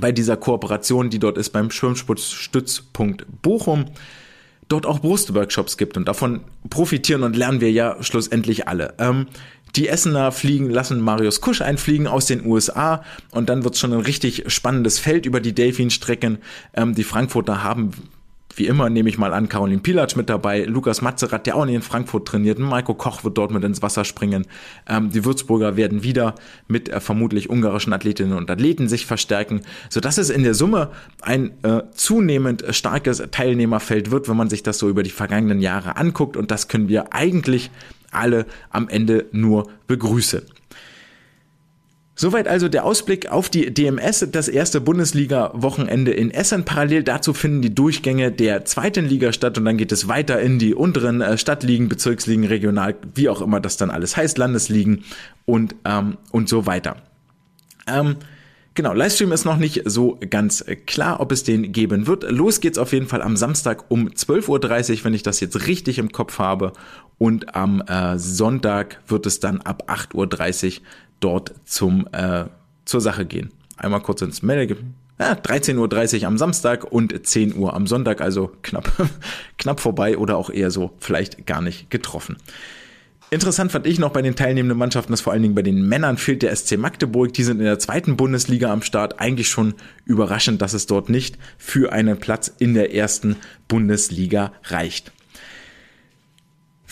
bei 0.00 0.12
dieser 0.12 0.36
Kooperation, 0.36 1.10
die 1.10 1.18
dort 1.18 1.38
ist 1.38 1.50
beim 1.50 1.70
Schwimmsportstützpunkt 1.70 3.26
Bochum, 3.42 3.86
dort 4.68 4.86
auch 4.86 5.00
Brustworkshops 5.00 5.76
gibt 5.76 5.96
und 5.96 6.08
davon 6.08 6.40
profitieren 6.70 7.22
und 7.22 7.36
lernen 7.36 7.60
wir 7.60 7.70
ja 7.70 8.02
schlussendlich 8.02 8.66
alle. 8.66 8.94
Ähm, 8.98 9.26
die 9.76 9.88
Essener 9.88 10.30
fliegen, 10.32 10.70
lassen 10.70 11.00
Marius 11.00 11.40
Kusch 11.40 11.60
einfliegen 11.60 12.06
aus 12.06 12.26
den 12.26 12.46
USA 12.46 13.02
und 13.30 13.48
dann 13.48 13.64
wird 13.64 13.74
es 13.74 13.80
schon 13.80 13.92
ein 13.92 14.00
richtig 14.00 14.44
spannendes 14.46 14.98
Feld 14.98 15.26
über 15.26 15.40
die 15.40 15.52
Delfin-Strecken. 15.52 16.38
Ähm, 16.74 16.94
die 16.94 17.04
Frankfurter 17.04 17.62
haben 17.62 17.90
wie 18.56 18.66
immer 18.66 18.90
nehme 18.90 19.08
ich 19.08 19.18
mal 19.18 19.32
an, 19.32 19.48
Caroline 19.48 19.80
Pilatsch 19.80 20.16
mit 20.16 20.28
dabei, 20.28 20.64
Lukas 20.64 21.02
Matzerath, 21.02 21.46
der 21.46 21.56
auch 21.56 21.66
in 21.66 21.82
Frankfurt 21.82 22.28
trainiert, 22.28 22.58
Maiko 22.58 22.94
Koch 22.94 23.24
wird 23.24 23.38
dort 23.38 23.50
mit 23.50 23.64
ins 23.64 23.82
Wasser 23.82 24.04
springen. 24.04 24.46
Ähm, 24.88 25.10
die 25.10 25.24
Würzburger 25.24 25.76
werden 25.76 26.02
wieder 26.02 26.34
mit 26.68 26.88
äh, 26.88 27.00
vermutlich 27.00 27.50
ungarischen 27.50 27.92
Athletinnen 27.92 28.36
und 28.36 28.50
Athleten 28.50 28.88
sich 28.88 29.06
verstärken, 29.06 29.62
sodass 29.90 30.18
es 30.18 30.30
in 30.30 30.42
der 30.42 30.54
Summe 30.54 30.90
ein 31.22 31.52
äh, 31.62 31.82
zunehmend 31.94 32.64
starkes 32.70 33.22
Teilnehmerfeld 33.30 34.10
wird, 34.10 34.28
wenn 34.28 34.36
man 34.36 34.50
sich 34.50 34.62
das 34.62 34.78
so 34.78 34.88
über 34.88 35.02
die 35.02 35.10
vergangenen 35.10 35.60
Jahre 35.60 35.96
anguckt 35.96 36.36
und 36.36 36.50
das 36.50 36.68
können 36.68 36.88
wir 36.88 37.12
eigentlich 37.12 37.70
alle 38.10 38.46
am 38.70 38.88
Ende 38.88 39.26
nur 39.32 39.68
begrüßen. 39.86 40.42
Soweit 42.16 42.46
also 42.46 42.68
der 42.68 42.84
Ausblick 42.84 43.30
auf 43.30 43.48
die 43.48 43.74
DMS, 43.74 44.26
das 44.30 44.46
erste 44.46 44.80
Bundesliga-Wochenende 44.80 46.12
in 46.12 46.30
Essen. 46.30 46.64
Parallel 46.64 47.02
dazu 47.02 47.34
finden 47.34 47.60
die 47.60 47.74
Durchgänge 47.74 48.30
der 48.30 48.64
zweiten 48.64 49.06
Liga 49.06 49.32
statt 49.32 49.58
und 49.58 49.64
dann 49.64 49.76
geht 49.76 49.90
es 49.90 50.06
weiter 50.06 50.40
in 50.40 50.60
die 50.60 50.74
unteren 50.74 51.20
äh, 51.20 51.36
Stadtligen, 51.36 51.88
Bezirksligen, 51.88 52.44
Regional, 52.44 52.94
wie 53.14 53.28
auch 53.28 53.40
immer 53.40 53.60
das 53.60 53.76
dann 53.76 53.90
alles 53.90 54.16
heißt, 54.16 54.38
Landesligen 54.38 55.04
und, 55.44 55.74
ähm, 55.84 56.18
und 56.30 56.48
so 56.48 56.66
weiter. 56.66 56.96
Ähm, 57.88 58.16
Genau, 58.76 58.92
Livestream 58.92 59.30
ist 59.30 59.44
noch 59.44 59.56
nicht 59.56 59.82
so 59.84 60.18
ganz 60.30 60.64
klar, 60.86 61.20
ob 61.20 61.30
es 61.30 61.44
den 61.44 61.70
geben 61.70 62.08
wird. 62.08 62.28
Los 62.28 62.58
geht's 62.58 62.76
auf 62.76 62.92
jeden 62.92 63.06
Fall 63.06 63.22
am 63.22 63.36
Samstag 63.36 63.84
um 63.88 64.08
12.30 64.08 64.48
Uhr, 64.98 65.04
wenn 65.04 65.14
ich 65.14 65.22
das 65.22 65.38
jetzt 65.38 65.68
richtig 65.68 65.98
im 65.98 66.10
Kopf 66.10 66.40
habe. 66.40 66.72
Und 67.16 67.54
am 67.54 67.82
äh, 67.82 68.18
Sonntag 68.18 69.00
wird 69.06 69.26
es 69.26 69.38
dann 69.38 69.60
ab 69.60 69.84
8.30 69.86 70.80
Uhr 70.80 70.86
dort 71.24 71.54
zum, 71.64 72.06
äh, 72.12 72.44
zur 72.84 73.00
Sache 73.00 73.24
gehen. 73.24 73.50
Einmal 73.76 74.00
kurz 74.00 74.22
ins 74.22 74.42
Mail 74.42 74.76
ja, 75.18 75.32
13.30 75.32 76.20
Uhr 76.20 76.26
am 76.26 76.38
Samstag 76.38 76.84
und 76.90 77.26
10 77.26 77.56
Uhr 77.56 77.74
am 77.74 77.86
Sonntag, 77.86 78.20
also 78.20 78.50
knapp, 78.62 78.92
knapp 79.58 79.80
vorbei 79.80 80.18
oder 80.18 80.36
auch 80.36 80.50
eher 80.50 80.70
so 80.70 80.90
vielleicht 80.98 81.46
gar 81.46 81.62
nicht 81.62 81.90
getroffen. 81.90 82.36
Interessant 83.30 83.72
fand 83.72 83.86
ich 83.86 83.98
noch 83.98 84.10
bei 84.10 84.22
den 84.22 84.36
teilnehmenden 84.36 84.78
Mannschaften, 84.78 85.12
dass 85.12 85.22
vor 85.22 85.32
allen 85.32 85.42
Dingen 85.42 85.54
bei 85.54 85.62
den 85.62 85.88
Männern 85.88 86.18
fehlt 86.18 86.42
der 86.42 86.54
SC 86.54 86.76
Magdeburg. 86.76 87.32
Die 87.32 87.42
sind 87.42 87.58
in 87.58 87.64
der 87.64 87.78
zweiten 87.78 88.16
Bundesliga 88.16 88.72
am 88.72 88.82
Start. 88.82 89.18
Eigentlich 89.18 89.48
schon 89.48 89.74
überraschend, 90.04 90.62
dass 90.62 90.74
es 90.74 90.86
dort 90.86 91.08
nicht 91.08 91.38
für 91.58 91.92
einen 91.92 92.18
Platz 92.18 92.52
in 92.58 92.74
der 92.74 92.94
ersten 92.94 93.36
Bundesliga 93.66 94.52
reicht. 94.64 95.10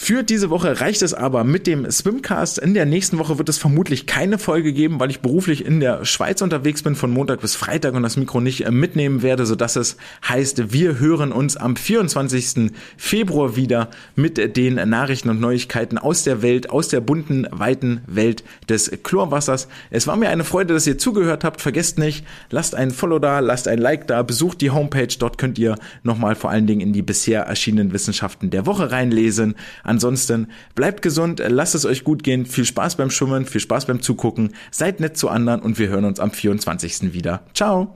Für 0.04 0.24
diese 0.24 0.50
Woche 0.50 0.80
reicht 0.80 1.00
es 1.02 1.14
aber 1.14 1.44
mit 1.44 1.68
dem 1.68 1.88
Swimcast. 1.88 2.58
In 2.58 2.74
der 2.74 2.86
nächsten 2.86 3.18
Woche 3.20 3.38
wird 3.38 3.48
es 3.48 3.58
vermutlich 3.58 4.08
keine 4.08 4.36
Folge 4.36 4.72
geben, 4.72 4.98
weil 4.98 5.10
ich 5.10 5.20
beruflich 5.20 5.64
in 5.64 5.78
der 5.78 6.04
Schweiz 6.04 6.42
unterwegs 6.42 6.82
bin 6.82 6.96
von 6.96 7.12
Montag 7.12 7.40
bis 7.40 7.54
Freitag 7.54 7.94
und 7.94 8.02
das 8.02 8.16
Mikro 8.16 8.40
nicht 8.40 8.66
äh, 8.66 8.72
mitnehmen 8.72 9.22
werde, 9.22 9.46
sodass 9.46 9.76
es 9.76 9.96
heißt, 10.28 10.72
wir 10.72 10.98
hören 10.98 11.30
uns 11.30 11.56
am 11.56 11.76
24. 11.76 12.72
Februar 12.96 13.54
wieder 13.54 13.90
mit 14.16 14.56
den 14.56 14.74
Nachrichten 14.90 15.30
und 15.30 15.40
Neuigkeiten 15.40 15.98
aus 15.98 16.24
der 16.24 16.42
Welt, 16.42 16.70
aus 16.70 16.88
der 16.88 17.00
bunten, 17.00 17.46
weiten 17.52 18.00
Welt 18.08 18.42
des 18.68 18.90
Chlorwassers. 19.04 19.68
Es 19.90 20.08
war 20.08 20.16
mir 20.16 20.30
eine 20.30 20.42
Freude, 20.42 20.74
dass 20.74 20.84
ihr 20.84 20.98
zugehört 20.98 21.44
habt. 21.44 21.60
Vergesst 21.60 22.00
nicht, 22.00 22.26
lasst 22.50 22.74
einen 22.74 22.90
Follow 22.90 23.20
da, 23.20 23.38
lasst 23.38 23.68
ein 23.68 23.78
Like 23.78 24.08
da, 24.08 24.24
besucht 24.24 24.62
die 24.62 24.70
Homepage. 24.72 25.14
Dort 25.16 25.38
könnt 25.38 25.60
ihr 25.60 25.76
nochmal 26.02 26.34
vor 26.34 26.50
allen 26.50 26.66
Dingen 26.66 26.80
in 26.80 26.92
die 26.92 27.02
bisher 27.02 27.42
erschienenen 27.42 27.92
Wissenschaften 27.92 28.50
der 28.50 28.66
Woche 28.66 28.90
reinlesen. 28.90 29.54
Ansonsten 29.92 30.48
bleibt 30.74 31.02
gesund, 31.02 31.42
lasst 31.46 31.74
es 31.74 31.84
euch 31.84 32.02
gut 32.02 32.22
gehen, 32.22 32.46
viel 32.46 32.64
Spaß 32.64 32.96
beim 32.96 33.10
Schwimmen, 33.10 33.44
viel 33.44 33.60
Spaß 33.60 33.84
beim 33.84 34.00
Zugucken, 34.00 34.54
seid 34.70 35.00
nett 35.00 35.18
zu 35.18 35.28
anderen 35.28 35.60
und 35.60 35.78
wir 35.78 35.88
hören 35.88 36.06
uns 36.06 36.18
am 36.18 36.30
24. 36.30 37.12
wieder. 37.12 37.42
Ciao! 37.52 37.94